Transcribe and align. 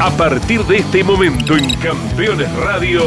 A 0.00 0.08
partir 0.16 0.64
de 0.64 0.78
este 0.78 1.04
momento 1.04 1.58
en 1.58 1.74
Campeones 1.74 2.50
Radio, 2.56 3.02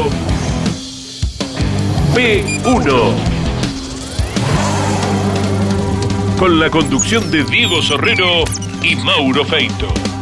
P1. 2.14 3.14
Con 6.38 6.60
la 6.60 6.70
conducción 6.70 7.32
de 7.32 7.42
Diego 7.42 7.82
Sorrero 7.82 8.44
y 8.80 8.94
Mauro 8.94 9.44
Feito. 9.44 10.13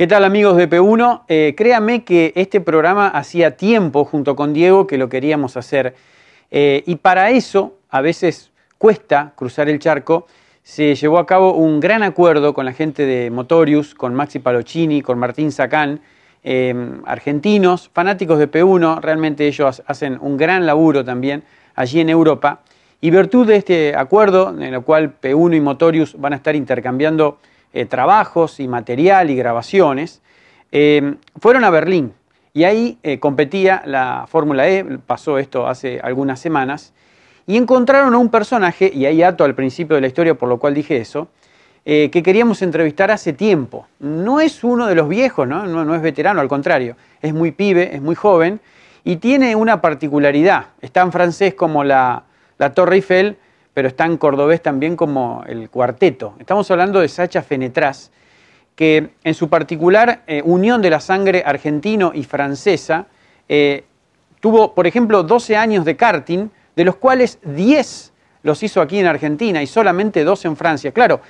¿Qué 0.00 0.06
tal 0.06 0.24
amigos 0.24 0.56
de 0.56 0.66
P1? 0.66 1.24
Eh, 1.28 1.52
créanme 1.54 2.04
que 2.04 2.32
este 2.34 2.62
programa 2.62 3.08
hacía 3.08 3.58
tiempo 3.58 4.06
junto 4.06 4.34
con 4.34 4.54
Diego 4.54 4.86
que 4.86 4.96
lo 4.96 5.10
queríamos 5.10 5.58
hacer 5.58 5.94
eh, 6.50 6.82
y 6.86 6.96
para 6.96 7.28
eso 7.32 7.76
a 7.90 8.00
veces 8.00 8.50
cuesta 8.78 9.34
cruzar 9.36 9.68
el 9.68 9.78
charco. 9.78 10.26
Se 10.62 10.94
llevó 10.94 11.18
a 11.18 11.26
cabo 11.26 11.52
un 11.52 11.80
gran 11.80 12.02
acuerdo 12.02 12.54
con 12.54 12.64
la 12.64 12.72
gente 12.72 13.04
de 13.04 13.30
Motorius, 13.30 13.94
con 13.94 14.14
Maxi 14.14 14.38
Palocini, 14.38 15.02
con 15.02 15.18
Martín 15.18 15.52
Sacán, 15.52 16.00
eh, 16.44 16.74
argentinos, 17.04 17.90
fanáticos 17.92 18.38
de 18.38 18.50
P1, 18.50 19.02
realmente 19.02 19.46
ellos 19.46 19.82
hacen 19.86 20.16
un 20.22 20.38
gran 20.38 20.64
laburo 20.64 21.04
también 21.04 21.42
allí 21.74 22.00
en 22.00 22.08
Europa. 22.08 22.62
Y 23.02 23.10
virtud 23.10 23.46
de 23.46 23.56
este 23.56 23.94
acuerdo, 23.94 24.48
en 24.48 24.62
el 24.62 24.80
cual 24.80 25.20
P1 25.20 25.58
y 25.58 25.60
Motorius 25.60 26.18
van 26.18 26.32
a 26.32 26.36
estar 26.36 26.56
intercambiando 26.56 27.36
eh, 27.72 27.86
trabajos 27.86 28.60
y 28.60 28.68
material 28.68 29.30
y 29.30 29.36
grabaciones, 29.36 30.22
eh, 30.72 31.14
fueron 31.40 31.64
a 31.64 31.70
Berlín 31.70 32.12
y 32.52 32.64
ahí 32.64 32.98
eh, 33.02 33.20
competía 33.20 33.82
la 33.86 34.26
Fórmula 34.28 34.68
E, 34.68 34.84
pasó 35.06 35.38
esto 35.38 35.68
hace 35.68 36.00
algunas 36.00 36.40
semanas, 36.40 36.92
y 37.46 37.56
encontraron 37.56 38.14
a 38.14 38.18
un 38.18 38.28
personaje, 38.28 38.90
y 38.92 39.06
ahí 39.06 39.22
ato 39.22 39.44
al 39.44 39.54
principio 39.54 39.94
de 39.94 40.02
la 40.02 40.08
historia 40.08 40.34
por 40.34 40.48
lo 40.48 40.58
cual 40.58 40.74
dije 40.74 40.96
eso, 40.96 41.28
que 41.84 42.22
queríamos 42.22 42.62
entrevistar 42.62 43.10
hace 43.10 43.32
tiempo. 43.32 43.88
No 43.98 44.40
es 44.40 44.62
uno 44.62 44.86
de 44.86 44.94
los 44.94 45.08
viejos, 45.08 45.48
¿no? 45.48 45.66
No, 45.66 45.94
es 45.94 46.02
veterano, 46.02 46.40
al 46.40 46.46
contrario, 46.46 46.94
es 47.20 47.34
muy 47.34 47.50
pibe, 47.50 47.96
es 47.96 48.00
muy 48.00 48.14
joven, 48.14 48.60
y 49.02 49.16
tiene 49.16 49.56
una 49.56 49.80
particularidad, 49.80 50.66
está 50.82 51.00
en 51.00 51.10
francés 51.10 51.54
como 51.54 51.82
la, 51.82 52.24
la 52.58 52.74
Torre 52.74 52.96
Eiffel, 52.96 53.38
pero 53.74 53.88
está 53.88 54.04
en 54.04 54.16
cordobés 54.16 54.62
también 54.62 54.96
como 54.96 55.44
el 55.46 55.70
cuarteto. 55.70 56.34
Estamos 56.38 56.70
hablando 56.70 57.00
de 57.00 57.08
Sacha 57.08 57.42
Fenetraz, 57.42 58.10
que 58.74 59.10
en 59.24 59.34
su 59.34 59.48
particular 59.48 60.22
eh, 60.26 60.42
unión 60.44 60.80
de 60.82 60.90
la 60.90 61.00
sangre 61.00 61.42
argentino 61.44 62.12
y 62.14 62.24
francesa, 62.24 63.06
eh, 63.48 63.84
tuvo, 64.40 64.74
por 64.74 64.86
ejemplo, 64.86 65.22
12 65.22 65.56
años 65.56 65.84
de 65.84 65.96
karting, 65.96 66.48
de 66.74 66.84
los 66.84 66.96
cuales 66.96 67.38
10 67.42 68.12
los 68.42 68.62
hizo 68.62 68.80
aquí 68.80 68.98
en 68.98 69.06
Argentina 69.06 69.62
y 69.62 69.66
solamente 69.66 70.24
2 70.24 70.44
en 70.46 70.56
Francia. 70.56 70.92
Claro, 70.92 71.20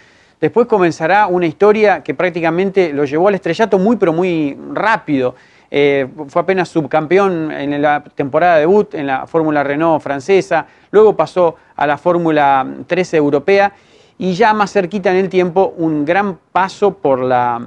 después 0.40 0.66
comenzará 0.66 1.26
una 1.26 1.46
historia 1.46 2.02
que 2.02 2.14
prácticamente 2.14 2.92
lo 2.92 3.04
llevó 3.04 3.28
al 3.28 3.34
estrellato 3.34 3.78
muy, 3.78 3.96
pero 3.96 4.12
muy 4.12 4.56
rápido. 4.72 5.34
Eh, 5.72 6.08
fue 6.28 6.42
apenas 6.42 6.68
subcampeón 6.68 7.52
en 7.52 7.80
la 7.80 8.02
temporada 8.02 8.58
debut 8.58 8.92
en 8.94 9.06
la 9.06 9.26
Fórmula 9.28 9.62
Renault 9.62 10.02
francesa, 10.02 10.66
luego 10.90 11.16
pasó 11.16 11.54
a 11.80 11.86
la 11.86 11.96
Fórmula 11.96 12.66
13 12.86 13.16
europea 13.16 13.72
y 14.18 14.34
ya 14.34 14.52
más 14.52 14.70
cerquita 14.70 15.10
en 15.10 15.16
el 15.16 15.30
tiempo 15.30 15.72
un 15.78 16.04
gran 16.04 16.38
paso 16.52 16.98
por, 16.98 17.20
la, 17.20 17.58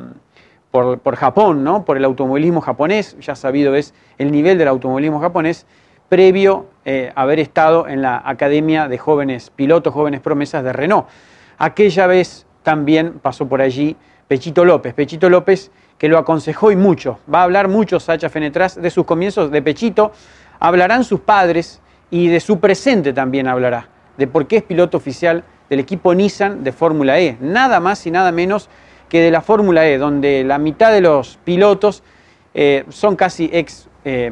por, 0.69 1.15
Japón, 1.15 1.63
¿no? 1.63 1.83
por 1.83 1.97
el 1.97 2.05
automovilismo 2.05 2.61
japonés, 2.61 3.17
ya 3.19 3.35
sabido 3.35 3.73
es 3.73 3.95
el 4.19 4.31
nivel 4.31 4.59
del 4.59 4.67
automovilismo 4.67 5.19
japonés, 5.19 5.65
previo 6.09 6.67
eh, 6.85 7.11
haber 7.15 7.39
estado 7.39 7.87
en 7.87 8.03
la 8.03 8.21
Academia 8.23 8.87
de 8.87 8.99
Jóvenes 8.99 9.49
Pilotos, 9.49 9.91
Jóvenes 9.91 10.21
Promesas 10.21 10.63
de 10.63 10.73
Renault. 10.73 11.07
Aquella 11.57 12.05
vez 12.05 12.45
también 12.61 13.13
pasó 13.13 13.47
por 13.47 13.61
allí 13.61 13.97
Pechito 14.27 14.63
López. 14.63 14.93
Pechito 14.93 15.27
López 15.27 15.71
que 15.97 16.07
lo 16.07 16.19
aconsejó 16.19 16.71
y 16.71 16.75
mucho. 16.75 17.17
Va 17.33 17.39
a 17.39 17.43
hablar 17.45 17.67
mucho 17.67 17.99
Sacha 17.99 18.29
Fenetraz 18.29 18.75
de 18.75 18.91
sus 18.91 19.05
comienzos 19.05 19.49
de 19.49 19.63
Pechito. 19.63 20.11
Hablarán 20.59 21.03
sus 21.03 21.21
padres 21.21 21.81
y 22.11 22.27
de 22.27 22.39
su 22.39 22.59
presente 22.59 23.11
también 23.11 23.47
hablará. 23.47 23.89
De 24.17 24.27
por 24.27 24.47
qué 24.47 24.57
es 24.57 24.63
piloto 24.63 24.97
oficial 24.97 25.43
del 25.69 25.79
equipo 25.79 26.13
Nissan 26.13 26.63
de 26.63 26.71
Fórmula 26.71 27.19
E. 27.19 27.37
Nada 27.39 27.79
más 27.79 28.05
y 28.05 28.11
nada 28.11 28.31
menos 28.31 28.69
que 29.09 29.21
de 29.21 29.31
la 29.31 29.41
Fórmula 29.41 29.87
E, 29.87 29.97
donde 29.97 30.43
la 30.43 30.57
mitad 30.57 30.91
de 30.91 31.01
los 31.01 31.39
pilotos 31.43 32.03
eh, 32.53 32.83
son 32.89 33.15
casi 33.15 33.49
ex 33.51 33.87
eh, 34.05 34.31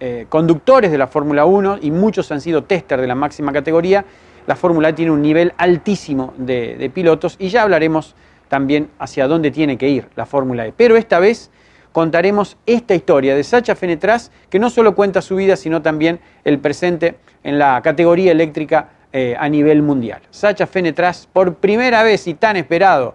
eh, 0.00 0.26
conductores 0.28 0.90
de 0.90 0.98
la 0.98 1.06
Fórmula 1.06 1.44
1 1.44 1.78
y 1.82 1.90
muchos 1.90 2.30
han 2.32 2.40
sido 2.40 2.64
tester 2.64 3.00
de 3.00 3.06
la 3.06 3.14
máxima 3.14 3.52
categoría. 3.52 4.04
La 4.46 4.56
Fórmula 4.56 4.88
E 4.88 4.92
tiene 4.94 5.12
un 5.12 5.22
nivel 5.22 5.52
altísimo 5.58 6.34
de, 6.36 6.76
de 6.76 6.90
pilotos 6.90 7.36
y 7.38 7.48
ya 7.48 7.62
hablaremos 7.62 8.14
también 8.48 8.90
hacia 8.98 9.28
dónde 9.28 9.50
tiene 9.50 9.78
que 9.78 9.88
ir 9.88 10.08
la 10.16 10.26
Fórmula 10.26 10.66
E. 10.66 10.72
Pero 10.76 10.96
esta 10.96 11.20
vez 11.20 11.50
contaremos 11.92 12.56
esta 12.66 12.94
historia 12.94 13.34
de 13.34 13.44
Sacha 13.44 13.74
Fenetraz, 13.74 14.30
que 14.48 14.58
no 14.58 14.70
solo 14.70 14.94
cuenta 14.94 15.22
su 15.22 15.36
vida, 15.36 15.56
sino 15.56 15.82
también 15.82 16.20
el 16.44 16.58
presente 16.58 17.16
en 17.42 17.58
la 17.58 17.80
categoría 17.82 18.32
eléctrica 18.32 18.90
eh, 19.12 19.36
a 19.38 19.48
nivel 19.48 19.82
mundial. 19.82 20.20
Sacha 20.30 20.66
Fenetraz, 20.66 21.26
por 21.26 21.56
primera 21.56 22.02
vez 22.02 22.26
y 22.26 22.34
tan 22.34 22.56
esperado, 22.56 23.14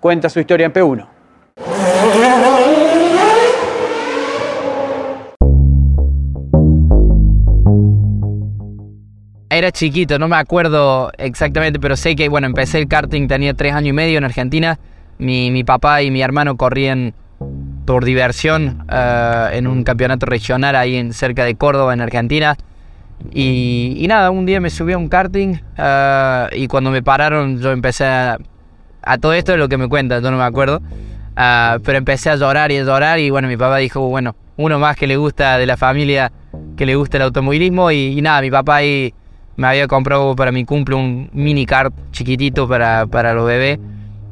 cuenta 0.00 0.28
su 0.28 0.40
historia 0.40 0.66
en 0.66 0.72
P1. 0.72 1.06
Era 9.52 9.72
chiquito, 9.72 10.18
no 10.18 10.28
me 10.28 10.36
acuerdo 10.36 11.10
exactamente, 11.18 11.80
pero 11.80 11.96
sé 11.96 12.14
que 12.14 12.28
bueno, 12.28 12.46
empecé 12.46 12.78
el 12.78 12.86
karting, 12.86 13.26
tenía 13.26 13.52
tres 13.52 13.74
años 13.74 13.88
y 13.88 13.92
medio 13.92 14.18
en 14.18 14.24
Argentina. 14.24 14.78
Mi, 15.18 15.50
mi 15.50 15.64
papá 15.64 16.02
y 16.02 16.10
mi 16.10 16.22
hermano 16.22 16.56
corrían 16.56 17.14
por 17.84 18.04
diversión 18.04 18.86
eh, 18.88 19.48
en 19.54 19.66
un 19.66 19.82
campeonato 19.82 20.26
regional 20.26 20.76
ahí 20.76 20.96
en, 20.96 21.12
cerca 21.12 21.44
de 21.44 21.56
Córdoba, 21.56 21.92
en 21.92 22.00
Argentina. 22.00 22.56
Y, 23.32 24.04
nada, 24.08 24.30
un 24.30 24.46
día 24.46 24.60
me 24.60 24.70
subí 24.70 24.92
a 24.92 24.98
un 24.98 25.08
karting 25.08 25.56
eh, 25.76 26.46
y 26.52 26.66
cuando 26.66 26.90
me 26.90 27.02
pararon 27.02 27.60
yo 27.60 27.70
empecé 27.70 28.04
a, 28.04 28.38
a 29.02 29.18
todo 29.18 29.34
esto 29.34 29.52
de 29.52 29.58
lo 29.58 29.68
que 29.68 29.76
me 29.76 29.88
cuenta, 29.88 30.20
yo 30.20 30.30
no 30.30 30.36
me 30.36 30.44
acuerdo. 30.44 30.82
Eh, 31.36 31.78
pero 31.84 31.98
empecé 31.98 32.30
a 32.30 32.36
llorar 32.36 32.72
y 32.72 32.78
a 32.78 32.84
llorar 32.84 33.18
y 33.18 33.30
bueno, 33.30 33.48
mi 33.48 33.56
papá 33.56 33.76
dijo, 33.76 34.00
bueno, 34.08 34.34
uno 34.56 34.78
más 34.78 34.96
que 34.96 35.06
le 35.06 35.16
gusta 35.16 35.58
de 35.58 35.66
la 35.66 35.76
familia, 35.76 36.32
que 36.76 36.86
le 36.86 36.96
gusta 36.96 37.18
el 37.18 37.24
automovilismo 37.24 37.90
y, 37.90 38.18
y 38.18 38.22
nada, 38.22 38.40
mi 38.40 38.50
papá 38.50 38.76
ahí 38.76 39.14
me 39.56 39.66
había 39.66 39.86
comprado 39.86 40.34
para 40.34 40.52
mi 40.52 40.64
cumple 40.64 40.94
un 40.94 41.28
mini 41.34 41.66
kart 41.66 41.92
chiquitito 42.12 42.66
para, 42.66 43.06
para 43.06 43.34
los 43.34 43.46
bebés. 43.46 43.78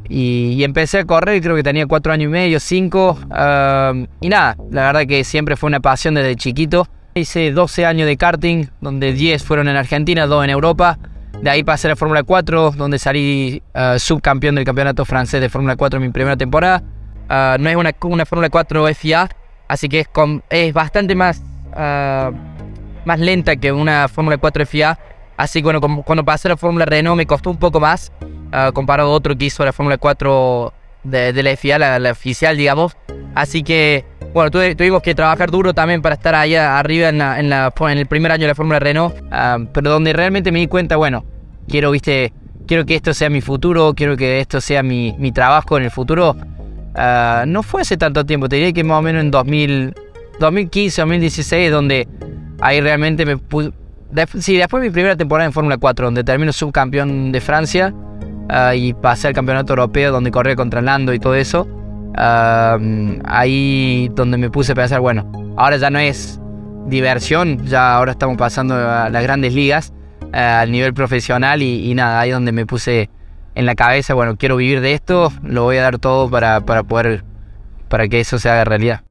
Y, 0.08 0.64
empecé 0.64 1.00
a 1.00 1.04
correr, 1.04 1.42
creo 1.42 1.54
que 1.54 1.62
tenía 1.62 1.86
cuatro 1.86 2.12
años 2.12 2.28
y 2.28 2.32
medio, 2.32 2.60
cinco. 2.60 3.18
y 4.20 4.28
nada, 4.28 4.56
la 4.70 4.86
verdad 4.86 5.06
que 5.06 5.22
siempre 5.24 5.56
fue 5.56 5.68
una 5.68 5.80
pasión 5.80 6.14
desde 6.14 6.34
chiquito. 6.36 6.88
Hice 7.18 7.52
12 7.52 7.84
años 7.84 8.06
de 8.06 8.16
karting, 8.16 8.66
donde 8.80 9.12
10 9.12 9.42
fueron 9.42 9.68
en 9.68 9.76
Argentina, 9.76 10.26
2 10.26 10.44
en 10.44 10.50
Europa. 10.50 10.98
De 11.42 11.50
ahí 11.50 11.62
pasé 11.62 11.88
a 11.88 11.90
la 11.90 11.96
Fórmula 11.96 12.22
4, 12.22 12.72
donde 12.72 12.98
salí 12.98 13.62
uh, 13.74 13.98
subcampeón 13.98 14.54
del 14.54 14.64
campeonato 14.64 15.04
francés 15.04 15.40
de 15.40 15.48
Fórmula 15.48 15.76
4 15.76 15.98
en 15.98 16.06
mi 16.06 16.10
primera 16.10 16.36
temporada. 16.36 16.82
Ah, 17.28 17.56
no 17.60 17.68
es 17.68 17.76
una, 17.76 17.94
una 18.02 18.24
Fórmula 18.24 18.48
4 18.48 18.94
FIA, 18.94 19.28
así 19.68 19.88
que 19.88 20.00
es, 20.00 20.08
es 20.50 20.72
bastante 20.72 21.14
más, 21.14 21.42
ah, 21.74 22.30
más 23.04 23.20
lenta 23.20 23.56
que 23.56 23.70
una 23.70 24.08
Fórmula 24.08 24.38
4 24.38 24.66
FIA 24.66 24.98
Así 25.38 25.60
que 25.60 25.64
bueno, 25.64 25.80
cuando 25.80 26.24
pasé 26.24 26.48
a 26.48 26.50
la 26.50 26.56
Fórmula 26.56 26.84
Renault 26.84 27.16
me 27.16 27.24
costó 27.24 27.50
un 27.50 27.58
poco 27.58 27.78
más, 27.78 28.10
comparado 28.74 29.10
a 29.10 29.12
otro 29.12 29.38
que 29.38 29.44
hizo 29.44 29.64
la 29.64 29.72
Fórmula 29.72 29.96
4 29.96 30.72
de, 31.04 31.42
la 31.44 31.56
FIA, 31.56 31.78
la, 31.78 32.10
oficial, 32.10 32.56
digamos. 32.56 32.96
Así 33.36 33.62
que, 33.62 34.04
bueno, 34.38 34.76
tuvimos 34.76 35.02
que 35.02 35.16
trabajar 35.16 35.50
duro 35.50 35.74
también 35.74 36.00
para 36.00 36.14
estar 36.14 36.32
allá 36.32 36.78
arriba 36.78 37.08
en, 37.08 37.20
en, 37.20 37.98
el 37.98 38.06
primer 38.06 38.30
año 38.30 38.42
de 38.42 38.46
la 38.46 38.54
Fórmula 38.54 38.78
Renault, 38.78 39.16
uh, 39.20 39.66
pero 39.72 39.90
donde 39.90 40.12
realmente 40.12 40.52
me 40.52 40.60
di 40.60 40.68
cuenta, 40.68 40.94
bueno, 40.94 41.24
quiero, 41.68 41.90
viste, 41.90 42.32
quiero 42.64 42.86
que 42.86 42.94
esto 42.94 43.12
sea 43.14 43.30
mi 43.30 43.40
futuro, 43.40 43.94
quiero 43.96 44.16
que 44.16 44.38
esto 44.38 44.60
sea 44.60 44.84
mi, 44.84 45.12
mi 45.18 45.32
trabajo 45.32 45.76
en 45.76 45.82
el 45.82 45.90
futuro. 45.90 46.36
Uh, 46.94 47.46
no 47.48 47.64
fue 47.64 47.82
hace 47.82 47.96
tanto 47.96 48.24
tiempo, 48.24 48.48
te 48.48 48.54
diría 48.54 48.72
que 48.72 48.84
más 48.84 49.00
o 49.00 49.02
menos 49.02 49.22
en 49.22 49.32
2000, 49.32 49.94
2015, 50.38 51.00
2016, 51.00 51.70
donde 51.72 52.06
ahí 52.60 52.80
realmente 52.80 53.26
me 53.26 53.38
puse 53.38 53.72
sí, 54.38 54.56
después 54.56 54.80
de 54.82 54.88
mi 54.88 54.92
primera 54.92 55.16
temporada 55.16 55.46
en 55.46 55.52
Fórmula 55.52 55.78
4, 55.78 56.06
donde 56.06 56.22
termino 56.22 56.52
subcampeón 56.52 57.32
de 57.32 57.40
Francia, 57.40 57.92
ah, 58.48 58.72
y 58.72 58.94
pasé 58.94 59.26
al 59.26 59.34
campeonato 59.34 59.72
europeo 59.72 60.12
donde 60.12 60.30
corría 60.30 60.54
contra 60.54 60.80
Lando 60.80 61.12
y 61.12 61.18
todo 61.18 61.34
eso, 61.34 61.66
ah, 62.18 62.78
ahí 63.24 64.10
donde 64.14 64.36
me 64.38 64.50
puse 64.50 64.72
a 64.72 64.74
pensar, 64.74 65.00
bueno, 65.00 65.30
ahora 65.56 65.76
ya 65.76 65.90
no 65.90 65.98
es 65.98 66.40
diversión, 66.86 67.64
ya 67.66 67.94
ahora 67.94 68.12
estamos 68.12 68.36
pasando 68.36 68.74
a 68.74 69.08
las 69.08 69.22
grandes 69.22 69.54
ligas, 69.54 69.92
al 70.32 70.70
nivel 70.70 70.94
profesional 70.94 71.62
y, 71.62 71.94
nada, 71.94 72.20
ahí 72.20 72.30
donde 72.30 72.52
me 72.52 72.66
puse 72.66 73.10
en 73.54 73.66
la 73.66 73.74
cabeza, 73.74 74.14
bueno, 74.14 74.36
quiero 74.36 74.56
vivir 74.56 74.80
de 74.80 74.92
esto, 74.92 75.32
lo 75.42 75.64
voy 75.64 75.78
a 75.78 75.82
dar 75.82 75.98
todo 75.98 76.30
para, 76.30 76.60
para 76.60 76.82
poder, 76.82 77.24
para 77.88 78.08
que 78.08 78.20
eso 78.20 78.38
se 78.38 78.50
haga 78.50 78.64
realidad. 78.64 79.02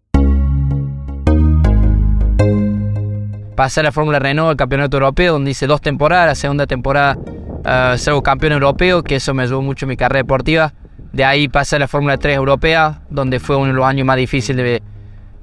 pasé 3.58 3.80
a 3.80 3.84
la 3.84 3.92
Fórmula 3.92 4.20
Renault, 4.20 4.52
el 4.52 4.56
campeonato 4.56 4.98
europeo, 4.98 5.34
donde 5.34 5.52
hice 5.52 5.66
dos 5.66 5.82
temporadas. 5.82 6.28
La 6.28 6.36
segunda 6.36 6.68
temporada 6.68 7.18
uh, 7.18 7.98
salgo 7.98 8.22
campeón 8.22 8.54
europeo, 8.54 9.04
que 9.04 9.16
eso 9.16 9.34
me 9.34 9.44
ayudó 9.44 9.62
mucho 9.62 9.86
en 9.86 9.90
mi 9.90 9.98
carrera 9.98 10.20
deportiva. 10.20 10.74
De 11.18 11.26
ahí 11.26 11.48
pasé 11.48 11.78
a 11.78 11.80
la 11.80 11.88
Fórmula 11.88 12.18
3 12.18 12.36
europea, 12.36 13.02
donde 13.10 13.40
fue 13.40 13.56
uno 13.56 13.70
de 13.70 13.74
los 13.74 13.86
años 13.88 14.06
más 14.06 14.18
difíciles 14.18 14.84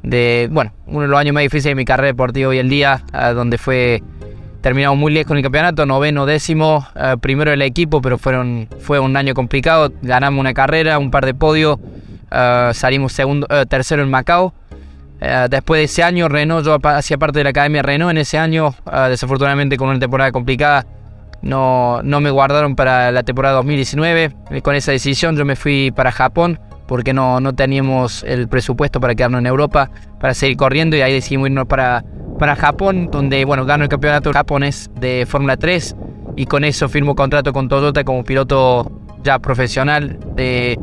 de, 0.05 0.49
bueno, 0.53 0.73
uno 0.87 1.01
de 1.01 1.09
los 1.09 1.19
años 1.19 1.35
más 1.35 1.43
difíciles 1.43 1.73
de 1.73 1.75
mi 1.75 1.85
carrera 1.85 2.07
deportiva 2.07 2.51
hoy 2.51 2.61
en 2.61 2.69
día, 2.69 3.03
donde 3.35 3.59
fue 3.59 4.01
terminamos 4.61 4.97
muy 4.97 5.13
lejos 5.13 5.33
en 5.33 5.39
el 5.39 5.43
campeonato, 5.43 5.85
noveno, 5.85 6.27
décimo, 6.27 6.87
uh, 6.95 7.19
primero 7.19 7.51
del 7.51 7.61
equipo, 7.63 8.01
pero 8.01 8.19
fueron, 8.19 8.69
fue 8.79 9.01
un 9.01 9.17
año 9.17 9.35
complicado. 9.35 9.93
Ganamos 10.01 10.39
una 10.39 10.55
carrera, 10.55 10.97
un 11.01 11.11
par 11.11 11.27
de 11.27 11.35
podios, 11.35 11.81
salimos 12.31 13.13
segundo, 13.13 13.49
tercero 13.69 14.05
en 14.05 14.11
Macao. 14.11 14.55
Eh, 15.21 15.49
después 15.51 15.81
de 15.81 15.85
ese 15.87 16.05
año, 16.05 16.29
Renault, 16.29 16.65
yo 16.65 16.79
hacía 16.85 17.19
parte 17.19 17.41
de 17.41 17.45
la 17.45 17.51
Academia 17.51 17.83
Renault 17.83 18.13
en 18.13 18.19
ese 18.19 18.39
año, 18.39 18.77
eh, 18.93 19.07
desafortunadamente 19.09 19.77
con 19.77 19.89
una 19.89 19.99
temporada 19.99 20.31
complicada, 20.31 20.87
no, 21.43 22.03
no 22.03 22.21
me 22.21 22.31
guardaron 22.31 22.77
para 22.77 23.13
la 23.13 23.23
temporada 23.23 23.57
2019. 23.57 24.33
Eh, 24.51 24.63
con 24.63 24.75
esa 24.75 24.93
decisión 24.93 25.37
yo 25.37 25.45
me 25.45 25.57
fui 25.57 25.91
para 25.91 26.13
Japón 26.13 26.61
porque 26.87 27.13
no, 27.13 27.41
no 27.41 27.55
teníamos 27.55 28.23
el 28.25 28.49
presupuesto 28.49 29.01
para 29.01 29.15
quedarnos 29.15 29.41
en 29.41 29.47
Europa, 29.47 29.91
para 30.21 30.35
seguir 30.35 30.57
corriendo 30.57 30.97
y 30.97 31.03
ahí 31.03 31.13
decidimos 31.13 31.49
irnos 31.49 31.67
para, 31.67 32.05
para 32.39 32.57
Japón, 32.57 33.09
donde 33.11 33.45
bueno, 33.45 33.65
gano 33.65 33.85
el 33.85 33.89
campeonato 33.89 34.33
japonés 34.33 34.91
de 35.01 35.27
Fórmula 35.27 35.57
3 35.57 35.97
y 36.37 36.47
con 36.47 36.65
eso 36.65 36.89
firmo 36.89 37.15
contrato 37.15 37.53
con 37.53 37.69
Toyota 37.69 38.05
como 38.05 38.25
piloto 38.25 38.91
ya 39.23 39.39
profesional 39.39 40.19
de, 40.35 40.79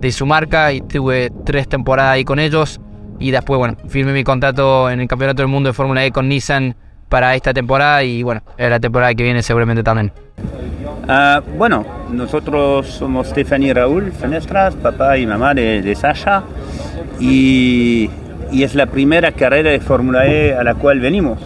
de 0.00 0.12
su 0.12 0.26
marca 0.26 0.72
y 0.72 0.80
tuve 0.80 1.30
tres 1.44 1.68
temporadas 1.68 2.12
ahí 2.12 2.24
con 2.24 2.38
ellos 2.38 2.80
y 3.18 3.30
después, 3.30 3.58
bueno, 3.58 3.76
firmé 3.88 4.12
mi 4.12 4.24
contrato 4.24 4.90
en 4.90 5.00
el 5.00 5.08
Campeonato 5.08 5.42
del 5.42 5.48
Mundo 5.48 5.68
de 5.68 5.72
Fórmula 5.72 6.04
E 6.04 6.10
con 6.10 6.28
Nissan 6.28 6.76
para 7.14 7.36
esta 7.36 7.54
temporada 7.54 8.02
y 8.02 8.24
bueno, 8.24 8.42
la 8.58 8.80
temporada 8.80 9.14
que 9.14 9.22
viene 9.22 9.40
seguramente 9.40 9.84
también. 9.84 10.10
Uh, 11.04 11.40
bueno, 11.56 11.86
nosotros 12.10 12.88
somos 12.88 13.28
Stephanie 13.28 13.68
y 13.68 13.72
Raúl 13.72 14.10
Fenestras, 14.10 14.74
papá 14.74 15.16
y 15.16 15.24
mamá 15.24 15.54
de, 15.54 15.80
de 15.80 15.94
Sasha, 15.94 16.42
y, 17.20 18.10
y, 18.50 18.64
es 18.64 18.74
la 18.74 18.86
primera 18.86 19.30
carrera 19.30 19.70
de 19.70 19.78
Fórmula 19.78 20.26
E 20.26 20.56
a 20.56 20.64
la 20.64 20.74
cual 20.74 20.98
venimos. 20.98 21.38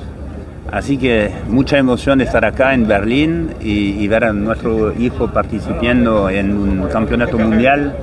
Así 0.73 0.97
que 0.97 1.31
mucha 1.49 1.77
emoción 1.77 2.17
de 2.21 2.25
estar 2.25 2.47
acá 2.47 2.73
en 2.73 2.89
Berlín 2.89 3.51
y, 3.61 4.03
y 4.03 4.09
ver 4.09 4.25
a 4.25 4.33
nuestro 4.33 4.99
hijo 4.99 5.29
participando 5.35 6.31
en 6.31 6.57
un 6.57 6.89
campeonato 6.89 7.37
mundial, 7.37 7.95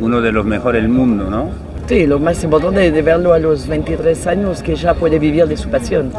uno 0.00 0.20
de 0.20 0.32
los 0.32 0.44
mejores 0.44 0.82
del 0.82 0.90
mundo, 0.90 1.30
¿no? 1.30 1.50
Sí, 1.86 2.04
lo 2.04 2.18
más 2.18 2.42
importante 2.42 2.84
es 2.84 2.92
de 2.92 3.02
verlo 3.02 3.32
a 3.32 3.38
los 3.38 3.68
23 3.68 4.26
años 4.26 4.60
que 4.60 4.74
ya 4.74 4.94
puede 4.94 5.20
vivir 5.20 5.46
de 5.46 5.56
su 5.56 5.68
pasión. 5.68 6.10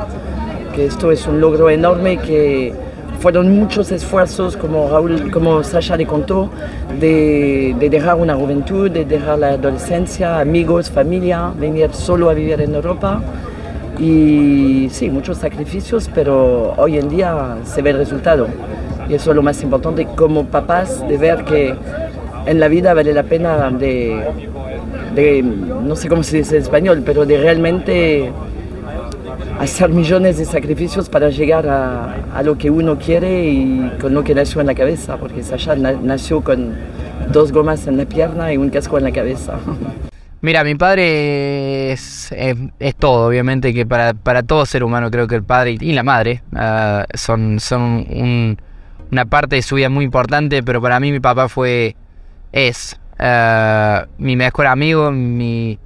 Esto 0.77 1.11
es 1.11 1.25
un 1.27 1.41
logro 1.41 1.69
enorme 1.69 2.17
que 2.17 2.73
fueron 3.19 3.55
muchos 3.57 3.91
esfuerzos, 3.91 4.55
como 4.55 4.89
Raúl, 4.89 5.31
como 5.31 5.63
Sasha 5.63 5.97
le 5.97 6.05
contó, 6.05 6.49
de, 6.99 7.75
de, 7.79 7.89
dejar 7.89 8.15
una 8.15 8.35
juventud, 8.35 8.91
de 8.91 9.03
dejar 9.03 9.39
la 9.39 9.49
adolescencia, 9.49 10.39
amigos, 10.39 10.91
familia, 10.91 11.51
venir 11.57 11.91
solo 11.93 12.29
a 12.29 12.33
vivir 12.33 12.61
en 12.61 12.75
Europa. 12.75 13.21
Y 13.99 14.87
sí, 14.91 15.09
muchos 15.09 15.39
sacrificios, 15.39 16.09
pero 16.13 16.73
hoy 16.77 16.97
en 16.97 17.09
día 17.09 17.57
se 17.63 17.81
ve 17.81 17.89
el 17.89 17.97
resultado. 17.97 18.47
Y 19.09 19.15
eso 19.15 19.31
es 19.31 19.35
lo 19.35 19.41
más 19.41 19.61
importante 19.63 20.05
como 20.15 20.45
papás, 20.45 21.07
de 21.07 21.17
ver 21.17 21.43
que 21.43 21.73
en 22.45 22.59
la 22.59 22.67
vida 22.67 22.93
vale 22.93 23.13
la 23.13 23.23
pena 23.23 23.71
de 23.71 24.23
de, 25.17 25.41
no 25.41 25.95
sé 25.95 26.07
cómo 26.07 26.23
se 26.23 26.37
dice 26.37 26.57
en 26.57 26.61
español, 26.61 27.03
pero 27.05 27.25
de 27.25 27.37
realmente 27.37 28.31
hacer 29.59 29.89
millones 29.89 30.37
de 30.37 30.45
sacrificios 30.45 31.09
para 31.09 31.29
llegar 31.29 31.67
a, 31.67 32.41
lo 32.43 32.57
que 32.57 32.69
uno 32.69 32.97
quiere 32.97 33.45
y 33.45 33.91
con 33.99 34.13
lo 34.13 34.23
que 34.23 34.35
nació 34.35 34.61
en 34.61 34.67
la 34.67 34.75
cabeza, 34.75 35.17
porque 35.17 35.43
Sasha 35.43 35.75
nació 35.75 36.41
con 36.41 36.75
dos 37.31 37.51
gomas 37.51 37.87
en 37.87 37.97
la 37.97 38.05
pierna 38.05 38.53
y 38.53 38.57
un 38.57 38.69
casco 38.69 38.97
en 38.97 39.03
la 39.03 39.11
cabeza. 39.11 39.59
Mira, 40.41 40.63
mi 40.63 40.75
padre 40.75 41.91
es, 41.91 42.31
es, 42.31 42.95
todo, 42.95 43.27
obviamente 43.27 43.73
que 43.73 43.85
para, 43.87 44.13
para, 44.13 44.43
todo 44.43 44.65
ser 44.67 44.83
humano 44.83 45.09
creo 45.09 45.27
que 45.27 45.35
el 45.35 45.43
padre 45.43 45.77
y 45.79 45.93
la 45.93 46.03
madre 46.03 46.43
uh, 46.53 47.03
son, 47.17 47.59
son 47.59 48.05
un, 48.09 48.57
una 49.11 49.25
parte 49.25 49.55
de 49.55 49.61
su 49.63 49.75
vida 49.75 49.89
muy 49.89 50.05
importante, 50.05 50.61
pero 50.61 50.79
para 50.79 50.99
mí 50.99 51.11
mi 51.11 51.19
papá 51.19 51.49
fue, 51.49 51.95
es 52.51 52.99
Uh, 53.19 54.05
mi 54.19 54.35
mejor 54.35 54.67
amigo, 54.67 55.11
mi, 55.11 55.79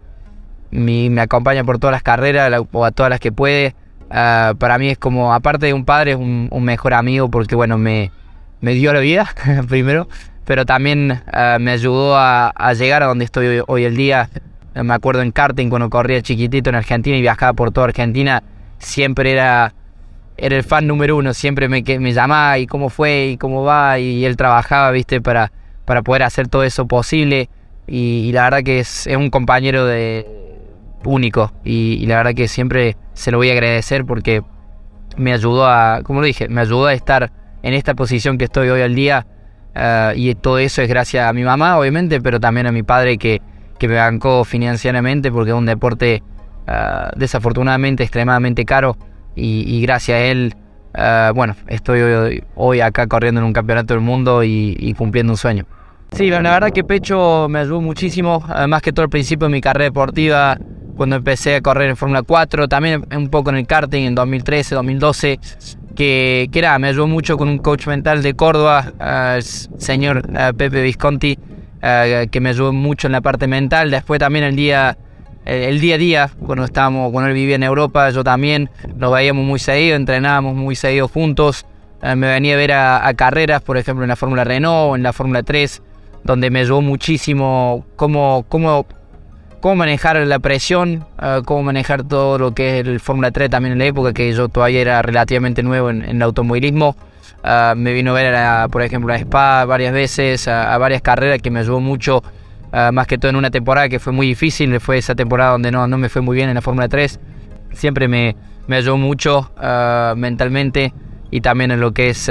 mi, 0.72 1.10
me 1.10 1.22
acompaña 1.22 1.64
por 1.64 1.80
todas 1.80 1.92
las 1.92 2.04
carreras 2.04 2.52
o 2.72 2.86
a 2.86 2.92
todas 2.92 3.10
las 3.10 3.20
que 3.20 3.32
puede. 3.32 3.76
Uh, 4.10 4.56
para 4.58 4.78
mí 4.78 4.90
es 4.90 4.98
como, 4.98 5.34
aparte 5.34 5.68
de 5.68 5.74
un 5.74 5.86
padre, 5.86 6.12
es 6.12 6.18
un, 6.18 6.50
mejor 6.64 6.94
amigo 6.94 7.30
porque, 7.30 7.56
bueno, 7.56 7.78
me, 7.78 8.12
me 8.60 8.74
dio 8.74 8.92
la 8.94 9.00
vida 9.00 9.30
primero, 9.70 10.08
pero 10.46 10.66
también 10.66 11.12
uh, 11.12 11.60
me 11.60 11.72
ayudó 11.72 12.18
a, 12.18 12.50
a, 12.50 12.74
llegar 12.74 13.04
a 13.04 13.06
donde 13.06 13.26
estoy 13.26 13.48
hoy, 13.48 13.64
hoy 13.68 13.84
el 13.86 13.96
día. 13.96 14.30
Me 14.74 14.94
acuerdo 14.94 15.22
en 15.22 15.32
karting 15.32 15.70
cuando 15.70 15.90
corría 15.90 16.22
chiquitito 16.22 16.70
en 16.70 16.78
Argentina 16.78 17.18
y 17.18 17.22
viajaba 17.22 17.52
por 17.54 17.72
toda 17.72 17.88
Argentina, 17.88 18.42
siempre 18.78 19.32
era, 19.32 19.74
era 20.38 20.56
el 20.56 20.64
fan 20.64 20.88
número 20.88 21.18
uno, 21.18 21.34
siempre 21.34 21.68
me, 21.68 21.84
me 21.84 22.14
llamaba 22.14 22.58
y 22.58 22.68
cómo 22.68 22.90
fue 22.90 23.28
y 23.28 23.38
cómo 23.38 23.64
va 23.64 24.00
y 24.00 24.24
él 24.24 24.38
trabajaba, 24.38 24.92
viste, 24.92 25.20
para, 25.20 25.52
para 25.84 26.02
poder 26.04 26.24
hacer 26.24 26.48
todo 26.48 26.64
eso 26.64 26.88
posible. 26.88 27.50
Y, 27.86 28.28
y 28.28 28.32
la 28.32 28.44
verdad 28.44 28.64
que 28.64 28.80
es, 28.80 29.08
es, 29.08 29.18
un 29.18 29.30
compañero 29.30 29.86
de 29.86 30.51
único. 31.06 31.52
Y, 31.64 32.06
la 32.06 32.18
verdad 32.18 32.34
que 32.34 32.48
siempre 32.48 32.98
se 33.14 33.32
lo 33.32 33.38
voy 33.38 33.50
a 33.50 33.54
agradecer 33.54 34.06
porque 34.06 34.42
me 35.18 35.34
ayudó 35.34 35.68
a, 35.68 36.02
como 36.04 36.22
lo 36.22 36.26
dije, 36.26 36.48
me 36.48 36.62
ayudó 36.62 36.86
a 36.86 36.94
estar 36.94 37.32
en 37.64 37.74
esta 37.74 37.94
posición 37.94 38.38
que 38.38 38.46
estoy 38.46 38.70
hoy 38.70 38.82
al 38.82 38.96
día. 38.96 39.28
Uh, 39.76 40.12
y 40.16 40.36
todo 40.36 40.58
eso 40.58 40.82
es 40.82 40.90
gracias 40.90 41.28
a 41.28 41.34
mi 41.34 41.44
mamá, 41.44 41.78
obviamente, 41.78 42.20
pero 42.20 42.40
también 42.40 42.68
a 42.68 42.72
mi 42.72 42.84
padre 42.84 43.18
que, 43.18 43.42
que 43.80 43.88
me 43.88 43.96
bancó 43.96 44.44
financieramente 44.44 45.32
porque 45.32 45.52
es 45.52 45.58
un 45.58 45.66
deporte 45.66 46.24
uh, 46.68 47.18
desafortunadamente 47.18 48.04
extremadamente 48.04 48.66
caro. 48.66 48.98
Y, 49.36 49.82
gracias 49.82 50.18
a 50.18 50.22
él 50.22 50.56
Uh, 50.94 51.34
bueno, 51.34 51.56
estoy 51.68 52.44
hoy, 52.56 52.82
acá 52.82 53.08
corriendo 53.08 53.40
en 53.40 53.48
un 53.48 53.54
campeonato 53.54 53.94
del 53.94 54.02
mundo 54.02 54.44
y, 54.44 54.94
cumpliendo 54.98 55.34
un 55.34 55.38
sueño. 55.38 55.66
Sí, 56.14 56.30
la 56.30 56.42
verdad 56.42 56.72
que 56.72 56.84
Pecho 56.84 57.48
me 57.50 57.60
ayudó 57.60 57.80
muchísimo, 57.80 58.44
más 58.68 58.82
que 58.82 58.92
todo 58.92 59.04
al 59.04 59.10
principio 59.10 59.48
de 59.48 59.54
mi 59.54 59.62
carrera 59.62 59.86
deportiva, 59.86 60.58
cuando 60.98 61.16
empecé 61.16 61.56
a 61.56 61.62
correr 61.62 61.90
en 61.90 61.96
Fórmula 61.96 62.22
4, 62.22 62.68
también 62.68 63.06
un 63.16 63.30
poco 63.30 63.50
en 63.50 63.56
el 63.56 63.66
karting 63.66 64.04
en 64.04 64.16
2013, 64.16 64.76
2012, 64.76 65.40
que, 65.96 66.50
era, 66.54 66.78
me 66.80 66.90
ayudó 66.90 67.08
mucho 67.08 67.38
con 67.38 67.48
un 67.48 67.60
coach 67.60 67.88
mental 67.88 68.22
de 68.22 68.34
Córdoba, 68.34 68.92
uh, 69.00 69.38
el 69.38 69.44
señor 69.44 70.24
uh, 70.30 70.54
Pepe 70.56 70.82
Visconti, 70.82 71.40
que 71.82 72.40
me 72.42 72.50
ayudó 72.50 72.74
mucho 72.74 73.08
en 73.08 73.14
la 73.14 73.22
parte 73.22 73.48
mental. 73.48 73.90
Después 73.90 74.20
también 74.20 74.46
el 74.46 74.56
día 74.56 74.98
el 75.46 75.80
día 75.80 75.96
a 75.96 75.98
día, 75.98 76.32
cuando 76.46 76.66
estábamos, 76.66 77.12
cuando 77.12 77.30
él 77.30 77.34
vivía 77.34 77.56
en 77.56 77.64
Europa, 77.64 78.10
yo 78.12 78.24
también, 78.24 78.70
nos 78.96 79.12
veíamos 79.12 79.44
muy 79.44 79.60
seguido, 79.60 79.96
entrenábamos 79.96 80.56
muy 80.56 80.76
seguido 80.76 81.08
juntos. 81.08 81.66
Eh, 82.04 82.16
me 82.16 82.28
venía 82.28 82.54
a 82.54 82.58
ver 82.58 82.72
a, 82.74 83.08
a, 83.08 83.14
carreras, 83.16 83.62
por 83.62 83.78
ejemplo, 83.78 84.04
en 84.04 84.10
la 84.10 84.16
Fórmula 84.16 84.44
Renault 84.44 84.96
en 84.96 85.04
la 85.04 85.14
Fórmula 85.14 85.42
3, 85.42 85.82
donde 86.24 86.50
me 86.50 86.60
ayudó 86.60 86.82
muchísimo 86.82 87.86
cómo, 87.96 88.46
cómo, 88.48 88.86
cómo 89.60 89.76
manejar 89.76 90.18
la 90.18 90.40
presión, 90.40 91.06
uh, 91.22 91.44
cómo 91.44 91.64
manejar 91.64 92.04
todo 92.04 92.38
lo 92.38 92.54
que 92.54 92.80
es 92.80 92.88
el 92.88 93.00
Fórmula 93.00 93.32
3 93.32 93.50
también 93.50 93.74
en 93.74 93.80
la 93.80 93.86
época, 93.86 94.14
que 94.14 94.32
yo 94.34 94.50
todavía 94.50 94.82
era 94.82 95.02
relativamente 95.02 95.64
nuevo 95.64 95.90
en, 95.90 96.04
en 96.04 96.18
el 96.18 96.22
automovilismo. 96.22 96.96
Uh, 97.44 97.76
me 97.76 97.94
vino 97.94 98.12
a 98.12 98.14
ver, 98.14 98.36
a, 98.36 98.68
por 98.68 98.84
ejemplo, 98.84 99.14
a 99.14 99.18
Spa 99.18 99.66
varias 99.66 99.94
veces, 99.94 100.48
a, 100.48 100.78
varias 100.78 101.02
carreras 101.02 101.42
que 101.42 101.50
me 101.50 101.60
ayudó 101.60 101.80
mucho 101.80 102.24
uh, 102.72 102.92
más 102.92 103.08
que 103.08 103.18
todo 103.18 103.30
en 103.30 103.36
una 103.36 103.50
temporada 103.50 103.90
que 103.90 104.00
fue 104.00 104.14
muy 104.14 104.28
difícil, 104.28 104.80
fue 104.80 104.98
esa 104.98 105.16
temporada 105.16 105.52
donde 105.52 105.72
no, 105.72 105.88
no 105.88 105.98
me 105.98 106.10
fue 106.10 106.22
muy 106.22 106.36
bien 106.36 106.50
en 106.50 106.56
la 106.56 106.62
Fórmula 106.62 106.88
3, 106.88 107.20
siempre 107.74 108.08
me, 108.08 108.36
me 108.68 108.76
ayudó 108.76 108.98
mucho 108.98 109.52
mentalmente 110.16 110.94
y 111.32 111.42
también 111.42 111.72
en 111.72 111.80
lo 111.80 111.94
que 111.94 112.10
es 112.10 112.30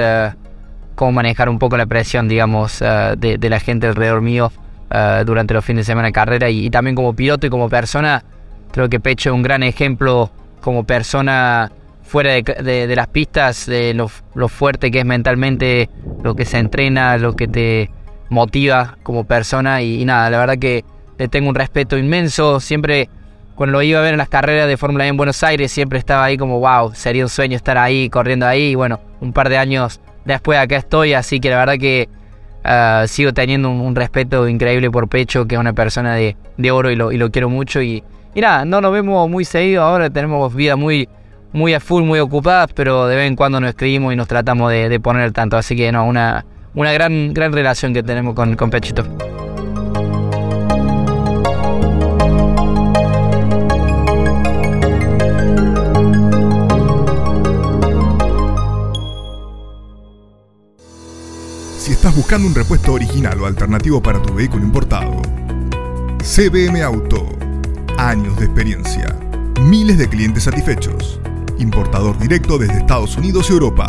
cómo 1.01 1.13
manejar 1.13 1.49
un 1.49 1.59
poco 1.59 1.79
la 1.79 1.87
presión, 1.87 2.29
digamos, 2.29 2.81
de, 2.81 3.39
de, 3.39 3.49
la 3.49 3.59
gente 3.59 3.87
alrededor 3.87 4.21
mío 4.21 4.53
durante 5.25 5.55
los 5.55 5.65
fines 5.65 5.87
de 5.87 5.93
semana 5.93 6.09
de 6.09 6.13
carrera 6.13 6.51
y, 6.51 6.69
también 6.69 6.95
como 6.95 7.15
piloto 7.15 7.47
y 7.47 7.51
como 7.51 7.71
persona, 7.71 8.23
creo 8.71 8.91
que 8.91 9.01
Pecho 9.01 9.31
es 9.31 9.35
un 9.35 9.43
gran 9.43 9.63
ejemplo 9.63 10.31
como 10.61 10.85
persona 10.85 11.73
fuera 12.03 12.35
de, 12.35 12.93
las 12.95 13.07
pistas, 13.07 13.65
de 13.65 13.95
lo, 13.95 14.11
lo, 14.35 14.49
fuerte 14.49 14.91
que 14.91 14.99
es 14.99 15.07
mentalmente, 15.07 15.89
lo 16.23 16.35
que 16.35 16.45
se 16.45 16.59
entrena, 16.59 17.17
lo 17.17 17.35
que 17.35 17.49
te 17.49 17.91
motiva 18.29 18.99
como 19.03 19.25
persona 19.25 19.81
y, 19.81 20.05
nada, 20.05 20.29
la 20.29 20.37
verdad 20.37 20.59
que 20.59 20.85
le 21.17 21.29
tengo 21.29 21.49
un 21.49 21.55
respeto 21.55 21.97
inmenso, 21.97 22.61
siempre 22.61 23.09
cuando 23.55 23.73
lo 23.73 23.83
iba 23.83 24.01
a 24.01 24.03
ver 24.03 24.13
en 24.13 24.19
las 24.19 24.29
carreras 24.29 24.69
de 24.69 24.77
Fórmula 24.77 25.07
E 25.07 25.09
en 25.09 25.17
Buenos 25.17 25.43
Aires, 25.45 25.73
siempre 25.73 25.99
estaba 25.99 26.25
ahí 26.25 26.37
como, 26.37 26.61
wow, 26.61 26.95
sería 26.95 27.25
un 27.25 27.31
sueño 27.31 27.57
estar 27.57 27.79
ahí, 27.79 28.11
corriendo 28.11 28.47
ahí, 28.47 28.73
y 28.73 28.75
bueno, 28.75 29.01
un 29.23 29.33
par 29.33 29.49
de 29.49 29.57
años 29.57 29.99
después 30.25 30.59
acá 30.59 30.77
estoy, 30.77 31.15
así 31.15 31.41
que 31.41 31.51
la 31.51 31.59
verdad 31.59 31.79
que 31.79 32.09
ah, 32.65 33.05
sigo 33.07 33.33
teniendo 33.33 33.71
un, 33.71 33.95
respeto 33.95 34.49
increíble 34.49 34.91
por 34.91 35.09
Pecho, 35.09 35.47
que 35.47 35.55
es 35.55 35.61
una 35.61 35.73
persona 35.73 36.15
de, 36.15 36.37
oro 36.71 36.91
y 36.91 36.97
lo, 36.97 37.13
y 37.13 37.19
lo 37.19 37.31
quiero 37.31 37.49
mucho 37.49 37.83
y, 37.83 38.03
y 38.35 38.41
nada, 38.41 38.65
no 38.65 38.81
nos 38.81 38.93
vemos 38.93 39.29
muy 39.29 39.45
seguido 39.45 39.83
ahora, 39.83 40.11
tenemos 40.11 40.55
vida 40.55 40.77
muy 40.77 41.09
muy 41.53 41.75
a 41.75 41.81
full, 41.81 42.05
muy 42.05 42.21
ocupadas, 42.21 42.73
pero 42.75 43.07
de 43.07 43.17
vez 43.17 43.27
en 43.27 43.37
cuando 43.37 43.61
nos 43.61 43.71
escribimos 43.71 44.13
y 44.13 44.17
nos 44.17 44.29
tratamos 44.29 44.71
de, 44.71 45.01
poner 45.01 45.33
tanto. 45.33 45.57
Así 45.57 45.77
que 45.77 45.91
no, 45.93 46.05
una, 46.07 46.45
una 46.75 46.93
gran, 46.93 47.35
gran 47.35 47.53
relación 47.53 47.93
que 47.93 48.03
tenemos 48.03 48.35
con, 48.35 48.57
con 48.57 48.71
Pechito. 48.71 49.05
Si 61.81 61.93
estás 61.93 62.15
buscando 62.15 62.47
un 62.47 62.55
repuesto 62.55 62.93
original 62.93 63.41
o 63.41 63.47
alternativo 63.47 64.03
para 64.03 64.21
tu 64.21 64.35
vehículo 64.35 64.63
importado, 64.63 65.23
CBM 66.19 66.83
Auto. 66.83 67.27
Años 67.97 68.37
de 68.37 68.45
experiencia. 68.45 69.17
Miles 69.63 69.97
de 69.97 70.07
clientes 70.07 70.45
satisfechos 70.45 71.19
importador 71.59 72.19
directo 72.19 72.59
desde 72.59 72.77
Estados 72.77 73.17
Unidos 73.17 73.49
y 73.49 73.55
Europa. 73.55 73.87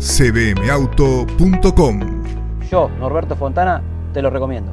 cbmauto.com 0.00 2.00
Yo, 2.68 2.90
Norberto 2.98 3.36
Fontana, 3.36 3.80
te 4.12 4.20
lo 4.20 4.30
recomiendo. 4.30 4.72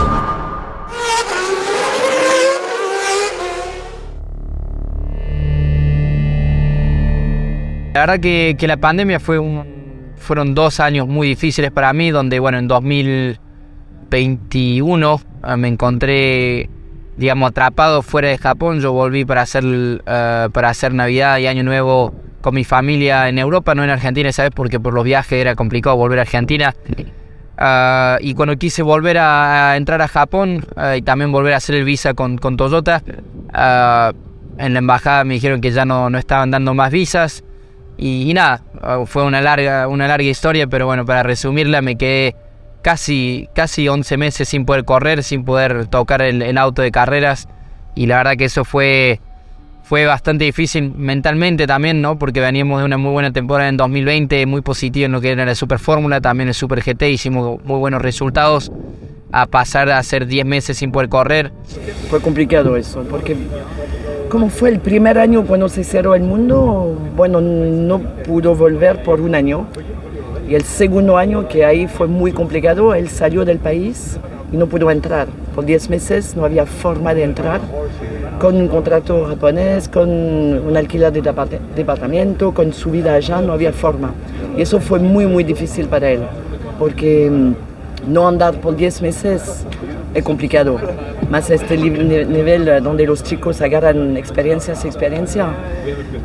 La 7.93 8.01
verdad 8.01 8.19
que, 8.19 8.55
la 8.67 8.77
pandemia 8.77 9.19
fue 9.19 9.39
fueron 10.17 10.53
dos 10.53 10.79
años 10.79 11.07
muy 11.07 11.27
difíciles 11.27 11.71
para 11.71 11.91
mí, 11.93 12.11
donde 12.11 12.39
bueno, 12.39 12.57
en 12.57 12.67
2000 12.67 13.39
21 14.11 15.21
ah, 15.41 15.57
me 15.57 15.69
encontré, 15.69 16.69
digamos, 17.17 17.49
atrapado 17.49 18.03
fuera 18.03 18.27
de 18.27 18.37
Japón. 18.37 18.79
Yo 18.81 18.91
volví 18.91 19.25
para 19.25 19.41
hacer, 19.41 19.63
ah, 20.05 20.49
para 20.51 20.69
hacer 20.69 20.93
Navidad 20.93 21.39
y 21.39 21.47
Año 21.47 21.63
Nuevo 21.63 22.13
con 22.41 22.53
mi 22.53 22.63
familia 22.63 23.29
en 23.29 23.39
Europa, 23.39 23.73
no 23.73 23.83
en 23.83 23.89
Argentina, 23.89 24.31
¿sabes? 24.31 24.51
Porque 24.53 24.79
por 24.79 24.93
los 24.93 25.03
viajes 25.03 25.39
era 25.39 25.55
complicado 25.55 25.95
volver 25.95 26.19
a 26.19 26.23
Argentina. 26.23 26.75
Ah, 27.57 28.17
y 28.19 28.33
cuando 28.33 28.57
quise 28.57 28.83
volver 28.83 29.17
a, 29.17 29.77
entrar 29.77 30.01
a 30.01 30.07
Japón 30.07 30.65
y 30.95 31.01
también 31.03 31.31
volver 31.31 31.53
a 31.53 31.57
hacer 31.57 31.75
el 31.75 31.85
visa 31.85 32.13
con, 32.13 32.37
con 32.37 32.57
Toyota, 32.57 33.01
en 34.57 34.73
la 34.73 34.79
embajada 34.79 35.23
me 35.23 35.35
dijeron 35.35 35.61
que 35.61 35.71
ya 35.71 35.85
no, 35.85 36.09
no 36.09 36.17
estaban 36.17 36.51
dando 36.51 36.73
más 36.73 36.91
visas. 36.91 37.43
Y, 38.01 38.33
nada, 38.33 38.63
fue 39.05 39.23
una 39.23 39.41
larga, 39.41 39.87
una 39.87 40.07
larga 40.07 40.27
historia, 40.27 40.65
pero 40.65 40.87
bueno, 40.87 41.05
para 41.05 41.21
resumirla 41.21 41.83
me 41.83 41.97
quedé 41.97 42.35
casi, 42.81 43.47
casi 43.53 43.87
11 43.87 44.17
meses 44.17 44.49
sin 44.49 44.65
poder 44.65 44.85
correr, 44.85 45.21
sin 45.21 45.45
poder 45.45 45.85
tocar 45.85 46.23
el, 46.23 46.57
auto 46.57 46.81
de 46.81 46.89
carreras. 46.91 47.47
Y 47.93 48.07
la 48.07 48.17
verdad 48.17 48.37
que 48.37 48.45
eso 48.45 48.65
fue, 48.65 49.19
fue 49.83 50.07
bastante 50.07 50.45
difícil 50.45 50.91
mentalmente 50.95 51.67
también, 51.67 52.01
¿no? 52.01 52.17
Porque 52.17 52.39
veníamos 52.39 52.79
de 52.79 52.85
una 52.85 52.97
muy 52.97 53.11
buena 53.11 53.31
temporada 53.31 53.69
en 53.69 53.77
2020, 53.77 54.47
muy 54.47 54.61
positiva 54.61 55.05
en 55.05 55.11
lo 55.11 55.21
que 55.21 55.29
era 55.29 55.45
la 55.45 55.53
Super 55.53 55.77
Fórmula, 55.77 56.21
también 56.21 56.47
el 56.47 56.55
Super 56.55 56.81
GT, 56.81 57.03
hicimos 57.03 57.63
muy 57.63 57.77
buenos 57.77 58.01
resultados. 58.01 58.71
A 59.31 59.45
pasar 59.45 59.89
a 59.89 59.97
hacer 59.97 60.27
10 60.27 60.45
meses 60.45 60.77
sin 60.77 60.91
poder 60.91 61.09
correr. 61.09 61.51
Fue 62.09 62.19
complicado 62.19 62.75
eso, 62.75 63.03
porque 63.09 63.35
como 64.29 64.49
fue 64.49 64.69
el 64.69 64.79
primer 64.79 65.17
año 65.17 65.45
cuando 65.45 65.69
se 65.69 65.83
cerró 65.83 66.15
el 66.15 66.23
mundo, 66.23 66.97
bueno, 67.15 67.41
no 67.41 67.99
pudo 67.99 68.55
volver 68.55 69.03
por 69.03 69.21
un 69.21 69.35
año 69.35 69.67
y 70.51 70.55
el 70.55 70.63
segundo 70.63 71.17
año, 71.17 71.47
que 71.47 71.63
ahí 71.63 71.87
fue 71.87 72.07
muy 72.07 72.33
complicado, 72.33 72.93
él 72.93 73.07
salió 73.07 73.45
del 73.45 73.59
país 73.59 74.19
y 74.51 74.57
no 74.57 74.67
pudo 74.67 74.91
entrar. 74.91 75.29
Por 75.55 75.63
10 75.63 75.89
meses 75.89 76.35
no 76.35 76.43
había 76.43 76.65
forma 76.65 77.13
de 77.13 77.23
entrar 77.23 77.61
con 78.37 78.57
un 78.57 78.67
contrato 78.67 79.27
japonés, 79.27 79.87
con 79.87 80.09
un 80.09 80.75
alquiler 80.75 81.13
de 81.13 81.21
departamento, 81.73 82.53
con 82.53 82.73
su 82.73 82.91
vida 82.91 83.13
allá, 83.13 83.39
no 83.39 83.53
había 83.53 83.71
forma. 83.71 84.13
Y 84.57 84.61
eso 84.61 84.81
fue 84.81 84.99
muy, 84.99 85.25
muy 85.25 85.45
difícil 85.45 85.85
para 85.87 86.09
él, 86.09 86.21
porque 86.77 87.29
mm, 87.31 87.53
no 88.07 88.27
andar 88.27 88.55
por 88.55 88.75
10 88.75 89.01
meses 89.01 89.65
es 90.13 90.23
complicado. 90.23 90.77
Más 91.29 91.49
este 91.49 91.77
nivel 91.77 92.83
donde 92.83 93.05
los 93.05 93.23
chicos 93.23 93.61
agarran 93.61 94.17
experiencias, 94.17 94.83
experiencia. 94.83 95.47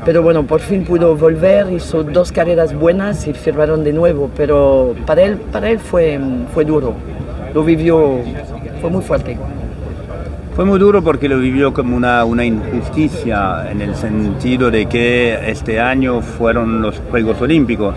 Pero 0.04 0.22
bueno, 0.22 0.44
por 0.44 0.60
fin 0.60 0.84
pudo 0.84 1.16
volver, 1.16 1.72
hizo 1.72 2.02
dos 2.02 2.32
carreras 2.32 2.74
buenas 2.74 3.26
y 3.28 3.32
firmaron 3.32 3.84
de 3.84 3.92
nuevo. 3.92 4.30
Pero 4.36 4.94
para 5.06 5.22
él, 5.22 5.36
para 5.36 5.70
él 5.70 5.78
fue, 5.78 6.18
fue 6.52 6.64
duro. 6.64 6.94
Lo 7.54 7.62
vivió, 7.62 8.20
fue 8.80 8.90
muy 8.90 9.02
fuerte. 9.02 9.38
Fue 10.56 10.64
muy 10.64 10.78
duro 10.78 11.02
porque 11.02 11.28
lo 11.28 11.38
vivió 11.38 11.74
como 11.74 11.94
una, 11.94 12.24
una, 12.24 12.42
injusticia 12.42 13.70
en 13.70 13.82
el 13.82 13.94
sentido 13.94 14.70
de 14.70 14.86
que 14.86 15.50
este 15.50 15.80
año 15.80 16.22
fueron 16.22 16.80
los 16.80 16.98
Juegos 17.10 17.42
Olímpicos 17.42 17.94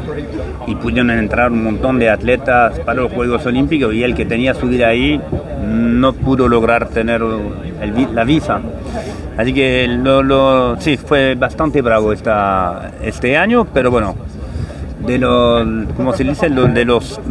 y 0.67 0.75
pudieron 0.75 1.09
entrar 1.09 1.53
un 1.53 1.63
montón 1.63 1.99
de 1.99 2.09
atletas 2.09 2.77
para 2.79 3.03
los 3.03 3.13
Juegos 3.13 3.45
Olímpicos 3.45 3.93
y 3.93 4.03
el 4.03 4.13
que 4.13 4.25
tenía 4.25 4.53
su 4.53 4.67
vida 4.67 4.89
ahí 4.89 5.21
no 5.65 6.11
pudo 6.11 6.49
lograr 6.49 6.89
tener 6.89 7.21
la 7.21 8.25
visa. 8.25 8.59
Así 9.37 9.53
que 9.53 9.87
lo, 9.87 10.75
sí, 10.81 10.97
fue 10.97 11.35
bastante 11.35 11.81
bravo 11.81 12.11
esta, 12.11 12.91
este 13.01 13.37
año, 13.37 13.67
pero 13.73 13.89
bueno, 13.89 14.17
de 15.07 15.17
los, 15.17 15.65
como 15.95 16.11
se 16.11 16.25
dice, 16.25 16.49
de 16.49 16.83
los 16.83 17.21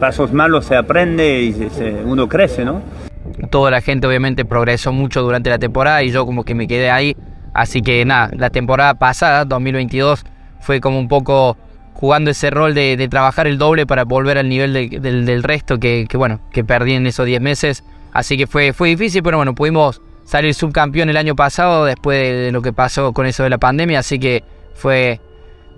pasos 0.00 0.32
malos 0.32 0.64
se 0.64 0.76
aprende 0.76 1.42
y 1.42 1.68
uno 2.06 2.26
crece, 2.26 2.64
¿no? 2.64 3.05
Toda 3.50 3.70
la 3.70 3.80
gente 3.80 4.06
obviamente 4.06 4.44
progresó 4.44 4.92
mucho 4.92 5.22
durante 5.22 5.50
la 5.50 5.58
temporada 5.58 6.02
y 6.02 6.10
yo 6.10 6.26
como 6.26 6.44
que 6.44 6.54
me 6.54 6.66
quedé 6.66 6.90
ahí. 6.90 7.16
Así 7.54 7.82
que 7.82 8.04
nada, 8.04 8.30
la 8.36 8.50
temporada 8.50 8.94
pasada, 8.94 9.44
2022, 9.44 10.24
fue 10.60 10.80
como 10.80 10.98
un 10.98 11.08
poco 11.08 11.56
jugando 11.94 12.30
ese 12.30 12.50
rol 12.50 12.74
de, 12.74 13.08
trabajar 13.10 13.46
el 13.46 13.56
doble 13.56 13.86
para 13.86 14.04
volver 14.04 14.36
al 14.36 14.48
nivel 14.48 14.72
del, 14.72 15.42
resto 15.42 15.78
que, 15.78 16.06
bueno, 16.14 16.40
que 16.52 16.64
perdí 16.64 16.92
en 16.92 17.06
esos 17.06 17.24
10 17.24 17.40
meses. 17.40 17.84
Así 18.12 18.36
que 18.36 18.46
fue, 18.46 18.72
fue 18.72 18.90
difícil, 18.90 19.22
pero 19.22 19.38
bueno, 19.38 19.54
pudimos 19.54 20.02
salir 20.24 20.54
subcampeón 20.54 21.08
el 21.08 21.16
año 21.16 21.34
pasado 21.34 21.84
después 21.84 22.20
de 22.20 22.52
lo 22.52 22.60
que 22.60 22.72
pasó 22.72 23.12
con 23.12 23.26
eso 23.26 23.42
de 23.42 23.50
la 23.50 23.58
pandemia. 23.58 24.00
Así 24.00 24.18
que 24.18 24.44
fue, 24.74 25.20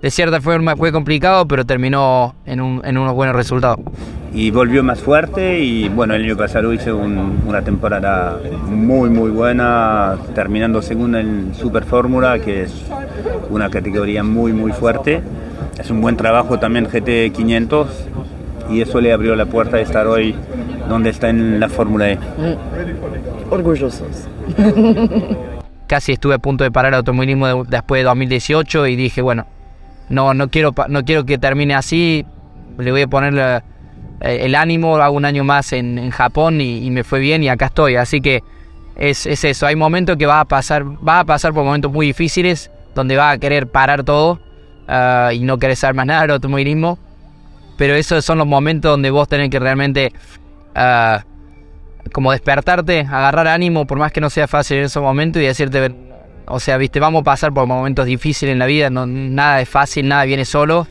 de 0.01 0.11
cierta 0.11 0.41
forma 0.41 0.75
fue 0.75 0.91
complicado, 0.91 1.47
pero 1.47 1.65
terminó 1.65 2.35
en, 2.45 2.61
un, 2.61 2.81
en 2.85 2.97
unos 2.97 3.13
buenos 3.13 3.35
resultados. 3.35 3.79
Y 4.33 4.51
volvió 4.51 4.83
más 4.83 4.99
fuerte 4.99 5.59
y 5.59 5.89
bueno, 5.89 6.13
el 6.13 6.23
año 6.23 6.37
pasado 6.37 6.71
hice 6.71 6.93
una 6.93 7.61
temporada 7.63 8.39
muy 8.67 9.09
muy 9.09 9.31
buena, 9.31 10.17
terminando 10.35 10.81
segunda 10.81 11.19
en 11.19 11.53
Super 11.55 11.83
Fórmula, 11.83 12.37
que 12.39 12.63
es 12.63 12.71
una 13.49 13.69
categoría 13.69 14.23
muy 14.23 14.53
muy 14.53 14.71
fuerte. 14.71 15.21
Es 15.79 15.89
un 15.89 16.01
buen 16.01 16.15
trabajo 16.15 16.59
también 16.59 16.85
GT 16.85 17.33
500 17.33 17.87
y 18.69 18.81
eso 18.81 19.01
le 19.01 19.11
abrió 19.11 19.35
la 19.35 19.47
puerta 19.47 19.77
de 19.77 19.83
estar 19.83 20.05
hoy 20.05 20.35
donde 20.87 21.09
está 21.09 21.29
en 21.29 21.59
la 21.59 21.69
Fórmula 21.69 22.11
E. 22.11 22.15
Mm. 22.17 23.51
Orgullosos. 23.51 24.27
Casi 25.87 26.11
estuve 26.11 26.35
a 26.35 26.39
punto 26.39 26.63
de 26.63 26.71
parar 26.71 26.93
el 26.93 26.97
automovilismo 26.97 27.63
después 27.63 27.99
de 27.99 28.03
2018 28.03 28.87
y 28.87 28.95
dije, 28.95 29.23
bueno, 29.23 29.47
no, 30.09 30.33
no, 30.33 30.49
quiero, 30.49 30.73
no 30.87 31.05
quiero 31.05 31.25
que 31.25 31.37
termine 31.37 31.75
así, 31.75 32.25
le 32.77 32.91
voy 32.91 33.03
a 33.03 33.07
poner 33.07 33.63
eh, 34.21 34.45
el 34.45 34.55
ánimo, 34.55 34.97
hago 34.97 35.15
un 35.15 35.25
año 35.25 35.43
más 35.43 35.73
en, 35.73 36.09
Japón 36.11 36.61
y, 36.61 36.89
me 36.89 37.03
fue 37.03 37.19
bien 37.19 37.43
y 37.43 37.49
acá 37.49 37.67
estoy. 37.67 37.95
Así 37.95 38.21
que 38.21 38.43
es, 38.95 39.25
eso, 39.25 39.67
hay 39.67 39.75
momentos 39.75 40.17
que 40.17 40.25
va 40.25 40.39
a 40.39 40.45
pasar, 40.45 40.85
a 41.05 41.23
pasar 41.25 41.53
por 41.53 41.63
momentos 41.63 41.91
muy 41.91 42.07
difíciles, 42.07 42.71
donde 42.95 43.15
va 43.15 43.31
a 43.31 43.37
querer 43.37 43.67
parar 43.67 44.03
todo 44.03 44.39
ah, 44.87 45.31
y 45.33 45.39
no 45.39 45.57
querer 45.57 45.75
saber 45.75 45.95
más 45.95 46.05
nada 46.05 46.21
del 46.21 46.31
automovilismo. 46.31 46.97
Pero 47.77 47.95
esos 47.95 48.25
son 48.25 48.37
los 48.37 48.47
momentos 48.47 48.91
donde 48.91 49.09
vos 49.09 49.27
tenés 49.27 49.49
que 49.49 49.59
realmente 49.59 50.11
ah, 50.75 51.23
como 52.11 52.31
despertarte, 52.31 53.01
agarrar 53.01 53.47
ánimo, 53.47 53.85
por 53.85 53.99
más 53.99 54.11
que 54.11 54.21
no 54.21 54.29
sea 54.29 54.47
fácil 54.47 54.77
en 54.77 54.85
esos 54.85 55.03
momentos 55.03 55.41
y 55.41 55.45
decirte, 55.45 55.93
o 56.49 56.59
sea, 56.59 56.77
viste, 56.77 56.99
vamos 56.99 57.21
a 57.21 57.23
pasar 57.23 57.53
por 57.53 57.67
momentos 57.67 58.05
difíciles 58.05 58.53
en 58.53 58.59
la 58.59 58.65
vida, 58.65 58.89
no, 58.89 59.05
nada 59.05 59.61
es 59.61 59.69
fácil, 59.69 60.07
nada 60.07 60.25
viene 60.25 60.45
solo. 60.45 60.87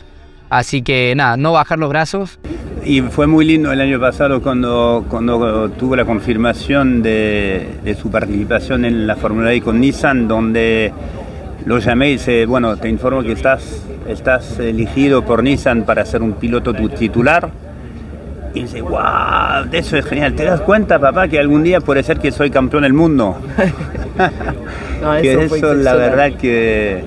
Así 0.50 0.82
que 0.82 1.12
nada, 1.14 1.36
no 1.36 1.52
bajar 1.52 1.78
los 1.78 1.90
brazos. 1.90 2.38
Y 2.84 3.02
fue 3.02 3.26
muy 3.26 3.44
lindo 3.44 3.70
el 3.70 3.80
año 3.80 4.00
pasado 4.00 4.40
cuando, 4.40 5.04
cuando 5.10 5.68
tuvo 5.70 5.94
la 5.94 6.06
confirmación 6.06 7.02
de, 7.02 7.96
su 8.00 8.10
participación 8.10 8.84
en 8.84 9.06
la 9.06 9.16
Fórmula 9.16 9.52
E 9.52 9.60
con 9.60 9.78
Nissan, 9.80 10.26
donde 10.26 10.92
lo 11.66 11.78
llamé 11.80 12.10
y 12.10 12.12
dice, 12.12 12.46
bueno, 12.46 12.76
te 12.76 12.88
informo 12.88 13.22
que 13.22 13.32
estás, 13.32 13.84
estás 14.08 14.58
elegido 14.58 15.22
por 15.22 15.42
Nissan 15.42 15.82
para 15.82 16.06
ser 16.06 16.22
un 16.22 16.32
piloto 16.32 16.72
titular. 16.72 17.50
Y 18.58 18.62
dice, 18.62 18.82
wow, 18.82 19.68
eso 19.72 19.96
es 19.96 20.04
genial. 20.04 20.34
¿Te 20.34 20.44
das 20.44 20.60
cuenta, 20.60 20.98
papá, 20.98 21.28
que 21.28 21.38
algún 21.38 21.62
día 21.62 21.80
puede 21.80 22.02
ser 22.02 22.18
que 22.18 22.32
soy 22.32 22.50
campeón 22.50 22.82
del 22.82 22.92
mundo? 22.92 23.36
no, 25.02 25.14
eso 25.14 25.38
que 25.38 25.44
eso, 25.44 25.74
la 25.74 25.94
verdad 25.94 26.32
que, 26.32 27.04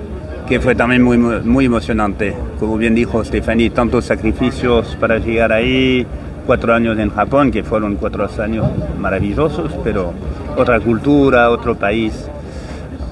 que 0.47 0.59
fue 0.59 0.75
también 0.75 1.01
muy, 1.03 1.17
muy 1.17 1.65
emocionante. 1.65 2.33
Como 2.59 2.77
bien 2.77 2.95
dijo 2.95 3.23
Stephanie, 3.23 3.69
tantos 3.69 4.05
sacrificios 4.05 4.95
para 4.99 5.17
llegar 5.17 5.51
ahí, 5.51 6.07
cuatro 6.45 6.73
años 6.73 6.97
en 6.97 7.09
Japón, 7.09 7.51
que 7.51 7.63
fueron 7.63 7.95
cuatro 7.95 8.29
años 8.39 8.67
maravillosos, 8.97 9.71
pero 9.83 10.13
otra 10.55 10.79
cultura, 10.79 11.49
otro 11.49 11.75
país, 11.75 12.29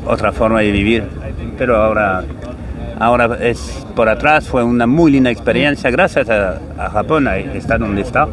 otra 0.05 0.31
forma 0.31 0.61
de 0.61 0.71
vivir 0.71 1.03
pero 1.59 1.75
ahora, 1.75 2.23
ahora 2.99 3.37
es 3.41 3.85
por 3.95 4.09
atrás, 4.09 4.47
fue 4.47 4.63
una 4.63 4.85
muy 4.85 5.11
linda 5.11 5.31
experiencia, 5.31 5.89
gracias 5.89 6.29
a, 6.29 6.59
Japón, 6.91 7.27
está 7.27 7.77
donde 7.77 8.01
está. 8.01 8.27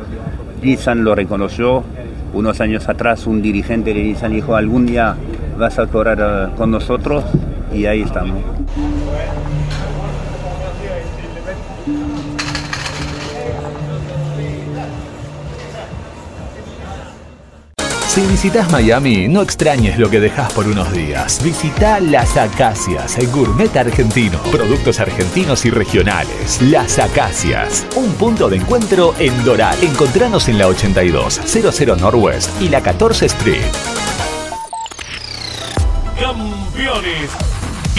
Nissan 0.63 1.05
lo 1.05 1.15
reconoció, 1.15 1.85
unos 2.33 2.61
años 2.61 2.89
atrás 2.89 3.27
un 3.27 3.41
dirigente 3.41 3.95
de 3.95 4.03
Nissan 4.03 4.33
dijo, 4.33 4.57
algún 4.57 4.87
día 4.87 5.17
vas 5.59 5.79
a 5.79 5.87
correr 5.87 6.19
eh, 6.21 6.49
con 6.57 6.71
nosotros 6.71 7.25
y 7.73 7.87
ahí 7.87 8.03
estamos. 8.03 8.41
Si 18.17 18.23
visitas 18.23 18.73
Miami, 18.73 19.29
no 19.29 19.43
extrañes 19.43 19.99
lo 19.99 20.09
que 20.09 20.21
dejas 20.21 20.51
por 20.55 20.67
unos 20.67 20.91
días. 20.91 21.39
Visita 21.45 22.01
Las 22.01 22.39
Acacias, 22.39 23.19
el 23.19 23.29
gourmet 23.29 23.77
argentino. 23.77 24.39
Productos 24.51 25.01
argentinos 25.01 25.67
y 25.67 25.71
regionales. 25.71 26.63
Las 26.63 26.99
Acacias, 26.99 27.87
un 27.95 28.11
punto 28.15 28.49
de 28.49 28.57
encuentro 28.57 29.15
en 29.19 29.45
Doral. 29.45 29.77
Encontranos 29.85 30.49
en 30.49 30.57
la 30.57 30.67
82, 30.67 31.43
00 31.45 31.97
Northwest 31.97 32.63
y 32.63 32.71
la 32.71 32.81
14 32.81 33.27
Street. 33.27 33.61
Campeones. 36.19 37.31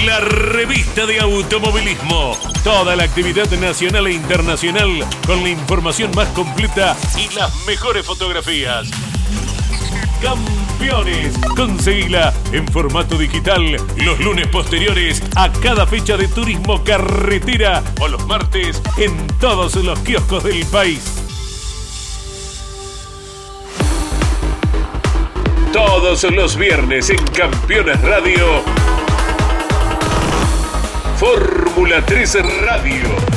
La 0.04 0.20
revista 0.20 1.06
de 1.06 1.20
automovilismo. 1.20 2.36
Toda 2.64 2.96
la 2.96 3.04
actividad 3.04 3.52
nacional 3.60 4.08
e 4.08 4.14
internacional 4.14 4.90
con 5.28 5.44
la 5.44 5.50
información 5.50 6.10
más 6.16 6.28
completa 6.30 6.98
y 7.20 7.32
las 7.36 7.54
mejores 7.68 8.04
fotografías. 8.04 8.90
Campeones. 10.22 11.38
Conseguila 11.56 12.34
en 12.52 12.68
formato 12.68 13.18
digital 13.18 13.78
los 13.98 14.20
lunes 14.20 14.48
posteriores 14.48 15.22
a 15.36 15.52
cada 15.52 15.86
fecha 15.86 16.18
de 16.18 16.28
turismo 16.28 16.84
carretera 16.84 17.84
o 18.00 18.08
los 18.08 18.26
martes 18.28 18.82
en 18.98 19.28
todos 19.40 19.76
los 19.76 20.00
kioscos 20.00 20.44
del 20.44 20.66
país. 20.66 21.02
Todos 25.72 26.24
los 26.24 26.58
viernes 26.58 27.10
en 27.10 27.24
Campeones 27.28 28.02
Radio. 28.02 28.64
Fórmula 31.18 32.04
3 32.06 32.38
Radio 32.62 33.37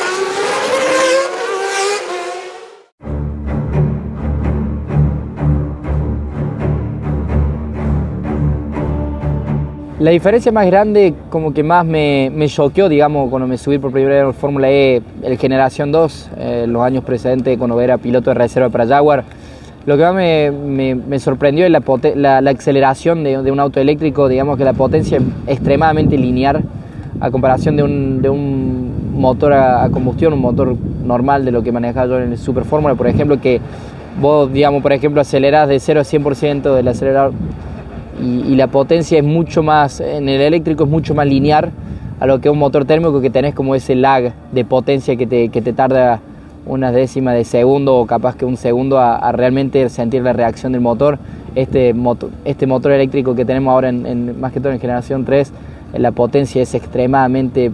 La 10.01 10.09
diferencia 10.09 10.51
más 10.51 10.65
grande, 10.65 11.13
como 11.29 11.53
que 11.53 11.61
más 11.61 11.85
me, 11.85 12.31
me 12.33 12.47
choqueó, 12.47 12.89
digamos, 12.89 13.29
cuando 13.29 13.47
me 13.47 13.55
subí 13.59 13.77
por 13.77 13.91
primera 13.91 14.15
vez 14.15 14.25
en 14.25 14.33
Fórmula 14.33 14.71
E, 14.71 15.03
el 15.21 15.37
Generación 15.37 15.91
2, 15.91 16.29
eh, 16.37 16.65
los 16.67 16.81
años 16.81 17.03
precedentes, 17.03 17.55
cuando 17.59 17.79
era 17.79 17.99
piloto 17.99 18.31
de 18.31 18.33
reserva 18.33 18.69
para 18.69 18.87
Jaguar, 18.87 19.25
lo 19.85 19.97
que 19.97 20.03
más 20.03 20.15
me, 20.15 20.95
me, 20.95 21.19
sorprendió 21.19 21.67
es 21.67 21.71
la, 22.15 22.41
la, 22.41 22.49
aceleración 22.49 23.23
de, 23.23 23.43
de, 23.43 23.51
un 23.51 23.59
auto 23.59 23.79
eléctrico, 23.79 24.27
digamos 24.27 24.57
que 24.57 24.63
la 24.63 24.73
potencia 24.73 25.19
es 25.19 25.23
extremadamente 25.45 26.17
lineal 26.17 26.63
a 27.19 27.29
comparación 27.29 27.75
de 27.75 27.83
un, 27.83 28.23
de 28.23 28.29
un 28.31 29.13
motor 29.13 29.53
a, 29.53 29.87
combustión, 29.91 30.33
un 30.33 30.41
motor 30.41 30.75
normal 31.05 31.45
de 31.45 31.51
lo 31.51 31.61
que 31.61 31.71
manejaba 31.71 32.07
yo 32.07 32.19
en 32.19 32.31
el 32.31 32.39
Super 32.39 32.65
Fórmula, 32.65 32.95
por 32.95 33.05
ejemplo, 33.05 33.39
que 33.39 33.61
vos, 34.19 34.51
digamos, 34.51 34.81
por 34.81 34.93
ejemplo, 34.93 35.21
acelerás 35.21 35.69
de 35.69 35.79
0 35.79 35.99
a 35.99 36.03
100% 36.03 36.73
del 36.73 36.87
acelerador 36.87 37.33
y, 38.19 38.55
la 38.55 38.67
potencia 38.67 39.17
es 39.17 39.23
mucho 39.23 39.63
más, 39.63 39.99
en 39.99 40.27
el 40.27 40.41
eléctrico 40.41 40.83
es 40.83 40.89
mucho 40.89 41.15
más 41.15 41.27
lineal 41.27 41.71
a 42.19 42.25
lo 42.25 42.39
que 42.39 42.49
un 42.49 42.59
motor 42.59 42.85
térmico 42.85 43.21
que 43.21 43.29
tenés 43.29 43.55
como 43.55 43.73
ese 43.73 43.95
lag 43.95 44.33
de 44.51 44.65
potencia 44.65 45.15
que 45.15 45.25
te, 45.25 45.49
que 45.49 45.61
te 45.61 45.73
tarda 45.73 46.19
unas 46.65 46.93
décimas 46.93 47.35
de 47.35 47.43
segundo 47.43 47.97
o 47.97 48.05
capaz 48.05 48.35
que 48.35 48.45
un 48.45 48.57
segundo 48.57 48.99
a, 48.99 49.31
realmente 49.31 49.89
sentir 49.89 50.21
la 50.21 50.33
reacción 50.33 50.71
del 50.71 50.81
motor. 50.81 51.17
Este 51.55 51.93
motor, 51.93 52.29
este 52.45 52.67
motor 52.67 52.91
eléctrico 52.91 53.35
que 53.35 53.43
tenemos 53.43 53.71
ahora, 53.71 53.89
en, 53.89 54.39
más 54.39 54.53
que 54.53 54.59
todo 54.59 54.71
en 54.71 54.79
generación 54.79 55.25
3, 55.25 55.51
la 55.97 56.11
potencia 56.11 56.61
es 56.61 56.73
extremadamente 56.73 57.71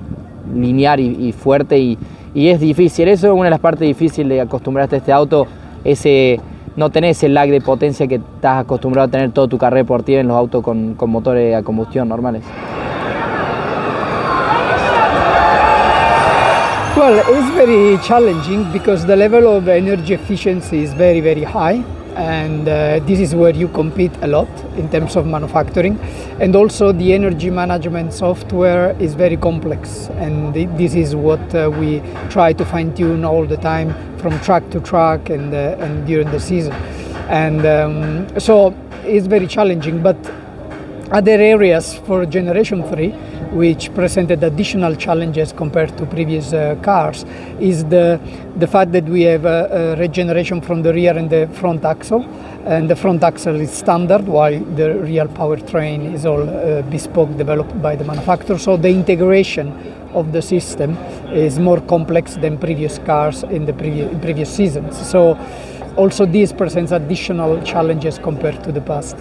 lineal 0.56 1.00
y, 1.00 1.32
fuerte 1.34 1.78
y, 1.78 1.98
y, 2.34 2.48
es 2.48 2.60
difícil. 2.60 3.08
Eso 3.10 3.28
es 3.28 3.34
una 3.34 3.46
de 3.46 3.50
las 3.52 3.60
partes 3.60 3.88
difíciles 3.88 4.30
de 4.30 4.42
acostumbrarte 4.42 4.96
a 4.96 5.00
este 5.00 5.12
auto, 5.12 5.46
ese 5.84 6.40
no 6.78 6.92
tenés 6.92 7.22
el 7.24 7.34
lag 7.34 7.50
de 7.50 7.60
potencia 7.60 8.08
que 8.08 8.16
estás 8.16 8.62
acostumbrado 8.62 9.08
a 9.08 9.12
tener 9.12 9.32
toda 9.32 9.48
tu 9.48 9.58
carrera 9.58 9.82
deportiva 9.82 10.22
en 10.22 10.28
los 10.28 10.38
autos 10.38 10.64
con, 10.64 10.94
con 10.94 11.10
motores 11.10 11.56
a 11.56 11.64
combustión 11.64 12.08
normales. 12.08 12.44
Well, 16.96 17.20
it's 17.20 17.56
very 17.56 17.98
challenging 18.04 18.72
because 18.72 19.06
the 19.06 19.16
level 19.16 19.48
of 19.48 19.68
energy 19.68 20.14
efficiency 20.14 20.84
is 20.84 20.94
very, 20.94 21.20
very 21.20 21.44
high. 21.44 21.84
And 22.18 22.68
uh, 22.68 23.00
this 23.06 23.20
is 23.20 23.36
where 23.36 23.54
you 23.54 23.68
compete 23.68 24.12
a 24.22 24.28
lot 24.28 24.50
in 24.76 24.90
terms 24.90 25.16
of 25.16 25.28
manufacturing. 25.28 26.00
And 26.40 26.56
also 26.56 26.92
the 26.92 27.14
energy 27.14 27.52
management 27.52 28.12
software 28.12 28.96
is 29.00 29.14
very 29.14 29.38
complex. 29.38 30.08
And 30.16 30.54
this 30.54 30.96
is 30.96 31.16
what 31.16 31.54
uh, 31.54 31.70
we 31.72 32.02
try 32.30 32.54
to 32.54 32.66
fine 32.66 32.94
tune 32.96 33.24
all 33.24 33.46
the 33.46 33.58
time 33.58 33.94
from 34.18 34.40
track 34.40 34.68
to 34.72 34.80
track 34.80 35.30
and, 35.30 35.54
uh, 35.54 35.78
and 35.80 36.08
during 36.08 36.32
the 36.32 36.40
season. 36.40 36.74
And 37.30 37.66
um, 37.66 38.40
so 38.40 38.76
it's 39.04 39.28
very 39.28 39.46
challenging 39.48 40.02
but 40.02 40.18
other 41.12 41.40
areas 41.40 41.94
for 42.06 42.26
generation 42.26 42.84
3 42.84 43.10
which 43.54 43.94
presented 43.94 44.44
additional 44.44 44.96
challenges 44.96 45.54
compared 45.54 45.98
to 45.98 46.06
previous 46.06 46.52
uh, 46.52 46.76
cars 46.82 47.26
is 47.60 47.86
the, 47.86 48.20
the 48.58 48.68
fact 48.68 48.92
that 48.92 49.06
we 49.06 49.22
have 49.22 49.46
regeneration 49.98 50.60
from 50.60 50.82
the 50.82 50.94
rear 50.94 51.18
and 51.18 51.30
the 51.30 51.48
front 51.54 51.86
axle 51.86 52.24
and 52.66 52.90
the 52.90 52.96
front 52.96 53.24
axle 53.24 53.56
is 53.56 53.72
standard 53.72 54.28
while 54.28 54.60
the 54.76 54.96
rear 55.00 55.26
powertrain 55.26 56.14
is 56.14 56.26
all 56.26 56.42
uh, 56.42 56.82
bespoke 56.84 57.36
developed 57.38 57.82
by 57.82 57.96
the 57.96 58.04
manufacturer 58.04 58.58
so 58.58 58.76
the 58.76 58.90
integration 58.90 59.72
of 60.14 60.34
the 60.34 60.42
system 60.42 60.98
is 61.32 61.58
more 61.58 61.80
complex 61.82 62.36
than 62.36 62.58
previous 62.58 62.98
cars 63.00 63.44
in 63.44 63.66
the 63.66 63.74
previous, 63.74 64.14
previous 64.22 64.54
seasons 64.54 65.10
so 65.10 65.38
also 65.96 66.26
this 66.26 66.54
presents 66.54 66.92
additional 66.92 67.62
challenges 67.64 68.20
compared 68.20 68.64
to 68.64 68.72
the 68.72 68.82
past. 68.82 69.18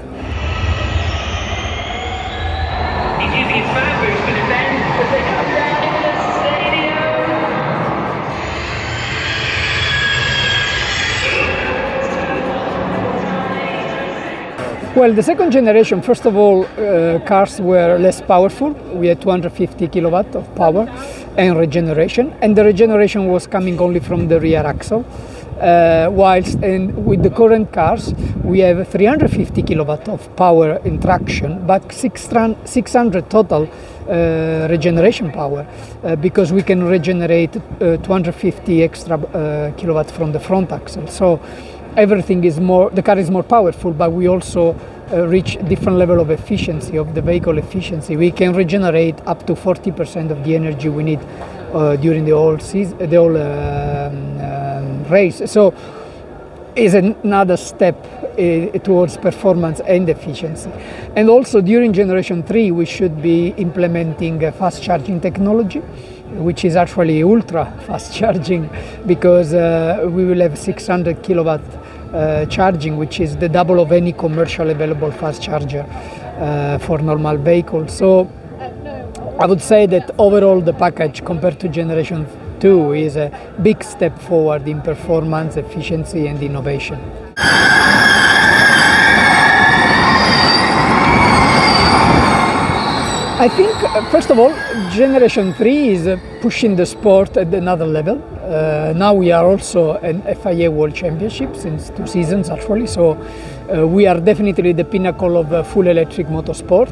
Well, 14.96 15.12
the 15.12 15.22
second 15.22 15.50
generation, 15.50 16.00
first 16.00 16.24
of 16.24 16.36
all, 16.36 16.64
uh, 16.64 17.18
cars 17.26 17.60
were 17.60 17.98
less 17.98 18.22
powerful. 18.22 18.70
We 18.94 19.08
had 19.08 19.20
250 19.20 19.88
kilowatt 19.88 20.34
of 20.34 20.54
power 20.54 20.88
and 21.36 21.58
regeneration, 21.58 22.32
and 22.40 22.56
the 22.56 22.64
regeneration 22.64 23.28
was 23.28 23.46
coming 23.46 23.78
only 23.78 24.00
from 24.00 24.28
the 24.28 24.40
rear 24.40 24.64
axle. 24.64 25.04
Uh, 25.60 26.08
whilst 26.10 26.62
in, 26.62 27.04
with 27.04 27.22
the 27.22 27.28
current 27.28 27.74
cars, 27.74 28.14
we 28.42 28.60
have 28.60 28.88
350 28.88 29.62
kilowatt 29.64 30.08
of 30.08 30.34
power 30.34 30.80
in 30.86 30.98
traction, 30.98 31.66
but 31.66 31.92
600 31.92 33.28
total 33.28 33.68
uh, 34.08 34.66
regeneration 34.70 35.30
power 35.30 35.66
uh, 36.04 36.16
because 36.16 36.52
we 36.52 36.62
can 36.62 36.82
regenerate 36.82 37.54
uh, 37.56 37.98
250 37.98 38.82
extra 38.82 39.18
uh, 39.18 39.72
kilowatt 39.72 40.10
from 40.10 40.32
the 40.32 40.40
front 40.40 40.72
axle. 40.72 41.06
So 41.06 41.40
everything 41.96 42.44
is 42.44 42.60
more 42.60 42.90
the 42.90 43.02
car 43.02 43.18
is 43.18 43.30
more 43.30 43.42
powerful 43.42 43.92
but 43.92 44.12
we 44.12 44.28
also 44.28 44.74
uh, 45.12 45.26
reach 45.26 45.58
different 45.68 45.98
level 45.98 46.20
of 46.20 46.30
efficiency 46.30 46.96
of 46.96 47.14
the 47.14 47.22
vehicle 47.22 47.58
efficiency 47.58 48.16
we 48.16 48.30
can 48.30 48.54
regenerate 48.54 49.18
up 49.26 49.46
to 49.46 49.54
40% 49.54 50.30
of 50.30 50.44
the 50.44 50.54
energy 50.54 50.88
we 50.88 51.02
need 51.02 51.20
uh, 51.72 51.96
during 51.96 52.24
the 52.24 52.32
whole 52.32 52.58
season 52.58 52.98
the 52.98 53.16
whole 53.16 53.36
um, 53.36 54.40
um, 54.40 55.04
race 55.04 55.42
so 55.50 55.74
is 56.76 56.92
another 56.94 57.56
step 57.56 57.96
uh, 58.38 58.78
towards 58.80 59.16
performance 59.16 59.80
and 59.80 60.10
efficiency. 60.10 60.70
And 61.16 61.30
also 61.30 61.62
during 61.62 61.94
generation 61.94 62.42
3 62.42 62.70
we 62.70 62.84
should 62.84 63.22
be 63.22 63.48
implementing 63.56 64.38
fast 64.52 64.82
charging 64.82 65.20
technology 65.20 65.80
which 66.36 66.64
is 66.64 66.76
actually 66.76 67.22
ultra 67.22 67.64
fast 67.86 68.14
charging 68.18 68.68
because 69.06 69.54
uh, 69.54 70.06
we 70.10 70.26
will 70.26 70.40
have 70.40 70.58
600 70.58 71.22
kilowatt 71.22 71.62
uh, 72.12 72.46
charging, 72.46 72.96
which 72.96 73.20
is 73.20 73.36
the 73.36 73.48
double 73.48 73.80
of 73.80 73.92
any 73.92 74.12
commercial 74.12 74.70
available 74.70 75.10
fast 75.10 75.42
charger 75.42 75.84
uh, 76.38 76.78
for 76.78 76.98
normal 76.98 77.36
vehicles. 77.36 77.96
So 77.96 78.30
I 79.38 79.46
would 79.46 79.60
say 79.60 79.86
that 79.86 80.10
overall 80.18 80.60
the 80.60 80.72
package 80.72 81.24
compared 81.24 81.60
to 81.60 81.68
generation 81.68 82.26
2 82.60 82.92
is 82.94 83.16
a 83.16 83.30
big 83.62 83.82
step 83.84 84.18
forward 84.18 84.66
in 84.66 84.80
performance, 84.80 85.56
efficiency 85.56 86.26
and 86.26 86.42
innovation. 86.42 86.98
I 93.38 93.50
think, 93.50 93.70
uh, 93.82 94.02
first 94.10 94.30
of 94.30 94.38
all, 94.38 94.50
Generation 94.92 95.52
3 95.52 95.88
is 95.90 96.06
uh, 96.06 96.16
pushing 96.40 96.74
the 96.74 96.86
sport 96.86 97.36
at 97.36 97.52
another 97.52 97.84
level. 97.84 98.16
Uh, 98.42 98.94
now 98.96 99.12
we 99.12 99.30
are 99.30 99.44
also 99.44 99.98
an 99.98 100.22
FIA 100.36 100.70
World 100.70 100.94
Championship 100.94 101.54
since 101.54 101.90
two 101.90 102.06
seasons 102.06 102.48
actually, 102.48 102.86
so 102.86 103.12
uh, 103.12 103.86
we 103.86 104.06
are 104.06 104.18
definitely 104.18 104.72
the 104.72 104.86
pinnacle 104.86 105.36
of 105.36 105.52
uh, 105.52 105.62
full 105.62 105.86
electric 105.86 106.28
motorsport. 106.28 106.90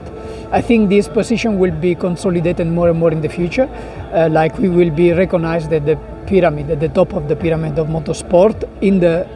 I 0.52 0.60
think 0.60 0.90
this 0.90 1.08
position 1.08 1.58
will 1.58 1.72
be 1.72 1.94
consolidated 1.94 2.66
more 2.66 2.90
and 2.90 2.98
more 2.98 3.10
in 3.10 3.22
the 3.22 3.30
future, 3.30 3.66
uh, 4.12 4.28
like 4.30 4.58
we 4.58 4.68
will 4.68 4.90
be 4.90 5.14
recognized 5.14 5.72
at 5.72 5.86
the 5.86 5.96
pyramid, 6.26 6.70
at 6.70 6.78
the 6.78 6.90
top 6.90 7.14
of 7.14 7.26
the 7.26 7.36
pyramid 7.36 7.78
of 7.78 7.86
motorsport 7.86 8.68
in 8.82 9.00
the 9.00 9.26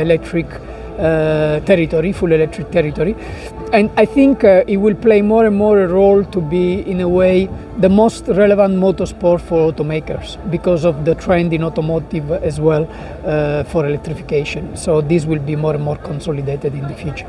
electric 0.00 0.46
uh, 0.98 1.58
territory, 1.60 2.12
full 2.12 2.30
electric 2.30 2.70
territory. 2.70 3.16
And 3.72 3.90
I 3.96 4.04
think 4.04 4.44
uh, 4.44 4.64
it 4.66 4.76
will 4.76 4.94
play 4.94 5.22
more 5.22 5.46
and 5.46 5.56
more 5.56 5.80
a 5.80 5.88
role 5.88 6.22
to 6.24 6.40
be, 6.42 6.80
in 6.82 7.00
a 7.00 7.08
way, 7.08 7.48
the 7.78 7.88
most 7.88 8.28
relevant 8.28 8.74
motorsport 8.78 9.40
for 9.40 9.72
automakers 9.72 10.36
because 10.50 10.84
of 10.84 11.06
the 11.06 11.14
trend 11.14 11.54
in 11.54 11.64
automotive 11.64 12.30
as 12.32 12.60
well 12.60 12.86
uh, 13.24 13.64
for 13.64 13.86
electrification. 13.86 14.76
So 14.76 15.00
this 15.00 15.24
will 15.24 15.38
be 15.38 15.56
more 15.56 15.74
and 15.74 15.82
more 15.82 15.96
consolidated 15.96 16.74
in 16.74 16.86
the 16.86 16.92
future. 16.92 17.26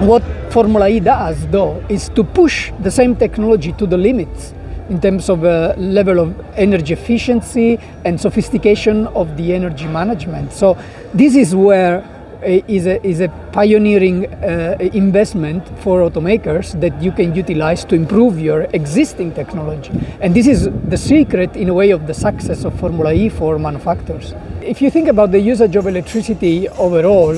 What 0.00 0.22
Formula 0.50 0.88
E 0.88 1.00
does, 1.00 1.46
though, 1.48 1.84
is 1.90 2.08
to 2.10 2.24
push 2.24 2.72
the 2.80 2.90
same 2.90 3.14
technology 3.14 3.72
to 3.74 3.86
the 3.86 3.98
limits 3.98 4.54
in 4.88 4.98
terms 4.98 5.28
of 5.28 5.44
uh, 5.44 5.74
level 5.76 6.20
of 6.20 6.40
energy 6.56 6.94
efficiency 6.94 7.78
and 8.06 8.18
sophistication 8.18 9.08
of 9.08 9.36
the 9.36 9.52
energy 9.52 9.86
management. 9.86 10.52
So 10.52 10.78
this 11.12 11.36
is 11.36 11.54
where 11.54 12.02
is 12.44 12.86
a, 12.86 13.04
is 13.06 13.20
a 13.20 13.28
pioneering 13.52 14.26
uh, 14.26 14.76
investment 14.94 15.66
for 15.80 16.08
automakers 16.08 16.78
that 16.80 17.00
you 17.02 17.12
can 17.12 17.34
utilize 17.34 17.84
to 17.84 17.94
improve 17.94 18.38
your 18.38 18.62
existing 18.72 19.32
technology. 19.32 19.92
And 20.20 20.34
this 20.34 20.46
is 20.46 20.68
the 20.88 20.96
secret, 20.96 21.56
in 21.56 21.68
a 21.68 21.74
way, 21.74 21.90
of 21.90 22.06
the 22.06 22.14
success 22.14 22.64
of 22.64 22.78
Formula 22.78 23.12
E 23.12 23.28
for 23.28 23.58
manufacturers. 23.58 24.34
If 24.60 24.80
you 24.82 24.90
think 24.90 25.08
about 25.08 25.32
the 25.32 25.40
usage 25.40 25.76
of 25.76 25.86
electricity 25.86 26.68
overall, 26.68 27.36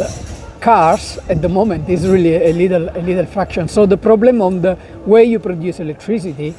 cars 0.61 1.19
at 1.29 1.43
the 1.43 1.49
moment 1.49 1.89
is 1.91 2.09
really 2.09 2.37
a 2.37 2.53
little, 2.53 2.89
a 2.89 3.03
little 3.03 3.27
fraction. 3.27 3.69
So 3.69 3.85
the 3.85 3.99
problem 3.99 4.41
on 4.41 4.63
the 4.63 4.79
way 5.05 5.25
you 5.25 5.39
produce 5.39 5.79
electricity 5.81 6.55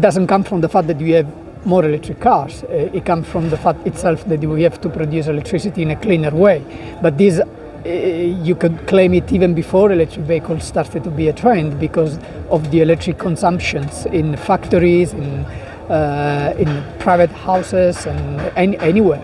doesn't 0.00 0.26
come 0.26 0.42
from 0.42 0.60
the 0.60 0.68
fact 0.68 0.88
that 0.88 0.98
we 0.98 1.12
have 1.12 1.26
more 1.64 1.84
electric 1.84 2.20
cars. 2.20 2.62
Uh, 2.64 2.90
it 2.92 3.04
comes 3.04 3.26
from 3.26 3.50
the 3.50 3.56
fact 3.56 3.86
itself 3.86 4.24
that 4.26 4.40
we 4.40 4.62
have 4.62 4.80
to 4.80 4.88
produce 4.88 5.26
electricity 5.26 5.82
in 5.82 5.90
a 5.90 5.96
cleaner 5.96 6.30
way. 6.30 6.62
But 7.02 7.18
this, 7.18 7.40
uh, 7.40 7.46
you 7.86 8.54
could 8.54 8.86
claim 8.86 9.14
it 9.14 9.32
even 9.32 9.54
before 9.54 9.92
electric 9.92 10.26
vehicles 10.26 10.64
started 10.64 11.04
to 11.04 11.10
be 11.10 11.28
a 11.28 11.32
trend 11.32 11.78
because 11.78 12.18
of 12.50 12.70
the 12.70 12.80
electric 12.80 13.18
consumptions 13.18 14.06
in 14.06 14.36
factories, 14.36 15.12
in, 15.12 15.44
uh, 15.90 16.54
in 16.58 16.84
private 16.98 17.30
houses, 17.30 18.06
and 18.06 18.40
any, 18.56 18.78
anywhere 18.78 19.22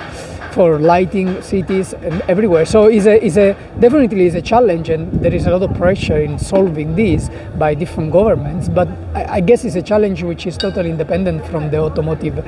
for 0.52 0.78
lighting 0.78 1.40
cities 1.42 1.94
and 1.94 2.22
everywhere. 2.28 2.64
So 2.64 2.86
it's 2.86 3.06
a, 3.06 3.24
it's 3.24 3.36
a 3.36 3.56
definitely 3.80 4.26
is 4.26 4.34
a 4.34 4.42
challenge, 4.42 4.88
and 4.90 5.12
there 5.22 5.34
is 5.34 5.46
a 5.46 5.50
lot 5.50 5.62
of 5.62 5.76
pressure 5.76 6.18
in 6.18 6.38
solving 6.38 6.94
this 6.94 7.30
by 7.58 7.74
different 7.74 8.12
governments. 8.12 8.68
But 8.68 8.88
I, 9.14 9.36
I 9.36 9.40
guess 9.40 9.64
it's 9.64 9.76
a 9.76 9.82
challenge 9.82 10.22
which 10.22 10.46
is 10.46 10.56
totally 10.56 10.90
independent 10.90 11.46
from 11.46 11.70
the 11.70 11.78
automotive 11.78 12.44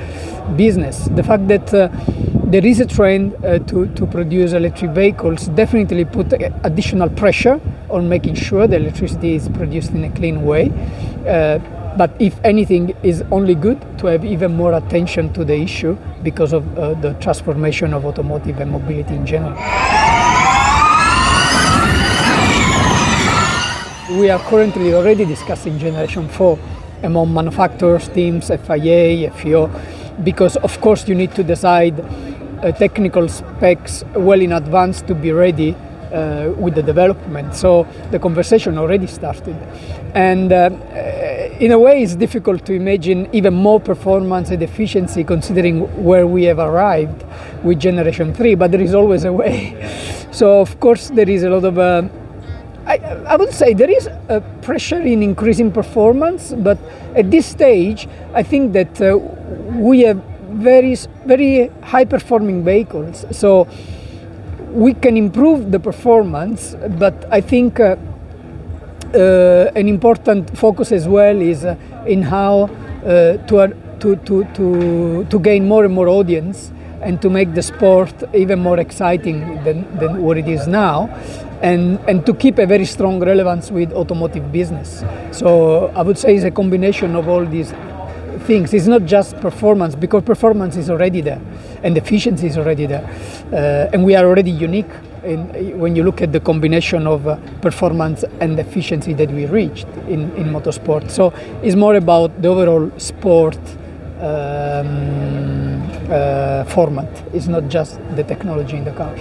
business. 0.56 1.06
The 1.06 1.22
fact 1.22 1.48
that 1.48 1.72
uh, 1.72 1.88
there 2.44 2.64
is 2.64 2.80
a 2.80 2.86
trend 2.86 3.34
uh, 3.44 3.58
to, 3.60 3.86
to 3.94 4.06
produce 4.06 4.52
electric 4.52 4.92
vehicles 4.92 5.48
definitely 5.48 6.04
put 6.04 6.32
additional 6.62 7.08
pressure 7.08 7.60
on 7.90 8.08
making 8.08 8.34
sure 8.34 8.66
the 8.66 8.76
electricity 8.76 9.34
is 9.34 9.48
produced 9.48 9.90
in 9.90 10.04
a 10.04 10.10
clean 10.10 10.44
way. 10.44 10.70
Uh, 11.26 11.58
but 11.96 12.10
if 12.18 12.38
anything, 12.44 12.94
is 13.02 13.22
only 13.30 13.54
good 13.54 13.80
to 13.98 14.06
have 14.06 14.24
even 14.24 14.56
more 14.56 14.74
attention 14.74 15.32
to 15.32 15.44
the 15.44 15.54
issue 15.54 15.96
because 16.22 16.52
of 16.52 16.78
uh, 16.78 16.94
the 16.94 17.14
transformation 17.14 17.94
of 17.94 18.04
automotive 18.04 18.58
and 18.60 18.70
mobility 18.70 19.14
in 19.14 19.26
general. 19.26 19.54
We 24.18 24.30
are 24.30 24.40
currently 24.40 24.94
already 24.94 25.24
discussing 25.24 25.78
Generation 25.78 26.28
4 26.28 26.58
among 27.04 27.32
manufacturers, 27.32 28.08
teams, 28.08 28.48
FIA, 28.48 29.30
FIO, 29.30 29.70
because 30.22 30.56
of 30.56 30.80
course 30.80 31.08
you 31.08 31.14
need 31.14 31.34
to 31.34 31.42
decide 31.42 31.98
uh, 32.00 32.72
technical 32.72 33.28
specs 33.28 34.04
well 34.14 34.40
in 34.40 34.52
advance 34.52 35.02
to 35.02 35.14
be 35.14 35.32
ready 35.32 35.76
uh, 36.12 36.52
with 36.56 36.74
the 36.74 36.82
development. 36.82 37.54
So 37.54 37.86
the 38.10 38.18
conversation 38.18 38.78
already 38.78 39.06
started. 39.06 39.56
And 40.14 40.52
uh, 40.52 40.70
in 41.60 41.72
a 41.72 41.78
way, 41.78 42.02
it's 42.02 42.16
difficult 42.16 42.64
to 42.66 42.72
imagine 42.72 43.28
even 43.32 43.54
more 43.54 43.80
performance 43.80 44.50
and 44.50 44.62
efficiency 44.62 45.22
considering 45.22 45.80
where 46.02 46.26
we 46.26 46.44
have 46.44 46.58
arrived 46.58 47.24
with 47.62 47.78
Generation 47.78 48.34
3, 48.34 48.54
but 48.56 48.72
there 48.72 48.80
is 48.80 48.94
always 48.94 49.24
a 49.24 49.32
way. 49.32 49.80
So, 50.34 50.60
of 50.60 50.80
course, 50.80 51.10
there 51.10 51.30
is 51.30 51.44
a 51.44 51.48
lot 51.48 51.64
of. 51.64 51.78
Uh, 51.78 52.08
I, 52.86 52.96
I, 52.96 53.36
would 53.36 53.52
say 53.52 53.72
there 53.72 53.88
is 53.88 54.08
a 54.28 54.42
pressure 54.62 55.00
in 55.00 55.22
increasing 55.22 55.70
performance, 55.70 56.52
but 56.52 56.76
at 57.14 57.30
this 57.30 57.46
stage, 57.46 58.08
I 58.34 58.42
think 58.42 58.72
that 58.72 59.00
uh, 59.00 59.16
we 59.76 60.00
have 60.00 60.20
very, 60.50 60.96
very 61.24 61.68
high 61.82 62.04
performing 62.04 62.64
vehicles. 62.64 63.24
So 63.30 63.68
we 64.72 64.92
can 64.92 65.16
improve 65.16 65.70
the 65.70 65.78
performance, 65.78 66.74
but 66.98 67.14
I 67.30 67.40
think 67.40 67.78
uh, 67.78 67.94
an 69.14 69.88
important 69.88 70.56
focus 70.56 70.92
as 70.92 71.06
well 71.08 71.40
is 71.40 71.64
uh, 71.64 71.76
in 72.06 72.22
how 72.22 72.64
uh, 72.64 73.36
to, 73.46 73.74
to, 74.00 74.16
to, 74.16 74.44
to, 74.54 75.24
to 75.24 75.38
gain 75.40 75.66
more 75.66 75.84
and 75.84 75.94
more 75.94 76.08
audience 76.08 76.72
and 77.02 77.20
to 77.20 77.28
make 77.28 77.54
the 77.54 77.62
sport 77.62 78.12
even 78.34 78.58
more 78.58 78.78
exciting 78.78 79.40
than, 79.62 79.98
than 79.98 80.22
what 80.22 80.38
it 80.38 80.48
is 80.48 80.66
now 80.66 81.08
and, 81.60 81.98
and 82.08 82.26
to 82.26 82.34
keep 82.34 82.58
a 82.58 82.66
very 82.66 82.84
strong 82.84 83.20
relevance 83.20 83.70
with 83.70 83.92
automotive 83.92 84.50
business. 84.52 85.04
So 85.30 85.88
I 85.94 86.02
would 86.02 86.18
say 86.18 86.34
it's 86.34 86.44
a 86.44 86.50
combination 86.50 87.14
of 87.16 87.28
all 87.28 87.44
these 87.44 87.72
things. 88.46 88.74
It's 88.74 88.86
not 88.86 89.04
just 89.04 89.36
performance 89.40 89.94
because 89.94 90.22
performance 90.24 90.76
is 90.76 90.90
already 90.90 91.20
there 91.20 91.40
and 91.82 91.96
efficiency 91.96 92.46
is 92.46 92.58
already 92.58 92.86
there. 92.86 93.04
Uh, 93.52 93.90
and 93.92 94.04
we 94.04 94.14
are 94.14 94.26
already 94.26 94.50
unique 94.50 94.90
in, 95.24 95.78
when 95.78 95.96
you 95.96 96.02
look 96.02 96.22
at 96.22 96.32
the 96.32 96.40
combination 96.40 97.06
of 97.06 97.26
uh, 97.26 97.36
performance 97.60 98.24
and 98.40 98.58
efficiency 98.58 99.12
that 99.14 99.30
we 99.30 99.46
reached 99.46 99.88
in, 100.08 100.30
in 100.36 100.46
motorsport. 100.50 101.10
So 101.10 101.32
it's 101.62 101.76
more 101.76 101.96
about 101.96 102.42
the 102.42 102.48
overall 102.48 102.90
sport 102.98 103.58
um, 104.20 105.82
uh, 106.10 106.64
format. 106.64 107.08
It's 107.32 107.46
not 107.46 107.68
just 107.68 107.98
the 108.16 108.24
technology 108.24 108.76
in 108.76 108.84
the 108.84 108.92
cars. 108.92 109.20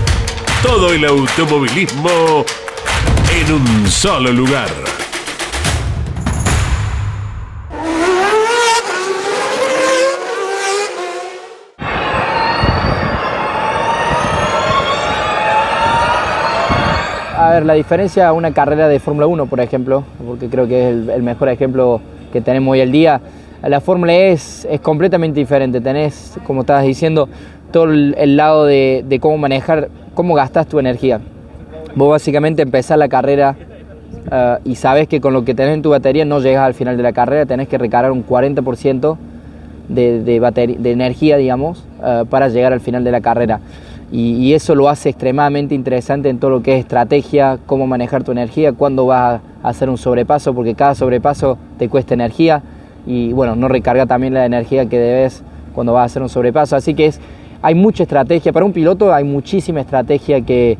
todo 0.63 0.93
el 0.93 1.03
automovilismo 1.05 2.45
en 3.33 3.53
un 3.53 3.87
solo 3.87 4.31
lugar. 4.31 4.67
A 17.35 17.49
ver, 17.53 17.65
la 17.65 17.73
diferencia 17.73 18.27
a 18.27 18.33
una 18.33 18.53
carrera 18.53 18.87
de 18.87 18.99
Fórmula 18.99 19.25
1, 19.25 19.47
por 19.47 19.59
ejemplo, 19.59 20.03
porque 20.25 20.47
creo 20.47 20.67
que 20.67 20.89
es 20.89 21.09
el, 21.09 21.23
mejor 21.23 21.49
ejemplo 21.49 22.01
que 22.31 22.39
tenemos 22.39 22.73
hoy 22.73 22.81
el 22.81 22.91
día, 22.91 23.19
la 23.63 23.81
Fórmula 23.81 24.13
E 24.13 24.31
es, 24.31 24.67
es 24.69 24.79
completamente 24.79 25.39
diferente. 25.39 25.81
Tenés, 25.81 26.37
como 26.45 26.61
estabas 26.61 26.83
diciendo, 26.83 27.27
todo 27.71 27.85
el, 27.85 28.37
lado 28.37 28.65
de, 28.65 29.19
cómo 29.21 29.37
manejar, 29.37 29.89
cómo 30.13 30.33
gastas 30.35 30.67
tu 30.67 30.79
energía. 30.79 31.19
Vos 31.95 32.09
básicamente 32.09 32.61
empezás 32.61 32.97
la 32.97 33.07
carrera 33.07 33.55
eh, 34.31 34.57
y 34.63 34.75
sabes 34.75 35.07
que 35.07 35.19
con 35.19 35.33
lo 35.33 35.43
que 35.43 35.53
tenés 35.53 35.75
en 35.75 35.81
tu 35.81 35.89
batería 35.89 36.25
no 36.25 36.39
llegas 36.39 36.65
al 36.65 36.73
final 36.73 36.97
de 36.97 37.03
la 37.03 37.13
carrera, 37.13 37.45
tenés 37.45 37.67
que 37.67 37.77
recargar 37.77 38.11
un 38.11 38.25
40% 38.25 39.17
de, 39.89 40.23
de, 40.23 40.77
de, 40.79 40.91
energía, 40.91 41.37
digamos, 41.37 41.85
eh, 42.03 42.23
para 42.29 42.47
llegar 42.47 42.73
al 42.73 42.79
final 42.79 43.03
de 43.03 43.11
la 43.11 43.21
carrera. 43.21 43.59
Y, 44.11 44.53
eso 44.53 44.75
lo 44.75 44.89
hace 44.89 45.09
extremadamente 45.09 45.73
interesante 45.73 46.27
en 46.27 46.37
todo 46.37 46.51
lo 46.51 46.61
que 46.61 46.73
es 46.73 46.81
estrategia, 46.81 47.59
cómo 47.65 47.87
manejar 47.87 48.23
tu 48.25 48.33
energía, 48.33 48.73
cuándo 48.73 49.05
vas 49.05 49.39
a 49.63 49.69
hacer 49.69 49.89
un 49.89 49.97
sobrepaso, 49.97 50.53
porque 50.53 50.75
cada 50.75 50.95
sobrepaso 50.95 51.57
te 51.79 51.87
cuesta 51.87 52.13
energía 52.13 52.61
y 53.07 53.31
bueno, 53.31 53.55
no 53.55 53.69
recarga 53.69 54.05
también 54.05 54.33
la 54.33 54.45
energía 54.45 54.85
que 54.87 54.99
debes 54.99 55.43
cuando 55.73 55.93
vas 55.93 56.01
a 56.01 56.05
hacer 56.05 56.21
un 56.21 56.27
sobrepaso. 56.27 56.75
Así 56.75 56.93
que 56.93 57.05
es, 57.05 57.21
hay 57.61 57.75
mucha 57.75 58.03
estrategia, 58.03 58.51
para 58.51 58.65
un 58.65 58.73
piloto 58.73 59.13
hay 59.13 59.23
muchísima 59.23 59.81
estrategia 59.81 60.41
que, 60.41 60.77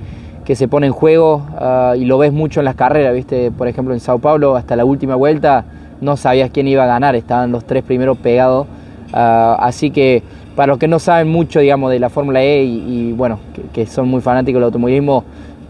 se 0.52 0.68
pone 0.68 0.86
en 0.86 0.92
juego 0.92 1.46
ah, 1.58 1.94
y 1.98 2.04
lo 2.04 2.18
ves 2.18 2.34
mucho 2.34 2.60
en 2.60 2.66
las 2.66 2.76
carreras, 2.76 3.16
¿viste? 3.16 3.52
Por 3.52 3.70
ejemplo, 3.70 3.94
en 3.94 4.02
Sao 4.02 4.20
Paulo, 4.20 4.58
hasta 4.58 4.76
la 4.76 4.84
última 4.84 5.16
vuelta 5.16 5.64
no 6.02 6.18
sabías 6.18 6.50
quién 6.50 6.68
iba 6.68 6.84
a 6.84 6.88
ganar, 6.88 7.16
estaban 7.16 7.54
los 7.54 7.64
tres 7.64 7.84
primeros 7.84 8.18
pegados. 8.18 8.68
Ah, 9.14 9.56
así 9.62 9.92
que 9.92 10.24
para 10.58 10.74
los 10.74 10.78
que 10.78 10.90
no 10.90 11.00
saben 11.00 11.30
mucho, 11.30 11.62
digamos, 11.62 11.90
de 11.90 12.00
la 12.00 12.10
Fórmula 12.10 12.44
E 12.44 12.66
y, 12.66 13.14
bueno, 13.14 13.40
que, 13.72 13.86
son 13.86 14.10
muy 14.10 14.20
fanáticos 14.20 14.58
del 14.58 14.66
automovilismo, 14.66 15.24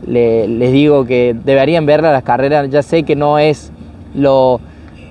les 0.07 0.71
digo 0.71 1.05
que 1.05 1.35
deberían 1.45 1.85
verla 1.85 2.11
las 2.11 2.23
carreras. 2.23 2.67
Ya 2.71 2.81
sé 2.81 3.03
que 3.03 3.15
no 3.15 3.37
es 3.37 3.71
lo, 4.15 4.59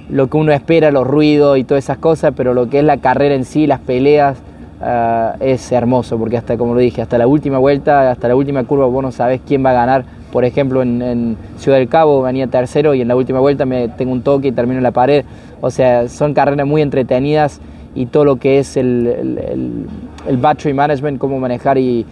lo 0.09 0.29
que 0.29 0.37
uno 0.37 0.51
espera, 0.51 0.91
los 0.91 1.07
ruidos 1.07 1.59
y 1.59 1.63
todas 1.63 1.85
esas 1.85 1.99
cosas, 1.99 2.33
pero 2.37 2.55
lo 2.55 2.69
que 2.69 2.81
es 2.81 2.85
la 2.85 2.97
carrera 2.97 3.37
en 3.37 3.45
sí, 3.45 3.69
las 3.69 3.79
peleas, 3.79 4.43
Ah, 4.83 5.37
es 5.41 5.71
hermoso, 5.73 6.17
porque 6.17 6.39
hasta, 6.39 6.57
como 6.57 6.73
lo 6.73 6.81
dije, 6.81 7.03
hasta 7.03 7.19
la 7.19 7.27
última 7.27 7.59
vuelta, 7.59 8.11
hasta 8.11 8.29
la 8.29 8.37
última 8.37 8.65
curva, 8.65 8.87
vos 8.87 9.03
no 9.03 9.13
sabés 9.13 9.43
quién 9.47 9.65
va 9.65 9.71
a 9.71 9.75
ganar. 9.75 10.05
Por 10.33 10.47
ejemplo, 10.47 10.81
en, 10.81 11.37
Ciudad 11.59 11.77
del 11.77 11.89
Cabo 11.89 12.23
venía 12.23 12.47
tercero 12.47 12.95
y 12.95 13.03
en 13.03 13.09
la 13.09 13.17
última 13.17 13.41
vuelta 13.41 13.67
me 13.67 13.89
tengo 13.89 14.13
un 14.13 14.23
toque 14.23 14.49
y 14.49 14.53
termino 14.53 14.79
en 14.79 14.85
la 14.85 14.93
pared. 14.93 15.25
O 15.61 15.71
sea, 15.71 16.09
son 16.09 16.33
carreras 16.33 16.67
muy 16.67 16.81
entretenidas 16.81 17.61
y 17.95 18.07
todo 18.07 18.25
lo 18.25 18.37
que 18.37 18.59
es 18.59 18.79
el, 18.79 19.87
el, 20.27 20.37
battery 20.39 20.73
management, 20.73 21.19
cómo 21.19 21.39
manejar 21.39 21.77
y, 21.77 22.07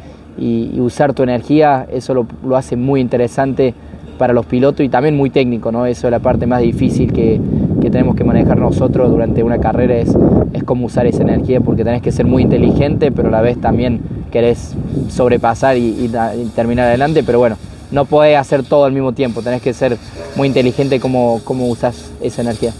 usar 0.79 1.15
tu 1.15 1.23
energía, 1.23 1.87
eso 1.91 2.13
lo, 2.15 2.27
lo, 2.45 2.57
hace 2.57 2.77
muy 2.77 3.01
interesante 3.01 3.75
para 4.19 4.33
los 4.33 4.47
pilotos 4.47 4.85
y 4.85 4.89
también 4.89 5.17
muy 5.17 5.31
técnico, 5.31 5.73
¿no? 5.73 5.87
Eso 5.87 6.07
es 6.07 6.11
la 6.11 6.21
parte 6.21 6.47
más 6.47 6.61
difícil 6.61 7.13
que, 7.13 7.41
que 7.81 7.91
tenemos 7.91 8.17
que 8.17 8.25
manejar 8.25 8.59
nosotros 8.59 9.11
durante 9.11 9.43
una 9.43 9.59
carrera 9.59 9.97
es, 9.97 10.15
es 10.53 10.65
cómo 10.65 10.87
usar 10.87 11.07
esa 11.07 11.23
energía, 11.23 11.61
porque 11.61 11.85
tenés 11.85 12.03
que 12.03 12.13
ser 12.13 12.27
muy 12.27 12.43
inteligente, 12.43 13.11
pero 13.13 13.29
a 13.29 13.31
la 13.31 13.41
vez 13.41 13.61
también 13.61 14.01
querés 14.31 14.75
sobrepasar 15.09 15.77
y, 15.77 16.11
terminar 16.55 16.87
adelante, 16.87 17.23
pero 17.25 17.39
bueno, 17.39 17.57
no 17.91 18.05
podés 18.05 18.37
hacer 18.37 18.63
todo 18.63 18.85
al 18.85 18.93
mismo 18.93 19.13
tiempo, 19.13 19.43
tenés 19.43 19.63
que 19.63 19.73
ser 19.73 19.97
muy 20.37 20.49
inteligente 20.49 21.01
cómo, 21.01 21.41
cómo 21.45 21.69
usas 21.69 22.11
esa 22.21 22.43
energía. 22.43 22.73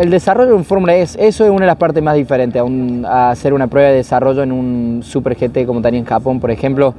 el 0.00 0.10
desarrollo 0.10 0.56
en 0.56 0.64
Fórmula 0.64 0.96
E, 0.96 1.02
eso 1.02 1.18
es 1.18 1.40
una 1.40 1.60
de 1.60 1.66
las 1.66 1.76
partes 1.76 2.02
más 2.02 2.14
diferentes 2.14 2.62
a, 3.04 3.30
hacer 3.30 3.52
una 3.52 3.66
prueba 3.66 3.90
de 3.90 3.96
desarrollo 3.96 4.42
en 4.42 4.52
un 4.52 5.02
Super 5.02 5.36
GT 5.36 5.66
como 5.66 5.82
tenía 5.82 6.00
en 6.00 6.06
Japón, 6.06 6.40
por 6.40 6.50
ejemplo. 6.50 6.94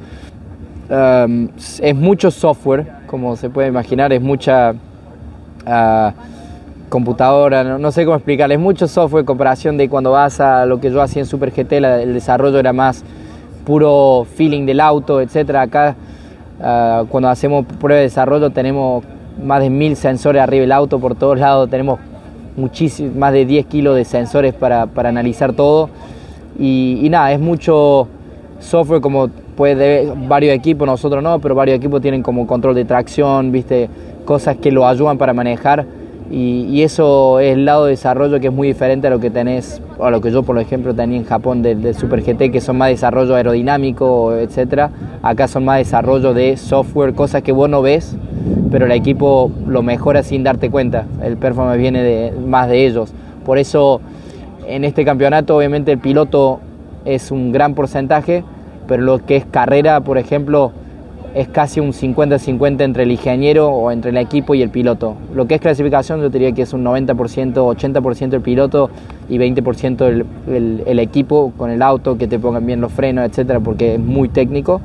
Es 0.92 1.96
mucho 1.96 2.32
software, 2.32 2.86
como 3.08 3.36
se 3.36 3.50
puede 3.50 3.68
imaginar, 3.70 4.12
es 4.14 4.22
mucha... 4.22 4.74
Uh, 5.66 6.12
computadora, 6.92 7.64
no, 7.64 7.92
sé 7.92 8.04
cómo 8.04 8.18
explicarles, 8.18 8.60
mucho 8.60 8.86
software 8.86 9.22
en 9.22 9.26
comparación 9.26 9.78
de 9.78 9.88
cuando 9.88 10.12
vas 10.12 10.42
a 10.42 10.66
lo 10.66 10.82
que 10.82 10.92
yo 10.92 11.02
hacía 11.02 11.22
en 11.22 11.26
Super 11.26 11.52
GT, 11.52 11.72
el 11.78 12.14
desarrollo 12.14 12.60
era 12.60 12.74
más 12.74 13.06
puro 13.64 14.28
feeling 14.36 14.66
del 14.66 14.82
auto, 14.82 15.22
etcétera. 15.22 15.62
Acá 15.62 15.96
ah, 16.62 17.06
cuando 17.10 17.30
hacemos 17.30 17.66
prueba 17.80 17.98
de 17.98 18.04
desarrollo 18.04 18.50
tenemos 18.50 19.06
más 19.42 19.62
de 19.62 19.70
mil 19.70 19.96
sensores 19.96 20.42
arriba 20.42 20.62
del 20.62 20.74
auto 20.74 21.00
por 21.00 21.16
todos 21.16 21.40
lados, 21.40 21.70
tenemos 21.70 21.98
muchísimo, 22.58 23.18
más 23.18 23.32
de 23.32 23.46
10 23.46 23.68
kilos 23.68 23.96
de 23.96 24.04
sensores 24.04 24.54
para, 24.54 24.90
analizar 24.96 25.54
todo 25.54 25.90
y, 26.60 27.08
nada, 27.10 27.32
es 27.32 27.40
mucho 27.40 28.10
software 28.60 29.00
como 29.00 29.30
puede 29.56 30.12
varios 30.28 30.54
equipos, 30.56 30.86
nosotros 30.88 31.22
no, 31.24 31.40
pero 31.40 31.56
varios 31.56 31.78
equipos 31.78 32.02
tienen 32.02 32.24
como 32.24 32.48
control 32.48 32.76
de 32.76 32.86
tracción, 32.86 33.52
viste, 33.52 33.90
cosas 34.26 34.58
que 34.58 34.72
lo 34.72 34.88
ayudan 34.88 35.18
para 35.18 35.34
manejar 35.34 35.86
y, 36.32 36.82
eso 36.82 37.42
es 37.42 37.54
el 37.54 37.66
lado 37.66 37.86
de 37.86 37.92
desarrollo 37.92 38.40
que 38.40 38.48
es 38.48 38.54
muy 38.54 38.70
diferente 38.70 39.08
a 39.08 39.10
lo 39.10 39.20
que 39.20 39.30
tenés, 39.30 39.82
o 39.98 40.06
a 40.06 40.12
lo 40.12 40.22
que 40.22 40.32
yo 40.32 40.44
por 40.44 40.58
ejemplo 40.60 40.94
tenía 40.94 41.18
en 41.18 41.26
Japón 41.26 41.62
del, 41.62 41.94
Super 41.94 42.22
GT, 42.22 42.52
que 42.52 42.62
son 42.62 42.78
más 42.78 42.88
desarrollo 42.88 43.36
aerodinámico, 43.36 44.34
etcétera. 44.34 44.92
Acá 45.22 45.50
son 45.50 45.66
más 45.66 45.80
desarrollo 45.80 46.34
de 46.34 46.56
software, 46.56 47.14
cosas 47.14 47.42
que 47.44 47.52
vos 47.52 47.70
no 47.70 47.82
ves, 47.82 48.16
pero 48.72 48.86
el 48.86 48.94
equipo 48.94 49.52
lo 49.68 49.84
mejora 49.84 50.24
sin 50.24 50.44
darte 50.44 50.70
cuenta. 50.70 51.06
El 51.22 51.36
performance 51.36 51.78
viene 51.78 52.02
de, 52.02 52.32
más 52.32 52.70
de 52.70 52.86
ellos. 52.86 53.12
Por 53.46 53.58
eso 53.58 54.00
en 54.68 54.86
este 54.86 55.04
campeonato 55.04 55.58
obviamente 55.58 55.92
el 55.92 55.98
piloto 55.98 56.62
es 57.04 57.30
un 57.30 57.52
gran 57.52 57.74
porcentaje, 57.74 58.46
pero 58.88 59.04
lo 59.04 59.26
que 59.26 59.36
es 59.38 59.46
carrera, 59.46 60.02
por 60.02 60.17
ejemplo, 60.17 60.72
es 61.34 61.48
casi 61.48 61.80
un 61.80 61.94
50-50 61.94 62.82
entre 62.82 63.04
el 63.04 63.12
ingeniero 63.12 63.70
o 63.70 63.91
entre 63.91 64.12
el 64.12 64.17
equipo 64.17 64.54
y 64.54 64.62
el 64.62 64.70
piloto. 64.70 65.15
Lo 65.34 65.48
que 65.48 65.56
es 65.56 65.62
clasificación 65.62 66.22
yo 66.22 66.30
diría 66.30 66.52
que 66.52 66.63
es 66.63 66.74
un 66.74 66.84
90%, 66.84 67.54
80% 67.54 68.34
el 68.34 68.41
piloto 68.41 68.89
y 69.30 69.38
20% 69.38 70.26
el, 70.48 70.84
el, 70.86 71.00
equipo 71.00 71.54
con 71.58 71.70
el 71.70 71.82
auto, 71.82 72.17
que 72.17 72.28
te 72.28 72.38
pongan 72.38 72.65
bien 72.65 72.82
los 72.82 72.91
frenos, 72.91 73.26
etcétera, 73.26 73.60
porque 73.60 73.96
es 73.96 74.00
muy 74.00 74.28
técnico. 74.28 74.82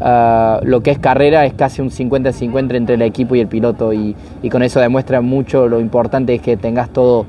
Ah, 0.00 0.60
lo 0.64 0.82
que 0.82 0.90
es 0.90 0.98
carrera 0.98 1.46
es 1.46 1.54
casi 1.54 1.80
un 1.80 1.90
50-50 1.90 2.74
entre 2.74 2.96
el 2.96 3.02
equipo 3.02 3.36
y 3.36 3.40
el 3.40 3.46
piloto 3.46 3.92
y, 3.92 4.16
y 4.42 4.50
con 4.50 4.64
eso 4.64 4.80
demuestra 4.80 5.20
mucho 5.20 5.68
lo 5.68 5.78
importante 5.78 6.34
es 6.34 6.42
que 6.42 6.56
tengas 6.56 6.90
todo 6.90 7.24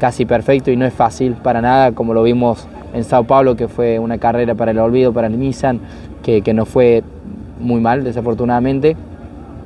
casi 0.00 0.24
perfecto 0.24 0.72
y 0.72 0.76
no 0.76 0.84
es 0.84 0.92
fácil 0.92 1.34
para 1.34 1.60
nada, 1.60 1.92
como 1.92 2.14
lo 2.14 2.24
vimos 2.24 2.66
en 2.92 3.04
Sao 3.04 3.24
Paulo, 3.24 3.56
que 3.56 3.68
fue 3.68 3.98
una 3.98 4.18
carrera 4.18 4.54
para 4.54 4.70
el 4.70 4.78
olvido, 4.78 5.12
para 5.12 5.26
el 5.26 5.38
Nissan, 5.38 5.80
que, 6.22 6.42
que 6.42 6.54
no 6.54 6.64
fue 6.64 7.02
muy 7.60 7.80
mal, 7.80 8.04
desafortunadamente. 8.04 8.96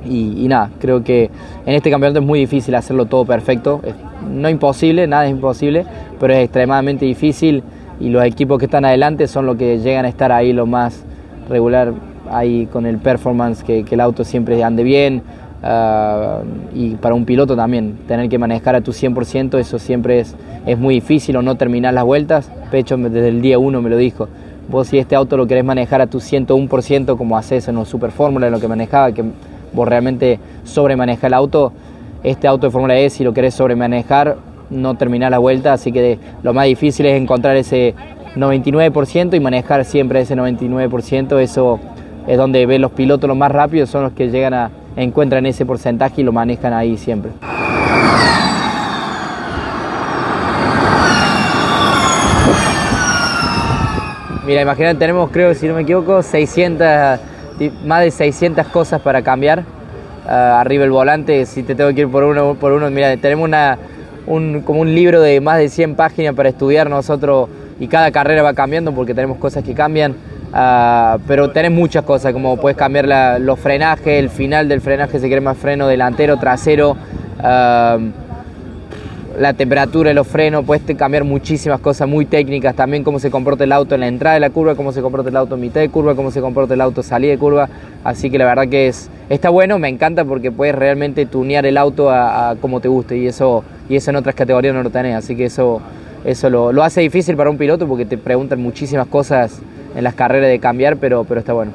Y, 0.04 0.48
nada, 0.48 0.70
creo 0.80 1.04
que 1.04 1.30
en 1.64 1.74
este 1.74 1.90
campeonato 1.90 2.18
es 2.18 2.26
muy 2.26 2.40
difícil 2.40 2.74
hacerlo 2.74 3.06
todo 3.06 3.24
perfecto. 3.24 3.80
no 4.28 4.48
imposible, 4.48 5.06
nada 5.06 5.26
es 5.26 5.30
imposible, 5.30 5.84
pero 6.18 6.32
es 6.32 6.44
extremadamente 6.44 7.04
difícil 7.04 7.62
y 8.00 8.08
los 8.08 8.24
equipos 8.24 8.58
que 8.58 8.64
están 8.64 8.84
adelante 8.84 9.28
son 9.28 9.46
los 9.46 9.56
que 9.56 9.78
llegan 9.78 10.04
a 10.04 10.08
estar 10.08 10.32
ahí 10.32 10.52
lo 10.52 10.66
más 10.66 11.04
regular, 11.48 11.92
ahí 12.30 12.66
con 12.66 12.86
el 12.86 12.98
performance, 12.98 13.62
que, 13.62 13.84
el 13.88 14.00
auto 14.00 14.24
siempre 14.24 14.62
ande 14.64 14.82
bien. 14.82 15.22
Ah, 15.64 16.40
y 16.74 16.96
para 16.96 17.14
un 17.14 17.24
piloto 17.24 17.54
también, 17.54 17.98
tener 18.08 18.28
que 18.28 18.38
manejar 18.38 18.74
a 18.74 18.80
tu 18.80 18.92
100%, 18.92 19.58
eso 19.58 19.78
siempre 19.78 20.20
es, 20.20 20.34
es 20.66 20.76
muy 20.76 20.96
difícil 20.96 21.36
o 21.36 21.42
no 21.42 21.54
terminar 21.54 21.94
las 21.94 22.04
vueltas. 22.04 22.50
Pecho 22.70 22.96
desde 22.96 23.28
el 23.28 23.40
día 23.40 23.58
uno 23.58 23.80
me 23.80 23.90
lo 23.90 23.96
dijo. 23.96 24.28
Vos 24.68 24.88
si 24.88 24.98
este 24.98 25.14
auto 25.14 25.36
lo 25.36 25.46
querés 25.46 25.64
manejar 25.64 26.00
a 26.00 26.06
tu 26.06 26.18
101% 26.18 27.16
como 27.16 27.36
haces 27.36 27.68
en 27.68 27.76
un 27.76 27.86
Super 27.86 28.10
Fórmula, 28.10 28.46
en 28.46 28.52
lo 28.52 28.60
que 28.60 28.68
manejaba, 28.68 29.12
que 29.12 29.24
vos 29.72 29.88
realmente 29.88 30.38
sobremanejas 30.64 31.24
el 31.24 31.34
auto, 31.34 31.72
este 32.22 32.48
auto 32.48 32.66
de 32.66 32.70
Fórmula 32.70 32.98
E 32.98 33.10
si 33.10 33.24
lo 33.24 33.32
querés 33.32 33.54
sobremanejar 33.54 34.36
no 34.70 34.94
terminar 34.94 35.30
la 35.30 35.38
vuelta, 35.38 35.72
así 35.72 35.92
que 35.92 36.18
lo 36.42 36.54
más 36.54 36.66
difícil 36.66 37.06
es 37.06 37.20
encontrar 37.20 37.56
ese 37.56 37.94
99% 38.36 39.36
y 39.36 39.40
manejar 39.40 39.84
siempre 39.84 40.20
ese 40.20 40.36
99%, 40.36 41.38
eso 41.40 41.78
es 42.26 42.38
donde 42.38 42.64
ven 42.66 42.80
los 42.80 42.92
pilotos 42.92 43.28
los 43.28 43.36
más 43.36 43.52
rápidos, 43.52 43.90
son 43.90 44.04
los 44.04 44.12
que 44.12 44.30
llegan 44.30 44.54
a 44.54 44.70
encuentran 44.96 45.46
ese 45.46 45.64
porcentaje 45.66 46.20
y 46.20 46.24
lo 46.24 46.32
manejan 46.32 46.72
ahí 46.72 46.96
siempre. 46.96 47.32
Mira, 54.46 54.62
imagínate, 54.62 54.98
tenemos, 54.98 55.30
creo, 55.30 55.54
si 55.54 55.68
no 55.68 55.74
me 55.74 55.82
equivoco, 55.82 56.22
600, 56.22 56.86
más 57.84 58.02
de 58.02 58.10
600 58.10 58.66
cosas 58.66 59.00
para 59.00 59.22
cambiar. 59.22 59.62
Ah, 60.26 60.60
arriba 60.60 60.84
el 60.84 60.90
volante, 60.90 61.46
si 61.46 61.62
te 61.62 61.74
tengo 61.74 61.92
que 61.94 62.02
ir 62.02 62.08
por 62.08 62.24
uno, 62.24 62.54
por 62.54 62.72
uno, 62.72 62.90
mira, 62.90 63.16
tenemos 63.16 63.44
una, 63.44 63.78
un, 64.26 64.62
como 64.62 64.80
un 64.80 64.94
libro 64.94 65.20
de 65.20 65.40
más 65.40 65.58
de 65.58 65.68
100 65.68 65.94
páginas 65.94 66.34
para 66.34 66.48
estudiar 66.48 66.90
nosotros 66.90 67.48
y 67.80 67.88
cada 67.88 68.10
carrera 68.10 68.42
va 68.42 68.52
cambiando 68.52 68.92
porque 68.92 69.14
tenemos 69.14 69.38
cosas 69.38 69.64
que 69.64 69.74
cambian. 69.74 70.14
Ah, 70.52 71.18
pero 71.26 71.50
tenés 71.50 71.70
muchas 71.70 72.04
cosas, 72.04 72.32
como 72.32 72.58
puedes 72.58 72.76
cambiar 72.76 73.40
los 73.40 73.58
frenajes, 73.58 74.18
el 74.18 74.28
final 74.28 74.68
del 74.68 74.80
frenaje 74.80 75.18
se 75.18 75.26
quiere 75.26 75.40
más 75.40 75.56
freno 75.56 75.88
delantero, 75.88 76.36
trasero. 76.36 76.96
Ah, 77.40 77.98
la 79.38 79.54
temperatura 79.54 80.10
de 80.10 80.14
los 80.14 80.26
frenos, 80.26 80.62
puedes 80.64 80.82
cambiar 80.96 81.24
muchísimas 81.24 81.80
cosas 81.80 82.06
muy 82.06 82.26
técnicas, 82.26 82.74
también 82.74 83.02
cómo 83.02 83.18
se 83.18 83.30
comporta 83.30 83.64
el 83.64 83.72
auto 83.72 83.94
en 83.94 84.02
la 84.02 84.08
entrada 84.08 84.34
de 84.34 84.40
la 84.40 84.50
curva, 84.50 84.74
cómo 84.74 84.92
se 84.92 85.00
comporta 85.00 85.30
el 85.30 85.36
auto 85.36 85.54
en 85.54 85.62
mitad 85.62 85.80
de 85.80 85.88
curva, 85.88 86.14
cómo 86.14 86.30
se 86.30 86.42
comporta 86.42 86.74
el 86.74 86.80
auto 86.82 87.02
salida 87.02 87.30
de 87.30 87.38
curva, 87.38 87.68
así 88.04 88.30
que 88.30 88.36
la 88.36 88.44
verdad 88.44 88.68
que 88.68 88.88
es, 88.88 89.08
está 89.30 89.48
bueno, 89.48 89.78
me 89.78 89.88
encanta 89.88 90.26
porque 90.26 90.52
puedes 90.52 90.74
realmente 90.74 91.24
tunear 91.24 91.64
el 91.64 91.78
auto 91.78 92.10
a, 92.10 92.56
como 92.60 92.80
te 92.80 92.88
guste 92.88 93.16
y 93.16 93.26
eso, 93.26 93.64
y 93.88 93.96
eso 93.96 94.10
en 94.10 94.16
otras 94.16 94.34
categorías 94.34 94.74
no 94.74 94.82
lo 94.82 94.90
tenés, 94.90 95.16
así 95.16 95.34
que 95.34 95.46
eso, 95.46 95.80
eso 96.26 96.50
lo, 96.50 96.70
lo 96.70 96.82
hace 96.82 97.00
difícil 97.00 97.34
para 97.34 97.48
un 97.48 97.56
piloto 97.56 97.88
porque 97.88 98.04
te 98.04 98.18
preguntan 98.18 98.60
muchísimas 98.60 99.06
cosas 99.06 99.62
en 99.94 100.04
las 100.04 100.14
carreras 100.14 100.48
de 100.48 100.58
cambiar, 100.58 100.96
pero, 100.96 101.24
pero 101.24 101.40
está 101.40 101.52
bueno. 101.52 101.72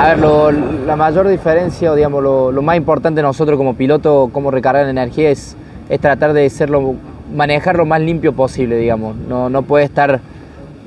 A 0.00 0.14
ver, 0.14 0.54
la 0.86 0.96
mayor 0.96 1.28
diferencia, 1.28 1.92
o 1.92 1.94
digamos, 1.94 2.22
lo, 2.22 2.62
más 2.62 2.76
importante 2.76 3.20
nosotros 3.20 3.58
como 3.58 3.74
piloto, 3.74 4.30
cómo 4.32 4.50
recargar 4.50 4.88
energía, 4.88 5.30
es, 5.30 5.56
es 5.90 6.00
tratar 6.00 6.32
de 6.32 6.48
serlo, 6.48 6.94
manejar 7.34 7.76
lo 7.76 7.84
más 7.84 8.00
limpio 8.00 8.32
posible, 8.32 8.76
digamos. 8.78 9.14
No, 9.16 9.50
no 9.50 9.60
puedes 9.60 9.90
estar 9.90 10.20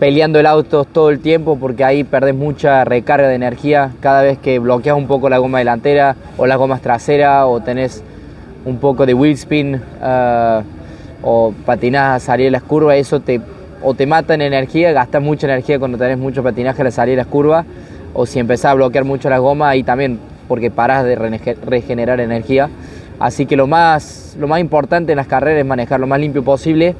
peleando 0.03 0.37
el 0.37 0.47
auto 0.47 0.83
todo 0.83 1.11
el 1.11 1.19
tiempo 1.19 1.57
porque 1.57 1.85
ahí 1.85 2.03
perdés 2.03 2.35
mucha 2.35 2.83
recarga 2.83 3.29
de 3.29 3.35
energía 3.35 3.91
cada 4.01 4.21
vez 4.21 4.37
que 4.37 4.59
bloqueas 4.59 4.97
un 4.97 5.07
poco 5.07 5.29
la 5.29 5.37
goma 5.37 5.59
delantera 5.59 6.17
o 6.35 6.45
las 6.45 6.57
gomas 6.57 6.81
traseras 6.81 7.45
o 7.47 7.61
tenés 7.61 8.03
un 8.65 8.79
poco 8.79 9.05
de 9.05 9.13
wheel 9.13 9.31
spin 9.35 9.81
ah, 10.01 10.61
o 11.21 11.53
patinás 11.65 12.21
a 12.21 12.25
salir 12.25 12.47
de 12.47 12.51
las 12.51 12.63
curvas, 12.63 12.97
eso 12.97 13.21
te, 13.21 13.39
o 13.81 13.93
te 13.93 14.05
mata 14.05 14.33
en 14.33 14.41
energía, 14.41 14.91
gastas 14.91 15.23
mucha 15.23 15.47
energía 15.47 15.79
cuando 15.79 15.97
tenés 15.97 16.17
mucho 16.17 16.43
patinaje 16.43 16.81
a 16.81 16.91
salir 16.91 17.13
de 17.13 17.23
las 17.23 17.27
curvas 17.27 17.65
o 18.13 18.25
si 18.25 18.39
empezás 18.39 18.71
a 18.71 18.73
bloquear 18.73 19.05
mucho 19.05 19.29
la 19.29 19.37
goma, 19.37 19.69
ahí 19.69 19.83
también 19.83 20.19
porque 20.49 20.69
parás 20.69 21.05
de 21.05 21.15
regenerar 21.15 22.19
energía. 22.19 22.69
Así 23.19 23.45
que 23.45 23.55
lo 23.55 23.67
más, 23.67 24.35
lo 24.37 24.49
más 24.49 24.59
importante 24.59 25.13
en 25.13 25.15
las 25.15 25.27
carreras 25.27 25.61
es 25.61 25.65
manejar 25.65 26.01
lo 26.01 26.07
más 26.07 26.19
limpio 26.19 26.43
posible. 26.43 26.93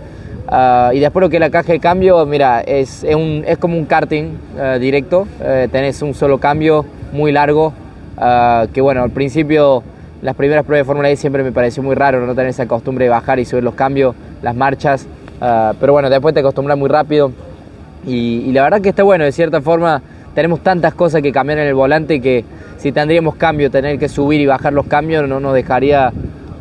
Ah, 0.56 0.92
y 0.94 1.00
después 1.00 1.20
lo 1.20 1.32
que 1.32 1.38
es 1.38 1.40
la 1.40 1.50
caja 1.50 1.74
de 1.74 1.80
cambio, 1.80 2.24
mira, 2.28 2.62
es, 2.62 3.04
es, 3.04 3.16
un, 3.16 3.44
es 3.48 3.58
como 3.58 3.76
un 3.76 3.86
karting 3.86 4.38
ah, 4.60 4.78
directo. 4.78 5.28
Eh, 5.42 5.68
tenés 5.72 6.00
un 6.04 6.14
solo 6.14 6.38
cambio 6.38 6.86
muy 7.12 7.32
largo. 7.32 7.74
Ah, 8.20 8.68
que 8.72 8.80
bueno, 8.80 9.02
al 9.02 9.10
principio 9.10 9.82
las 10.22 10.36
primeras 10.36 10.64
pruebas 10.64 10.86
de 10.86 10.88
Fórmula 10.88 11.10
E 11.10 11.16
siempre 11.16 11.42
me 11.42 11.52
pareció 11.52 11.82
muy 11.82 11.96
raro 11.96 12.24
no 12.24 12.36
tener 12.36 12.52
esa 12.52 12.68
costumbre 12.68 13.06
de 13.06 13.10
bajar 13.10 13.40
y 13.40 13.46
subir 13.46 13.64
los 13.64 13.74
cambios, 13.74 14.16
las 14.44 14.56
marchas. 14.56 15.08
pero 15.80 15.92
bueno, 15.92 16.12
después 16.12 16.36
te 16.36 16.42
acostumbras 16.42 16.78
muy 16.78 16.88
rápido. 16.88 17.32
Y, 18.06 18.44
y 18.46 18.52
la 18.52 18.62
verdad 18.62 18.80
que 18.80 18.90
está 18.90 19.02
bueno, 19.02 19.24
de 19.24 19.32
cierta 19.32 19.60
forma 19.60 20.04
tenemos 20.36 20.60
tantas 20.60 20.94
cosas 20.94 21.24
que 21.24 21.32
cambiar 21.32 21.58
en 21.60 21.68
el 21.68 21.74
volante 21.74 22.22
que 22.22 22.46
si 22.78 22.92
tendríamos 22.92 23.38
cambio, 23.38 23.72
tener 23.72 23.98
que 23.98 24.08
subir 24.08 24.40
y 24.40 24.46
bajar 24.46 24.72
los 24.74 24.86
cambios, 24.86 25.28
no 25.28 25.40
nos 25.40 25.56
dejaría 25.56 26.12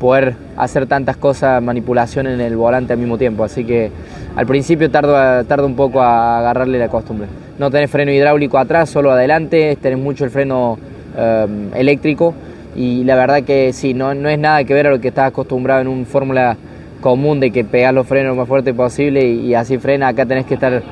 poder 0.03 0.35
hacer 0.57 0.87
tantas 0.87 1.17
cosas, 1.17 1.63
manipulación 1.63 2.27
en 2.27 2.41
el 2.41 2.57
volante 2.57 2.93
al 2.93 2.99
mismo 2.99 3.17
tiempo. 3.17 3.45
Así 3.45 3.65
que 3.65 3.91
al 4.35 4.47
principio 4.47 4.91
tardo, 4.91 5.45
tardo 5.45 5.65
un 5.65 5.77
poco 5.77 6.03
a 6.03 6.41
agarrarle 6.41 6.79
la 6.79 6.89
costumbre. 6.89 7.29
No 7.59 7.71
tenés 7.71 7.89
freno 7.89 8.11
hidráulico 8.11 8.59
atrás, 8.59 8.91
solo 8.91 9.13
adelante, 9.13 9.79
tenés 9.81 10.01
mucho 10.01 10.25
el 10.25 10.31
freno 10.31 10.77
em, 11.17 11.73
eléctrico 11.75 12.35
y 12.75 13.05
la 13.05 13.15
verdad 13.15 13.45
que 13.45 13.73
sí, 13.73 13.95
no, 13.95 14.13
no 14.13 14.29
es 14.29 14.39
nada 14.39 14.65
que 14.65 14.75
ver 14.75 14.89
a 14.89 14.91
lo 14.91 15.01
que 15.01 15.09
estás 15.09 15.29
acostumbrado 15.29 15.83
en 15.83 15.87
un 15.87 16.05
fórmula 16.05 16.57
común 17.01 17.39
de 17.39 17.53
que 17.53 17.65
pegas 17.65 17.95
los 17.95 18.07
frenos 18.07 18.31
lo 18.31 18.41
más 18.41 18.49
fuerte 18.49 18.75
posible 18.75 19.25
y, 19.25 19.55
así 19.55 19.79
frena. 19.79 20.09
Acá 20.09 20.27
tenés 20.27 20.47
que 20.47 20.55
estar 20.55 20.83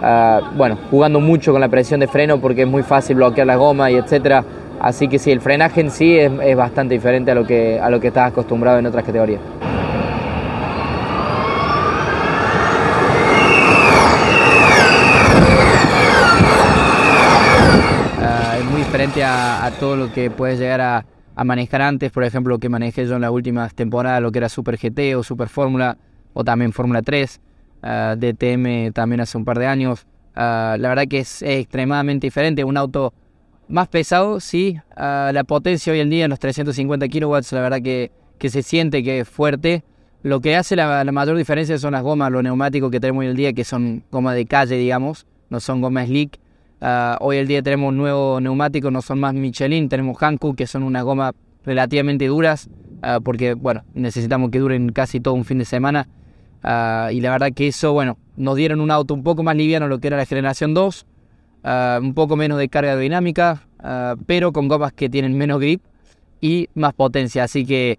Ah, 0.00 0.50
bueno, 0.56 0.76
jugando 0.90 1.20
mucho 1.20 1.52
con 1.52 1.60
la 1.60 1.68
presión 1.68 2.00
de 2.00 2.08
freno 2.08 2.40
porque 2.40 2.62
es 2.62 2.68
muy 2.68 2.82
fácil 2.82 3.16
bloquear 3.16 3.46
la 3.46 3.56
goma 3.56 3.90
y 3.90 3.96
etcétera. 3.96 4.44
Así 4.84 5.08
que 5.08 5.18
sí, 5.18 5.30
el 5.30 5.40
frenaje 5.40 5.80
en 5.80 5.90
sí 5.90 6.18
es, 6.18 6.30
es 6.42 6.54
bastante 6.54 6.92
diferente 6.92 7.30
a 7.30 7.34
lo 7.34 7.46
que 7.46 7.80
a 7.80 7.88
lo 7.88 8.00
que 8.00 8.08
estás 8.08 8.28
acostumbrado 8.28 8.78
en 8.78 8.84
otras 8.84 9.02
categorías. 9.02 9.40
diferente 18.76 19.24
a, 19.24 19.72
todo 19.80 19.96
lo 19.96 20.12
que 20.12 20.30
puedes 20.30 20.58
llegar 20.58 20.80
a, 20.82 21.04
manejar 21.44 21.80
antes, 21.80 22.12
por 22.12 22.22
ejemplo, 22.22 22.54
lo 22.54 22.58
que 22.58 22.68
manejé 22.68 23.06
yo 23.06 23.16
en 23.16 23.22
las 23.22 23.30
últimas 23.30 23.74
temporadas, 23.74 24.20
lo 24.20 24.30
que 24.30 24.38
era 24.38 24.50
Super 24.50 24.76
GT 24.76 25.16
o 25.16 25.22
Super 25.22 25.48
Fórmula 25.48 25.96
o 26.34 26.44
también 26.44 26.72
Fórmula 26.72 27.00
3, 27.00 27.40
uh, 27.82 27.86
DTM 28.16 28.92
también 28.92 29.22
hace 29.22 29.38
un 29.38 29.46
par 29.46 29.58
de 29.58 29.66
años. 29.66 30.06
la 30.36 30.76
verdad 30.76 31.04
que 31.08 31.20
es, 31.20 31.40
extremadamente 31.40 32.26
diferente, 32.26 32.64
un 32.64 32.76
auto 32.76 33.14
más 33.68 33.88
pesado, 33.88 34.40
sí, 34.40 34.78
la 34.96 35.44
potencia 35.46 35.92
hoy 35.92 36.00
en 36.00 36.10
día 36.10 36.24
en 36.24 36.30
los 36.30 36.38
350 36.38 37.08
kilowatts, 37.08 37.52
la 37.52 37.60
verdad 37.60 37.82
que, 37.82 38.10
que 38.38 38.50
se 38.50 38.62
siente 38.62 39.02
que 39.02 39.20
es 39.20 39.28
fuerte. 39.28 39.84
Lo 40.24 40.40
que 40.40 40.56
hace 40.56 40.74
la, 40.74 41.04
mayor 41.12 41.36
diferencia 41.36 41.76
son 41.78 41.92
las 41.92 42.02
gomas, 42.02 42.32
los 42.32 42.42
neumáticos 42.42 42.90
que 42.90 42.98
tenemos 42.98 43.20
hoy 43.20 43.26
en 43.26 43.36
día, 43.36 43.52
que 43.52 43.62
son 43.62 44.04
gomas 44.10 44.34
de 44.34 44.46
calle, 44.46 44.76
digamos, 44.76 45.26
no 45.50 45.60
son 45.60 45.82
gomas 45.82 46.06
slick. 46.08 46.40
Ah, 46.80 47.18
hoy 47.20 47.36
el 47.36 47.46
día 47.46 47.62
tenemos 47.62 47.92
nuevos 47.92 48.40
neumáticos, 48.40 48.90
no 48.90 49.02
son 49.02 49.20
más 49.20 49.34
Michelin, 49.34 49.90
tenemos 49.90 50.16
Hankook, 50.16 50.56
que 50.56 50.66
son 50.66 50.82
unas 50.82 51.04
gomas 51.04 51.34
relativamente 51.64 52.26
duras, 52.26 52.70
ah, 53.02 53.20
porque 53.22 53.52
bueno, 53.52 53.84
necesitamos 53.92 54.50
que 54.50 54.60
duren 54.60 54.92
casi 54.92 55.20
todo 55.20 55.34
un 55.34 55.44
fin 55.44 55.58
de 55.58 55.66
semana. 55.66 56.08
Ah, 56.62 57.10
y 57.12 57.20
la 57.20 57.30
verdad 57.30 57.52
que 57.54 57.68
eso, 57.68 57.92
bueno, 57.92 58.16
nos 58.36 58.56
dieron 58.56 58.80
un 58.80 58.90
auto 58.90 59.12
un 59.12 59.24
poco 59.24 59.42
más 59.42 59.56
liviano 59.56 59.88
lo 59.88 59.98
que 59.98 60.06
era 60.06 60.16
la 60.16 60.24
generación 60.24 60.72
2, 60.72 61.04
un 61.64 62.14
poco 62.14 62.36
menos 62.36 62.58
de 62.58 62.68
carga 62.68 62.90
aerodinámica, 62.90 63.62
pero 64.26 64.52
con 64.52 64.68
gomas 64.68 64.92
que 64.92 65.08
tienen 65.08 65.36
menos 65.36 65.60
grip 65.60 65.82
y 66.40 66.68
más 66.74 66.92
potencia. 66.94 67.44
Así 67.44 67.64
que 67.64 67.98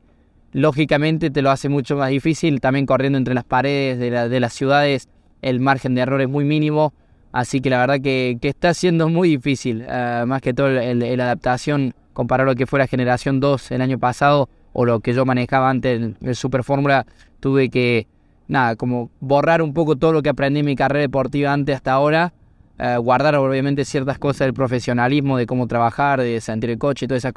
lógicamente 0.52 1.32
te 1.32 1.42
lo 1.42 1.52
hace 1.52 1.68
mucho 1.68 1.98
más 1.98 2.10
difícil. 2.10 2.62
También 2.62 2.86
corriendo 2.86 3.18
entre 3.18 3.34
las 3.34 3.44
paredes 3.44 4.00
de, 4.00 4.40
las 4.40 4.54
ciudades, 4.54 5.10
el 5.42 5.60
margen 5.60 5.96
de 5.96 6.02
error 6.02 6.22
es 6.22 6.30
muy 6.30 6.46
mínimo. 6.46 6.94
Así 7.32 7.60
que 7.60 7.70
la 7.70 7.80
verdad 7.80 8.00
que, 8.02 8.38
está 8.42 8.74
siendo 8.74 9.10
muy 9.10 9.30
difícil, 9.30 9.84
eh, 9.88 10.24
más 10.26 10.42
que 10.42 10.54
todo 10.54 10.70
la 10.70 11.24
adaptación 11.24 11.94
comparado 12.14 12.50
a 12.50 12.54
lo 12.54 12.56
que 12.56 12.66
fue 12.66 12.80
la 12.80 12.88
generación 12.88 13.42
2 13.42 13.72
el 13.72 13.82
año 13.82 14.00
pasado 14.00 14.48
o 14.72 14.86
lo 14.86 15.02
que 15.02 15.14
yo 15.14 15.26
manejaba 15.26 15.70
antes 15.70 16.02
en 16.02 16.18
el 16.22 16.36
Super 16.36 16.64
Fórmula, 16.64 17.06
tuve 17.40 17.70
que, 17.70 18.08
nada, 18.48 18.76
como 18.76 19.10
borrar 19.20 19.62
un 19.62 19.74
poco 19.74 19.96
todo 19.96 20.14
lo 20.14 20.22
que 20.22 20.30
aprendí 20.30 20.62
en 20.62 20.66
mi 20.66 20.76
carrera 20.76 21.02
deportiva 21.02 21.52
antes 21.52 21.76
hasta 21.76 21.92
ahora, 21.92 22.34
eh, 22.78 22.98
guardar 22.98 23.36
obviamente 23.36 23.86
ciertas 23.86 24.20
cosas 24.20 24.48
del 24.48 24.54
profesionalismo, 24.54 25.38
de 25.38 25.46
cómo 25.46 25.68
trabajar, 25.68 26.20
de 26.20 26.42
sentir 26.42 26.72
el 26.72 26.78
coche 26.78 27.06
y 27.06 27.08
todas 27.08 27.24
esas 27.24 27.34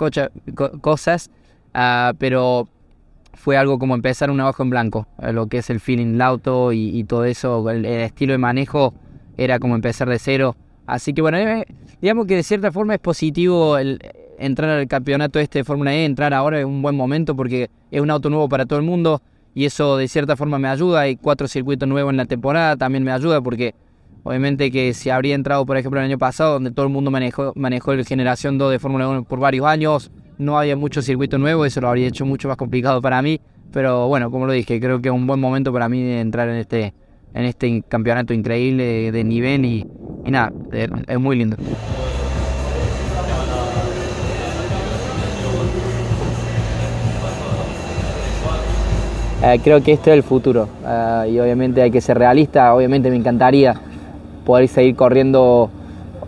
cosas, 0.80 1.30
ah, 1.74 2.12
pero 2.18 2.68
fue 3.34 3.56
algo 3.56 3.78
como 3.78 3.94
empezar 3.94 4.30
una 4.30 4.48
hoja 4.48 4.64
en 4.64 4.70
blanco, 4.70 5.06
eh, 5.22 5.32
lo 5.32 5.46
que 5.46 5.58
es 5.58 5.70
el 5.70 5.78
feeling, 5.78 6.14
el 6.14 6.22
auto 6.22 6.72
y, 6.72 7.04
todo 7.04 7.24
eso, 7.24 7.70
el 7.70 7.84
estilo 7.84 8.32
de 8.32 8.38
manejo 8.38 8.94
era 9.36 9.60
como 9.60 9.76
empezar 9.76 10.08
de 10.08 10.18
cero. 10.18 10.56
Así 10.86 11.12
que 11.12 11.22
bueno, 11.22 11.38
eh, 11.38 11.66
digamos 12.00 12.26
que 12.26 12.34
de 12.34 12.42
cierta 12.42 12.72
forma 12.72 12.94
es 12.94 13.00
positivo 13.00 13.78
el 13.78 14.00
entrar 14.38 14.70
al 14.70 14.88
campeonato 14.88 15.38
este 15.38 15.60
de 15.60 15.64
Fórmula 15.64 15.94
E, 15.94 16.04
entrar 16.04 16.34
ahora 16.34 16.58
es 16.58 16.64
un 16.64 16.82
buen 16.82 16.96
momento 16.96 17.36
porque 17.36 17.70
es 17.90 18.00
un 18.00 18.10
auto 18.10 18.30
nuevo 18.30 18.48
para 18.48 18.66
todo 18.66 18.78
el 18.78 18.84
mundo 18.84 19.20
y 19.54 19.64
eso 19.64 19.96
de 19.96 20.08
cierta 20.08 20.36
forma 20.36 20.58
me 20.58 20.68
ayuda. 20.68 21.00
Hay 21.00 21.16
cuatro 21.16 21.46
circuitos 21.46 21.88
nuevos 21.88 22.10
en 22.10 22.16
la 22.16 22.24
temporada, 22.24 22.76
también 22.76 23.04
me 23.04 23.12
ayuda 23.12 23.40
porque 23.40 23.74
obviamente 24.28 24.70
que 24.70 24.92
si 24.92 25.08
habría 25.08 25.34
entrado 25.34 25.64
por 25.64 25.78
ejemplo 25.78 25.98
el 26.00 26.06
año 26.06 26.18
pasado 26.18 26.54
donde 26.54 26.70
todo 26.70 26.84
el 26.84 26.92
mundo 26.92 27.10
manejó, 27.10 27.92
el 27.92 28.04
generación 28.04 28.58
2 28.58 28.72
de 28.72 28.78
Fórmula 28.78 29.08
1 29.08 29.24
por 29.24 29.40
varios 29.40 29.66
años, 29.66 30.10
no 30.36 30.58
había 30.58 30.76
muchos 30.76 31.06
circuitos 31.06 31.40
nuevos, 31.40 31.66
eso 31.66 31.80
lo 31.80 31.88
habría 31.88 32.08
hecho 32.08 32.26
mucho 32.26 32.46
más 32.46 32.58
complicado 32.58 33.00
para 33.00 33.22
mí. 33.22 33.40
Pero 33.72 34.06
bueno, 34.06 34.30
como 34.30 34.46
lo 34.46 34.52
dije, 34.52 34.80
creo 34.80 35.00
que 35.00 35.08
es 35.08 35.14
un 35.14 35.26
buen 35.26 35.40
momento 35.40 35.72
para 35.72 35.88
mí 35.88 36.02
de 36.02 36.20
entrar 36.20 36.48
en 36.48 36.56
este 36.56 36.92
en 37.34 37.44
este 37.44 37.82
campeonato 37.88 38.34
increíble 38.34 39.12
de 39.12 39.24
nivel 39.24 39.64
y, 39.64 39.86
nada, 40.26 40.52
es 40.72 41.18
muy 41.18 41.36
lindo. 41.36 41.56
Eh, 49.42 49.60
creo 49.62 49.82
que 49.82 49.92
esto 49.92 50.10
es 50.10 50.16
el 50.16 50.22
futuro 50.22 50.68
eh, 50.84 51.30
y 51.32 51.38
obviamente 51.38 51.80
hay 51.80 51.90
que 51.90 52.00
ser 52.00 52.18
realista, 52.18 52.74
obviamente 52.74 53.08
me 53.08 53.16
encantaría 53.16 53.80
poder 54.48 54.66
seguir 54.66 54.96
corriendo 54.96 55.68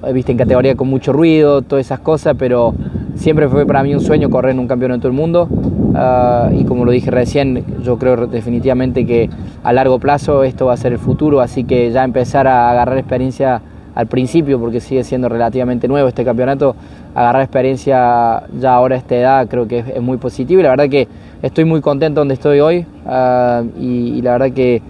eh, 0.07 0.13
viste, 0.13 0.33
en 0.33 0.37
categoría 0.37 0.75
con 0.75 0.89
mucho 0.89 1.11
ruido, 1.11 1.63
todas 1.63 1.87
esas 1.87 2.01
cosas, 2.01 2.37
pero 2.39 2.75
siempre 3.15 3.49
fue 3.49 3.65
para 3.65 3.83
mí 3.83 3.95
un 3.95 4.03
sueño 4.03 4.29
correr 4.29 4.53
en 4.53 4.59
un 4.59 4.69
campeonato 4.69 5.09
del 5.09 5.17
mundo. 5.17 5.49
Ah, 5.95 6.51
y 6.53 6.65
como 6.65 6.85
lo 6.85 6.93
dije 6.93 7.11
recién, 7.11 7.65
yo 7.83 7.99
creo 7.99 8.27
definitivamente 8.27 9.07
que 9.07 9.31
a 9.65 9.73
largo 9.73 9.99
plazo 9.99 10.45
esto 10.45 10.67
va 10.67 10.75
a 10.75 10.77
ser 10.77 10.93
el 10.93 10.99
futuro, 10.99 11.41
así 11.41 11.65
que 11.65 11.91
ya 11.93 12.05
empezar 12.05 12.47
a 12.47 12.71
agarrar 12.71 12.99
experiencia 12.99 13.63
al 13.95 14.07
principio, 14.07 14.61
porque 14.61 14.81
sigue 14.81 15.03
siendo 15.03 15.31
relativamente 15.31 15.89
nuevo 15.89 16.07
este 16.07 16.23
campeonato, 16.23 16.77
agarrar 17.15 17.43
experiencia 17.43 18.43
ya 18.61 18.75
ahora 18.75 18.97
a 18.97 18.99
esta 18.99 19.17
edad 19.17 19.49
creo 19.49 19.67
que 19.67 19.79
es, 19.79 20.03
muy 20.03 20.19
positivo 20.19 20.61
y 20.61 20.63
la 20.63 20.71
verdad 20.71 20.91
que 20.91 21.09
estoy 21.43 21.65
muy 21.65 21.81
contento 21.81 22.21
donde 22.21 22.35
estoy 22.35 22.61
hoy 22.61 22.87
ah, 23.07 23.63
y, 23.79 24.21
la 24.23 24.33
verdad 24.33 24.53
que 24.53 24.83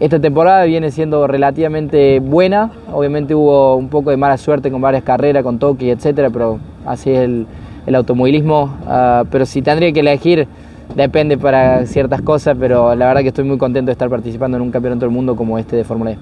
esta 0.00 0.20
temporada 0.20 0.64
viene 0.64 0.90
siendo 0.90 1.26
relativamente 1.26 2.20
buena, 2.20 2.70
obviamente 2.92 3.34
hubo 3.34 3.76
un 3.76 3.88
poco 3.88 4.10
de 4.10 4.16
mala 4.16 4.36
suerte 4.36 4.70
con 4.70 4.80
varias 4.80 5.04
carreras, 5.04 5.42
con 5.42 5.58
Tokio, 5.58 5.92
etcétera, 5.92 6.30
pero 6.30 6.58
así 6.84 7.10
es 7.10 7.20
el, 7.20 7.46
el 7.86 7.94
automovilismo, 7.94 8.76
ah, 8.86 9.24
pero 9.30 9.46
si 9.46 9.62
tendría 9.62 9.92
que 9.92 10.00
elegir, 10.00 10.48
depende 10.94 11.38
para 11.38 11.86
ciertas 11.86 12.22
cosas, 12.22 12.56
pero 12.58 12.94
la 12.94 13.06
verdad 13.06 13.22
que 13.22 13.28
estoy 13.28 13.44
muy 13.44 13.58
contento 13.58 13.86
de 13.86 13.92
estar 13.92 14.08
participando 14.08 14.56
en 14.56 14.62
un 14.62 14.70
campeonato 14.70 15.00
del 15.00 15.10
mundo 15.10 15.36
como 15.36 15.58
este 15.58 15.76
de 15.76 15.84
Fórmula 15.84 16.12
E. 16.12 16.18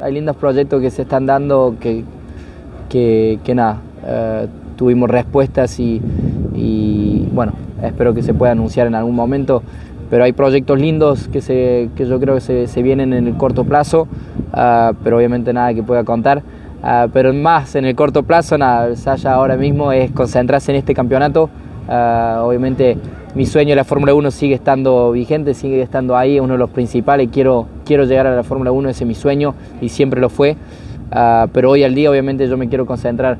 Hay 0.00 0.12
lindos 0.12 0.36
proyectos 0.36 0.80
que 0.80 0.90
se 0.90 1.02
están 1.02 1.26
dando 1.26 1.76
que, 1.80 2.04
que, 2.88 3.54
nada, 3.54 3.78
eh, 4.04 4.46
tuvimos 4.76 5.08
respuestas 5.08 5.78
y, 5.78 6.00
bueno, 7.32 7.52
espero 7.82 8.12
que 8.14 8.22
se 8.22 8.34
pueda 8.34 8.52
anunciar 8.52 8.86
en 8.86 8.94
algún 8.94 9.14
momento, 9.14 9.62
pero 10.12 10.24
hay 10.24 10.34
proyectos 10.34 10.78
lindos 10.78 11.26
que, 11.28 11.40
se, 11.40 11.88
que 11.96 12.04
yo 12.04 12.20
creo 12.20 12.34
que 12.34 12.42
se, 12.42 12.66
se 12.66 12.82
vienen 12.82 13.14
en 13.14 13.26
el 13.26 13.34
corto 13.38 13.64
plazo, 13.64 14.06
ah, 14.52 14.92
pero 15.02 15.16
obviamente 15.16 15.54
nada 15.54 15.72
que 15.72 15.82
pueda 15.82 16.04
contar. 16.04 16.42
Ah, 16.82 17.08
pero 17.10 17.32
más 17.32 17.76
en 17.76 17.86
el 17.86 17.96
corto 17.96 18.22
plazo, 18.22 18.58
nada, 18.58 18.94
Saya 18.94 19.32
ahora 19.32 19.56
mismo 19.56 19.90
es 19.90 20.10
concentrarse 20.10 20.70
en 20.70 20.76
este 20.76 20.92
campeonato. 20.92 21.48
Ah, 21.88 22.42
obviamente 22.44 22.98
mi 23.34 23.46
sueño 23.46 23.70
de 23.70 23.76
la 23.76 23.84
Fórmula 23.84 24.12
1 24.12 24.30
sigue 24.32 24.54
estando 24.54 25.12
vigente, 25.12 25.54
sigue 25.54 25.80
estando 25.80 26.14
ahí, 26.14 26.36
es 26.36 26.42
uno 26.42 26.52
de 26.52 26.58
los 26.58 26.68
principales. 26.68 27.30
Quiero, 27.32 27.66
quiero 27.86 28.04
llegar 28.04 28.26
a 28.26 28.36
la 28.36 28.42
Fórmula 28.42 28.70
1, 28.70 28.90
ese 28.90 29.04
es 29.04 29.08
mi 29.08 29.14
sueño 29.14 29.54
y 29.80 29.88
siempre 29.88 30.20
lo 30.20 30.28
fue. 30.28 30.58
Pero 31.54 31.70
hoy 31.70 31.84
al 31.84 31.94
día 31.94 32.10
obviamente 32.10 32.46
yo 32.46 32.58
me 32.58 32.68
quiero 32.68 32.84
concentrar 32.84 33.38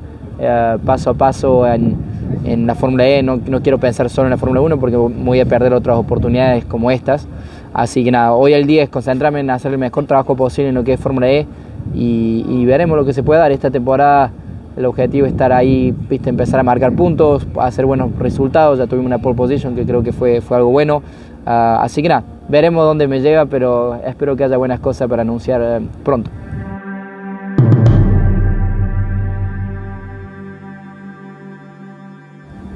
paso 0.83 1.11
a 1.11 1.13
paso 1.13 1.67
en, 1.67 2.12
en 2.45 2.67
la 2.67 2.75
Fórmula 2.75 3.07
E, 3.07 3.23
no, 3.23 3.39
no, 3.45 3.61
quiero 3.61 3.77
pensar 3.77 4.09
solo 4.09 4.27
en 4.27 4.31
la 4.31 4.37
Fórmula 4.37 4.61
1 4.61 4.79
porque 4.79 4.97
voy 4.97 5.39
a 5.39 5.45
perder 5.45 5.73
otras 5.73 5.97
oportunidades 5.97 6.65
como 6.65 6.91
estas. 6.91 7.27
Así 7.73 8.03
que 8.03 8.11
nada, 8.11 8.33
hoy 8.33 8.53
al 8.53 8.65
día 8.67 8.83
es 8.83 8.89
concentrarme 8.89 9.39
en 9.39 9.49
hacer 9.49 9.71
el 9.71 9.77
mejor 9.77 10.05
trabajo 10.05 10.35
posible 10.35 10.69
en 10.69 10.75
lo 10.75 10.83
que 10.83 10.93
es 10.93 10.99
Fórmula 10.99 11.29
E 11.29 11.47
y, 11.93 12.65
veremos 12.65 12.97
lo 12.97 13.05
que 13.05 13.13
se 13.13 13.23
puede 13.23 13.39
dar. 13.39 13.51
Esta 13.51 13.71
temporada 13.71 14.31
el 14.77 14.85
objetivo 14.85 15.25
es 15.25 15.31
estar 15.31 15.51
ahí, 15.51 15.93
viste, 16.09 16.29
empezar 16.29 16.59
a 16.59 16.63
marcar 16.63 16.93
puntos, 16.93 17.47
hacer 17.59 17.85
buenos 17.85 18.17
resultados. 18.17 18.79
Ya 18.79 18.87
tuvimos 18.87 19.07
una 19.07 19.19
pole 19.19 19.35
position 19.35 19.75
que 19.75 19.85
creo 19.85 20.03
que 20.03 20.13
fue, 20.13 20.41
fue 20.41 20.57
algo 20.57 20.69
bueno. 20.71 21.01
Ah, 21.45 21.79
así 21.81 22.01
que 22.01 22.09
nada, 22.09 22.23
veremos 22.47 22.85
dónde 22.85 23.07
me 23.07 23.21
lleva, 23.21 23.45
pero 23.45 23.95
espero 24.05 24.35
que 24.35 24.43
haya 24.43 24.57
buenas 24.57 24.79
cosas 24.79 25.09
para 25.09 25.23
anunciar 25.23 25.61
eh, 25.61 25.81
pronto. 26.03 26.29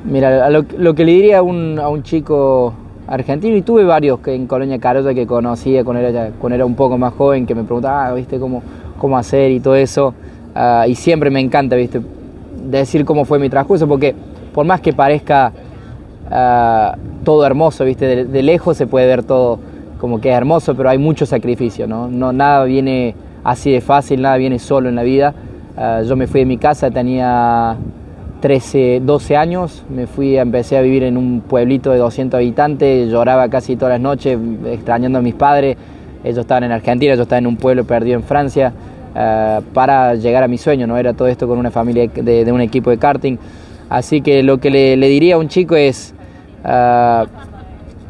Mira, 0.07 0.49
lo, 0.49 0.95
que 0.95 1.03
le 1.03 1.11
diría 1.11 1.39
a 1.39 1.41
un, 1.41 1.79
a 1.79 1.89
un, 1.89 2.01
chico 2.01 2.73
argentino, 3.07 3.57
y 3.57 3.61
tuve 3.61 3.83
varios 3.83 4.19
que 4.19 4.33
en 4.33 4.47
Colonia 4.47 4.79
Carolla 4.79 5.13
que 5.13 5.27
conocía 5.27 5.83
cuando 5.83 6.01
era, 6.01 6.29
cuando 6.39 6.55
era 6.55 6.65
un 6.65 6.75
poco 6.75 6.97
más 6.97 7.13
joven, 7.13 7.45
que 7.45 7.53
me 7.53 7.63
preguntaban, 7.63 8.07
ah, 8.07 8.13
¿viste 8.13 8.39
cómo, 8.39 8.63
cómo 8.97 9.17
hacer 9.17 9.51
y 9.51 9.59
todo 9.59 9.75
eso. 9.75 10.13
Ah, 10.55 10.85
y 10.87 10.95
siempre 10.95 11.29
me 11.29 11.41
encanta, 11.41 11.75
¿viste? 11.75 12.01
Decir 12.69 13.03
cómo 13.03 13.25
fue 13.25 13.37
mi 13.37 13.49
transcurso, 13.49 13.85
porque 13.85 14.15
por 14.53 14.65
más 14.65 14.79
que 14.79 14.93
parezca 14.93 15.51
ah, 16.31 16.95
todo 17.25 17.45
hermoso, 17.45 17.83
¿viste? 17.83 18.23
De, 18.23 18.43
lejos 18.43 18.77
se 18.77 18.87
puede 18.87 19.07
ver 19.07 19.23
todo 19.23 19.59
como 19.99 20.21
que 20.21 20.29
es 20.29 20.35
hermoso, 20.37 20.73
pero 20.73 20.89
hay 20.89 20.97
mucho 20.97 21.25
sacrificio, 21.25 21.85
¿no? 21.85 22.07
no 22.07 22.31
nada 22.31 22.63
viene 22.63 23.15
así 23.43 23.71
de 23.71 23.81
fácil, 23.81 24.21
nada 24.21 24.37
viene 24.37 24.59
solo 24.59 24.87
en 24.87 24.95
la 24.95 25.03
vida. 25.03 25.33
Yo 26.07 26.15
me 26.15 26.27
fui 26.27 26.39
de 26.41 26.45
mi 26.45 26.57
casa, 26.57 26.89
tenía 26.89 27.77
13, 28.39 29.01
12 29.03 29.35
años, 29.35 29.83
me 29.89 30.05
fui, 30.05 30.37
empecé 30.37 30.77
a 30.77 30.81
vivir 30.81 31.03
en 31.03 31.17
un 31.17 31.41
pueblito 31.41 31.91
de 31.91 31.97
200 31.97 32.37
habitantes, 32.37 33.09
lloraba 33.09 33.49
casi 33.49 33.75
todas 33.75 33.93
las 33.93 34.01
noches, 34.01 34.37
extrañando 34.65 35.19
a 35.19 35.21
mis 35.21 35.33
padres, 35.33 35.77
ellos 36.23 36.39
estaban 36.39 36.63
en 36.63 36.71
Argentina, 36.71 37.15
yo 37.15 37.23
estaba 37.23 37.39
en 37.39 37.47
un 37.47 37.57
pueblo 37.57 37.83
perdido 37.85 38.15
en 38.15 38.23
Francia, 38.23 38.73
eh, 39.15 39.61
para 39.73 40.15
llegar 40.15 40.43
a 40.43 40.47
mi 40.47 40.57
sueño, 40.57 40.85
¿no? 40.85 40.97
Era 40.97 41.13
todo 41.13 41.27
esto 41.27 41.47
con 41.47 41.57
una 41.57 41.71
familia 41.71 42.07
de, 42.07 42.51
un 42.51 42.61
equipo 42.61 42.91
de 42.91 42.97
karting. 42.97 43.37
Así 43.89 44.21
que 44.21 44.43
lo 44.43 44.59
que 44.59 44.69
le, 44.69 45.07
diría 45.07 45.35
a 45.35 45.37
un 45.39 45.47
chico 45.47 45.75
es, 45.75 46.13
uh, 46.63 47.25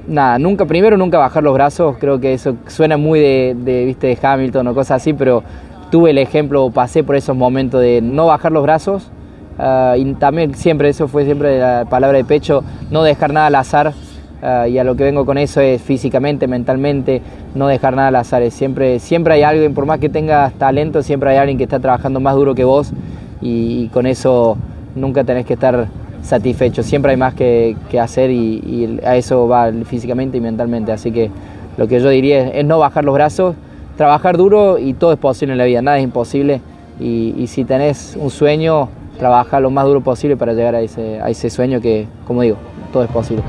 nada, 0.08 0.40
nunca, 0.40 0.66
primero 0.66 0.98
nunca 0.98 1.20
bajar 1.20 1.44
los 1.44 1.54
brazos, 1.54 1.98
creo 2.00 2.20
que 2.20 2.34
eso 2.34 2.56
suena 2.66 2.98
muy 2.98 3.20
de, 3.20 3.56
de, 3.58 3.86
¿viste, 3.86 4.08
de 4.08 4.18
Hamilton 4.22 4.68
o 4.68 4.74
cosas 4.74 5.02
así, 5.02 5.14
pero 5.14 5.44
tuve 5.92 6.10
el 6.10 6.18
ejemplo, 6.18 6.70
pasé 6.72 7.04
por 7.04 7.16
esos 7.16 7.38
momentos 7.38 7.80
de 7.80 8.02
no 8.02 8.26
bajar 8.26 8.52
los 8.52 8.64
brazos 8.64 9.12
Ah, 9.60 9.96
y 9.98 10.14
también 10.16 10.54
siempre, 10.56 10.90
eso 10.90 11.08
fue 11.08 11.26
siempre 11.26 11.60
la 11.60 11.86
palabra 11.90 12.18
de 12.18 12.26
pecho, 12.26 12.64
no 12.92 13.04
dejar 13.04 13.34
nada 13.34 13.48
al 13.48 13.56
azar. 13.56 13.94
Ah, 14.42 14.68
y 14.68 14.78
a 14.78 14.84
lo 14.84 14.96
que 14.96 15.04
vengo 15.04 15.26
con 15.26 15.38
eso 15.38 15.62
es 15.62 15.82
físicamente, 15.82 16.48
mentalmente, 16.48 17.22
no 17.56 17.68
dejar 17.68 17.96
nada 17.96 18.10
al 18.10 18.16
azar. 18.18 18.50
Siempre, 18.52 19.00
siempre 19.00 19.34
hay 19.34 19.44
alguien, 19.44 19.74
por 19.74 19.86
más 19.86 20.00
que 20.00 20.10
tengas 20.10 20.54
talento, 20.54 21.02
siempre 21.02 21.32
hay 21.32 21.38
alguien 21.38 21.58
que 21.58 21.64
está 21.64 21.80
trabajando 21.80 22.20
más 22.20 22.36
duro 22.36 22.54
que 22.54 22.64
vos 22.64 22.92
y, 23.42 23.88
con 23.90 24.06
eso 24.06 24.58
nunca 24.96 25.24
tenés 25.24 25.46
que 25.46 25.54
estar 25.54 25.88
satisfecho. 26.22 26.84
Siempre 26.84 27.12
hay 27.12 27.18
más 27.18 27.34
que, 27.34 27.76
hacer 28.00 28.30
y, 28.30 29.00
a 29.04 29.16
eso 29.16 29.48
va 29.48 29.72
físicamente 29.86 30.38
y 30.38 30.42
mentalmente. 30.42 30.92
Así 30.92 31.12
que 31.12 31.32
lo 31.78 31.88
que 31.88 32.00
yo 32.00 32.10
diría 32.10 32.50
es, 32.50 32.66
no 32.66 32.78
bajar 32.78 33.06
los 33.06 33.16
brazos, 33.16 33.56
trabajar 33.96 34.38
duro 34.38 34.78
y 34.78 34.94
todo 34.94 35.14
es 35.14 35.20
posible 35.20 35.54
en 35.54 35.58
la 35.58 35.66
vida, 35.66 35.82
nada 35.82 35.98
es 35.98 36.04
imposible. 36.04 36.62
Y, 37.00 37.34
y 37.38 37.48
si 37.48 37.64
tenés 37.64 38.18
un 38.20 38.30
sueño, 38.30 38.90
trabaja 39.18 39.60
lo 39.60 39.70
más 39.70 39.86
duro 39.86 40.02
posible 40.02 40.38
para 40.38 40.54
llegar 40.54 40.76
a 40.76 40.82
ese, 40.82 41.20
a 41.22 41.30
ese 41.30 41.50
sueño 41.50 41.82
que, 41.82 42.08
como 42.26 42.42
digo, 42.42 42.58
todo 42.94 43.04
es 43.04 43.12
posible. 43.12 43.44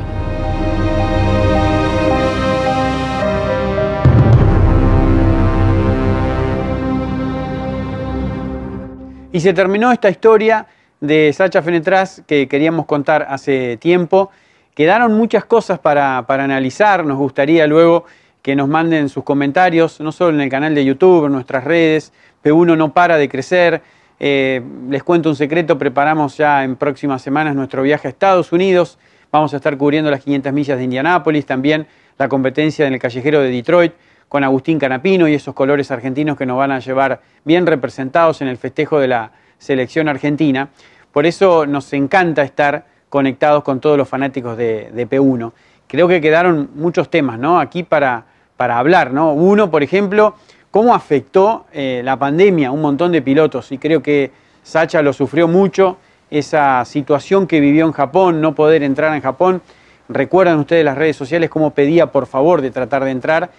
Y 9.31 9.41
se 9.41 9.53
terminó 9.53 9.93
esta 9.93 10.11
historia 10.11 10.67
de 11.01 11.33
Sacha 11.33 11.63
Fenetras 11.63 12.23
que 12.27 12.49
queríamos 12.49 12.87
contar 12.87 13.27
hace 13.29 13.77
tiempo. 13.77 14.31
Quedaron 14.75 15.13
muchas 15.17 15.45
cosas 15.45 15.79
para, 15.79 16.25
para, 16.27 16.45
analizar, 16.45 17.05
nos 17.05 17.19
gustaría 17.19 17.67
luego 17.67 18.05
que 18.43 18.57
nos 18.57 18.69
manden 18.69 19.09
sus 19.09 19.25
comentarios, 19.25 20.01
no 20.01 20.13
solo 20.13 20.35
en 20.35 20.41
el 20.41 20.49
canal 20.49 20.75
de 20.75 20.85
YouTube, 20.85 21.27
en 21.27 21.33
nuestras 21.33 21.65
redes. 21.65 22.13
P1 22.43 22.77
no 22.77 22.93
para 22.93 23.17
de 23.17 23.29
crecer, 23.29 23.83
eh, 24.21 24.63
les 24.89 25.03
cuento 25.03 25.29
un 25.29 25.37
secreto, 25.37 25.79
preparamos 25.79 26.37
ya 26.37 26.65
en 26.65 26.77
próximas 26.77 27.23
semanas 27.23 27.55
nuestro 27.55 27.83
viaje 27.83 28.09
a 28.09 28.11
Estados 28.11 28.53
Unidos. 28.53 28.99
Vamos 29.31 29.53
a 29.55 29.59
estar 29.59 29.77
cubriendo 29.77 30.11
las 30.11 30.25
500 30.25 30.53
millas 30.53 30.79
de 30.79 30.85
Indianápolis, 30.85 31.47
también 31.47 31.87
la 32.19 32.29
competencia 32.29 32.87
en 32.87 32.95
el 32.95 32.99
callejero 32.99 33.41
de 33.41 33.51
Detroit 33.51 33.93
con 34.29 34.45
Agustín 34.45 34.79
Canapino 34.79 35.27
y 35.29 35.35
esos 35.35 35.55
colores 35.55 35.91
argentinos 35.91 36.37
que 36.37 36.47
nos 36.47 36.59
van 36.59 36.73
a 36.73 36.81
llevar 36.81 37.21
bien 37.45 37.67
representados 37.67 38.43
en 38.43 38.49
el 38.49 38.59
festejo 38.59 38.99
de 38.99 39.09
la 39.09 39.33
selección 39.59 40.09
argentina. 40.09 40.69
Por 41.13 41.27
eso 41.27 41.67
nos 41.67 41.93
encanta 41.93 42.43
estar 42.43 42.87
conectados 43.09 43.63
con 43.63 43.81
todos 43.81 43.97
los 43.97 44.09
fanáticos 44.09 44.57
de, 44.57 45.09
P1. 45.09 45.53
Creo 45.87 46.09
que 46.09 46.21
quedaron 46.21 46.71
muchos 46.75 47.11
temas 47.11 47.39
¿no? 47.39 47.59
aquí 47.59 47.83
para, 47.83 48.27
para 48.57 48.79
hablar. 48.79 49.13
¿no? 49.13 49.33
Uno, 49.33 49.71
por 49.71 49.83
ejemplo, 49.83 50.35
cómo 50.71 50.95
afectó 50.95 51.67
eh, 51.73 52.03
la 52.05 52.19
pandemia 52.19 52.69
a 52.69 52.73
un 52.73 52.81
montón 52.81 53.13
de 53.13 53.23
pilotos 53.23 53.73
y 53.73 53.79
creo 53.79 54.03
que 54.03 54.31
Sacha 54.63 55.01
lo 55.01 55.13
sufrió 55.13 55.49
mucho, 55.49 55.97
esa 56.31 56.85
situación 56.85 57.47
que 57.47 57.61
vivió 57.61 57.87
en 57.87 57.93
Japón, 57.93 58.41
no 58.41 58.55
poder 58.55 58.83
entrar 58.83 59.15
en 59.15 59.23
Japón. 59.23 59.63
Recuerdan 60.09 60.59
ustedes 60.59 60.85
las 60.85 60.99
redes 60.99 61.17
sociales 61.17 61.49
cómo 61.49 61.71
pedía 61.71 62.13
por 62.13 62.27
favor 62.27 62.61
de 62.61 62.71
tratar 62.71 63.05
de 63.05 63.11
entrar. 63.11 63.51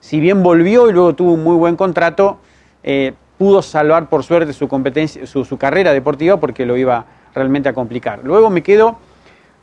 Si 0.00 0.20
bien 0.20 0.42
volvió 0.42 0.90
y 0.90 0.92
luego 0.92 1.14
tuvo 1.14 1.32
un 1.32 1.42
muy 1.42 1.56
buen 1.56 1.76
contrato, 1.76 2.38
eh, 2.82 3.14
pudo 3.38 3.62
salvar 3.62 4.08
por 4.08 4.24
suerte 4.24 4.52
su, 4.52 4.68
competencia, 4.68 5.26
su, 5.26 5.56
carrera 5.56 5.92
deportiva 5.92 6.38
porque 6.38 6.66
lo 6.66 6.76
iba 6.76 7.06
realmente 7.34 7.68
a 7.68 7.72
complicar. 7.72 8.20
Luego 8.24 8.50
me 8.50 8.62
quedo 8.62 8.98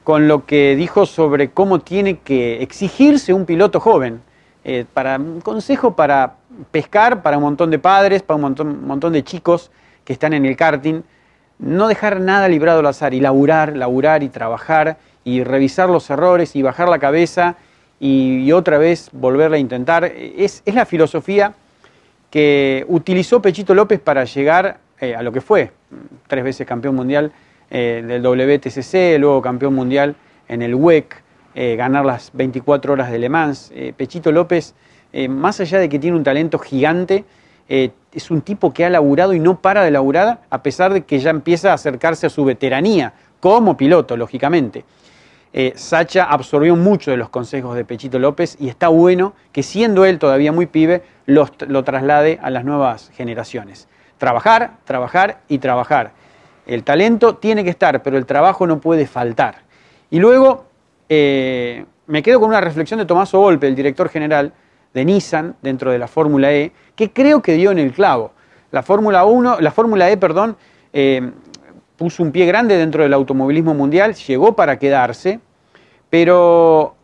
con 0.04 0.28
lo 0.28 0.46
que 0.46 0.76
dijo 0.76 1.06
sobre 1.06 1.52
cómo 1.52 1.80
tiene 1.80 2.20
que 2.20 2.62
exigirse 2.62 3.34
un 3.34 3.46
piloto 3.46 3.80
joven. 3.80 4.22
Eh, 4.68 4.86
para 4.92 5.18
un 5.18 5.42
consejo 5.42 5.96
para 5.96 6.38
pescar 6.72 7.22
para 7.22 7.38
un 7.38 7.44
montón 7.44 7.72
de 7.72 7.80
padres, 7.80 8.24
para 8.24 8.36
un 8.36 8.86
montón, 8.86 9.14
de 9.14 9.24
chicos 9.24 9.72
que 10.04 10.14
están 10.14 10.34
en 10.34 10.46
el 10.46 10.56
karting, 10.56 11.02
no 11.60 11.88
dejar 11.88 12.20
nada 12.20 12.48
librado 12.48 12.80
al 12.80 12.86
azar 12.88 13.14
y 13.14 13.20
laburar, 13.20 13.76
laburar 13.76 14.24
y 14.24 14.30
trabajar 14.30 14.98
y 15.24 15.44
revisar 15.44 15.90
los 15.90 16.10
errores 16.10 16.56
y 16.56 16.62
bajar 16.62 16.90
la 16.90 17.00
cabeza 17.00 17.56
y, 18.00 18.52
otra 18.52 18.78
vez 18.78 19.10
volverla 19.12 19.58
a 19.58 19.60
intentar. 19.60 20.06
Es, 20.06 20.62
la 20.66 20.86
filosofía 20.86 21.54
que 22.30 22.86
utilizó 22.88 23.42
Pechito 23.42 23.74
López 23.74 24.00
para 24.00 24.26
llegar 24.26 24.78
eh, 25.00 25.16
a 25.16 25.24
lo 25.24 25.32
que 25.32 25.42
fue, 25.42 25.72
tres 26.28 26.44
veces 26.44 26.68
campeón 26.68 26.96
mundial 26.96 27.32
eh, 27.70 28.04
del 28.06 28.22
WTCC, 28.22 29.18
luego 29.20 29.42
campeón 29.42 29.74
mundial 29.74 30.16
en 30.48 30.62
el 30.62 30.76
WEC, 30.76 31.24
eh, 31.56 31.76
ganar 31.78 32.06
las 32.06 32.32
24 32.34 32.94
horas 32.94 33.10
de 33.10 33.18
Le 33.18 33.30
Mans. 33.30 33.72
Pechito 33.96 34.32
López 34.32 34.76
eh, 35.18 35.30
más 35.30 35.62
allá 35.62 35.80
de 35.80 35.88
que 35.88 35.98
tiene 35.98 36.18
un 36.18 36.26
talento 36.26 36.60
gigante, 36.60 37.24
eh, 37.70 37.92
es 38.12 38.30
un 38.32 38.42
tipo 38.42 38.74
que 38.74 38.84
ha 38.84 38.90
laburado 38.90 39.34
y 39.34 39.40
no 39.40 39.62
para 39.62 39.82
de 39.82 39.90
laburar, 39.90 40.42
a 40.50 40.62
pesar 40.62 40.92
de 40.92 41.06
que 41.06 41.20
ya 41.20 41.30
empieza 41.30 41.72
a 41.72 41.76
acercarse 41.76 42.28
a 42.28 42.30
su 42.30 42.44
veteranía, 42.44 43.14
como 43.40 43.78
piloto, 43.78 44.18
lógicamente. 44.18 44.84
Eh, 45.54 45.72
Sacha 45.78 46.26
absorbió 46.26 46.76
mucho 46.76 47.12
de 47.12 47.18
los 47.18 47.30
consejos 47.30 47.78
de 47.78 47.86
Pechito 47.86 48.20
López 48.20 48.58
y 48.60 48.68
está 48.68 48.90
bueno 48.90 49.36
que 49.54 49.64
siendo 49.64 50.04
él 50.04 50.20
todavía 50.20 50.52
muy 50.52 50.66
pibe, 50.66 51.04
lo, 51.28 51.48
traslade 51.48 52.38
a 52.44 52.50
las 52.50 52.66
nuevas 52.66 53.10
generaciones. 53.16 53.88
Trabajar, 54.18 54.80
trabajar 54.84 55.44
y 55.48 55.60
trabajar. 55.60 56.12
El 56.68 56.84
talento 56.84 57.38
tiene 57.38 57.64
que 57.64 57.70
estar, 57.70 58.04
pero 58.04 58.18
el 58.18 58.26
trabajo 58.26 58.68
no 58.68 58.82
puede 58.82 59.08
faltar. 59.08 59.60
Y 60.12 60.20
luego 60.20 60.66
me 61.08 62.22
quedo 62.22 62.42
con 62.42 62.50
una 62.50 62.60
reflexión 62.60 63.00
de 63.00 63.06
Tomás 63.06 63.32
Golpe, 63.32 63.68
el 63.68 63.76
director 63.76 64.10
general, 64.10 64.52
de 64.96 65.06
Nissan 65.06 65.58
dentro 65.62 65.92
de 65.92 66.00
la 66.00 66.08
Fórmula 66.08 66.52
E, 66.54 66.72
que 66.96 67.12
creo 67.12 67.42
que 67.42 67.54
dio 67.54 67.70
en 67.70 67.78
el 67.78 67.92
clavo. 67.92 68.32
La 68.72 68.82
Fórmula 68.82 69.26
1, 69.26 69.60
la 69.60 69.72
Fórmula 69.72 70.10
E, 70.10 70.18
perdón, 70.18 70.56
eh, 70.94 71.32
puso 71.98 72.24
un 72.24 72.32
pie 72.32 72.46
grande 72.46 72.78
dentro 72.78 73.04
del 73.04 73.14
automovilismo 73.14 73.74
mundial, 73.74 74.16
llegó 74.16 74.56
para 74.56 74.80
quedarse, 74.80 75.42
pero 76.10 76.96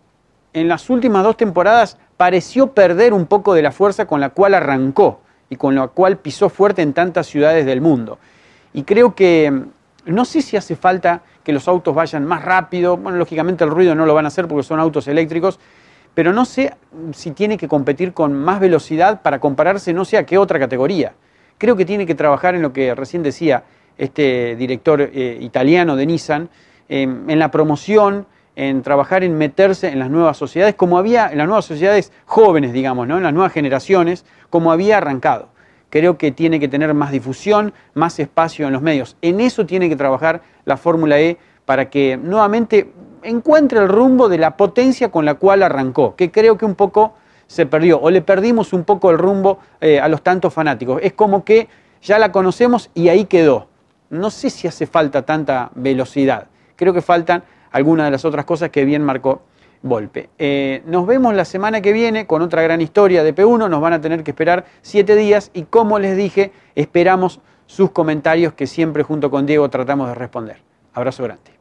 en 0.54 0.70
las 0.70 0.90
últimas 0.90 1.24
dos 1.24 1.36
temporadas 1.36 1.98
pareció 2.16 2.68
perder 2.74 3.14
un 3.14 3.26
poco 3.26 3.54
de 3.54 3.62
la 3.62 3.72
fuerza 3.74 4.06
con 4.06 4.22
la 4.22 4.30
cual 4.30 4.54
arrancó 4.54 5.20
y 5.50 5.58
con 5.58 5.76
la 5.76 5.90
cual 5.90 6.18
pisó 6.18 6.48
fuerte 6.48 6.82
en 6.82 6.94
tantas 6.94 7.28
ciudades 7.28 7.66
del 7.66 7.82
mundo. 7.82 8.20
Y 8.74 8.84
creo 8.84 9.16
que 9.16 9.52
mm, 9.52 10.14
no 10.14 10.24
sé 10.24 10.42
si 10.42 10.56
hace 10.56 10.78
falta 10.78 11.24
que 11.44 11.52
los 11.52 11.68
autos 11.68 11.94
vayan 11.94 12.26
más 12.26 12.46
rápido, 12.46 12.96
bueno, 12.96 13.18
lógicamente 13.18 13.66
el 13.66 13.70
ruido 13.70 13.96
no 13.96 14.06
lo 14.06 14.14
van 14.14 14.26
a 14.26 14.28
hacer 14.30 14.48
porque 14.48 14.64
son 14.64 14.80
autos 14.80 15.10
eléctricos, 15.10 15.60
pero 16.14 16.34
no 16.34 16.46
sé 16.46 16.74
si 17.14 17.32
tiene 17.32 17.58
que 17.58 17.68
competir 17.68 18.14
con 18.14 18.34
más 18.34 18.60
velocidad 18.60 19.22
para 19.22 19.40
compararse 19.40 19.94
no 19.94 20.06
sé 20.06 20.18
a 20.18 20.26
qué 20.26 20.38
otra 20.38 20.60
categoría. 20.60 21.14
Creo 21.58 21.76
que 21.76 21.86
tiene 21.86 22.06
que 22.06 22.16
trabajar 22.16 22.56
en 22.56 22.62
lo 22.62 22.74
que 22.74 22.96
recién 22.96 23.24
decía 23.24 23.64
este 23.98 24.56
director 24.56 25.02
eh, 25.02 25.38
italiano 25.42 25.96
de 25.96 26.06
Nissan, 26.06 26.50
en 26.90 27.40
la 27.40 27.52
promoción, 27.52 28.26
en 28.56 28.82
trabajar 28.82 29.24
en 29.24 29.38
meterse 29.38 29.88
en 29.90 30.00
las 30.00 30.10
nuevas 30.10 30.38
sociedades, 30.38 30.76
como 30.76 30.98
había 30.98 31.32
en 31.32 31.38
las 31.38 31.48
nuevas 31.48 31.66
sociedades 31.66 32.12
jóvenes, 32.26 32.74
digamos, 32.74 33.08
¿no? 33.08 33.18
en 33.18 33.24
las 33.24 33.34
nuevas 33.34 33.54
generaciones, 33.54 34.26
como 34.50 34.72
había 34.72 34.98
arrancado. 34.98 35.50
Creo 35.90 36.18
que 36.18 36.32
tiene 36.32 36.60
que 36.60 36.68
tener 36.68 36.94
más 36.94 37.12
difusión, 37.12 37.74
más 37.94 38.20
espacio 38.20 38.68
en 38.68 38.74
los 38.74 38.82
medios. 38.82 39.18
En 39.22 39.40
eso 39.40 39.66
tiene 39.66 39.90
que 39.90 39.96
trabajar 39.96 40.42
la 40.66 40.78
Fórmula 40.78 41.20
E 41.20 41.38
para 41.66 41.90
que 41.90 42.18
nuevamente 42.18 42.92
encuentre 43.24 43.80
el 43.80 43.88
rumbo 43.88 44.30
de 44.30 44.38
la 44.38 44.58
potencia 44.58 45.10
con 45.10 45.26
la 45.26 45.36
cual 45.36 45.64
arrancó, 45.64 46.16
que 46.16 46.32
creo 46.32 46.58
que 46.58 46.66
un 46.66 46.76
poco 46.76 47.14
se 47.48 47.66
perdió, 47.66 48.00
o 48.00 48.10
le 48.10 48.22
perdimos 48.22 48.74
un 48.74 48.84
poco 48.84 49.12
el 49.12 49.18
rumbo 49.18 49.60
eh, 49.82 50.00
a 50.00 50.08
los 50.08 50.22
tantos 50.22 50.54
fanáticos. 50.54 51.00
Es 51.04 51.14
como 51.14 51.44
que 51.44 51.68
ya 52.02 52.18
la 52.18 52.32
conocemos 52.32 52.90
y 52.94 53.10
ahí 53.10 53.26
quedó. 53.26 53.68
No 54.10 54.30
sé 54.30 54.50
si 54.50 54.68
hace 54.68 54.88
falta 54.88 55.24
tanta 55.24 55.72
velocidad. 55.76 56.48
Creo 56.76 56.94
que 56.94 57.02
faltan 57.02 57.44
algunas 57.72 58.08
de 58.08 58.12
las 58.12 58.26
otras 58.26 58.46
cosas 58.46 58.70
que 58.70 58.86
bien 58.86 59.04
marcó 59.04 59.42
Volpe. 59.84 60.30
Eh, 60.38 60.84
nos 60.86 61.08
vemos 61.08 61.34
la 61.34 61.44
semana 61.44 61.82
que 61.82 61.92
viene 61.92 62.28
con 62.28 62.42
otra 62.42 62.62
gran 62.62 62.82
historia 62.82 63.24
de 63.24 63.34
P1. 63.34 63.70
Nos 63.70 63.82
van 63.82 63.94
a 63.94 64.02
tener 64.02 64.24
que 64.24 64.32
esperar 64.32 64.66
siete 64.82 65.16
días 65.16 65.50
y 65.54 65.64
como 65.64 65.98
les 65.98 66.16
dije, 66.16 66.52
esperamos 66.76 67.42
sus 67.66 67.92
comentarios 67.92 68.54
que 68.54 68.68
siempre 68.68 69.04
junto 69.04 69.32
con 69.32 69.46
Diego 69.46 69.70
tratamos 69.70 70.08
de 70.10 70.16
responder. 70.16 70.58
Abrazo 70.94 71.24
grande. 71.24 71.61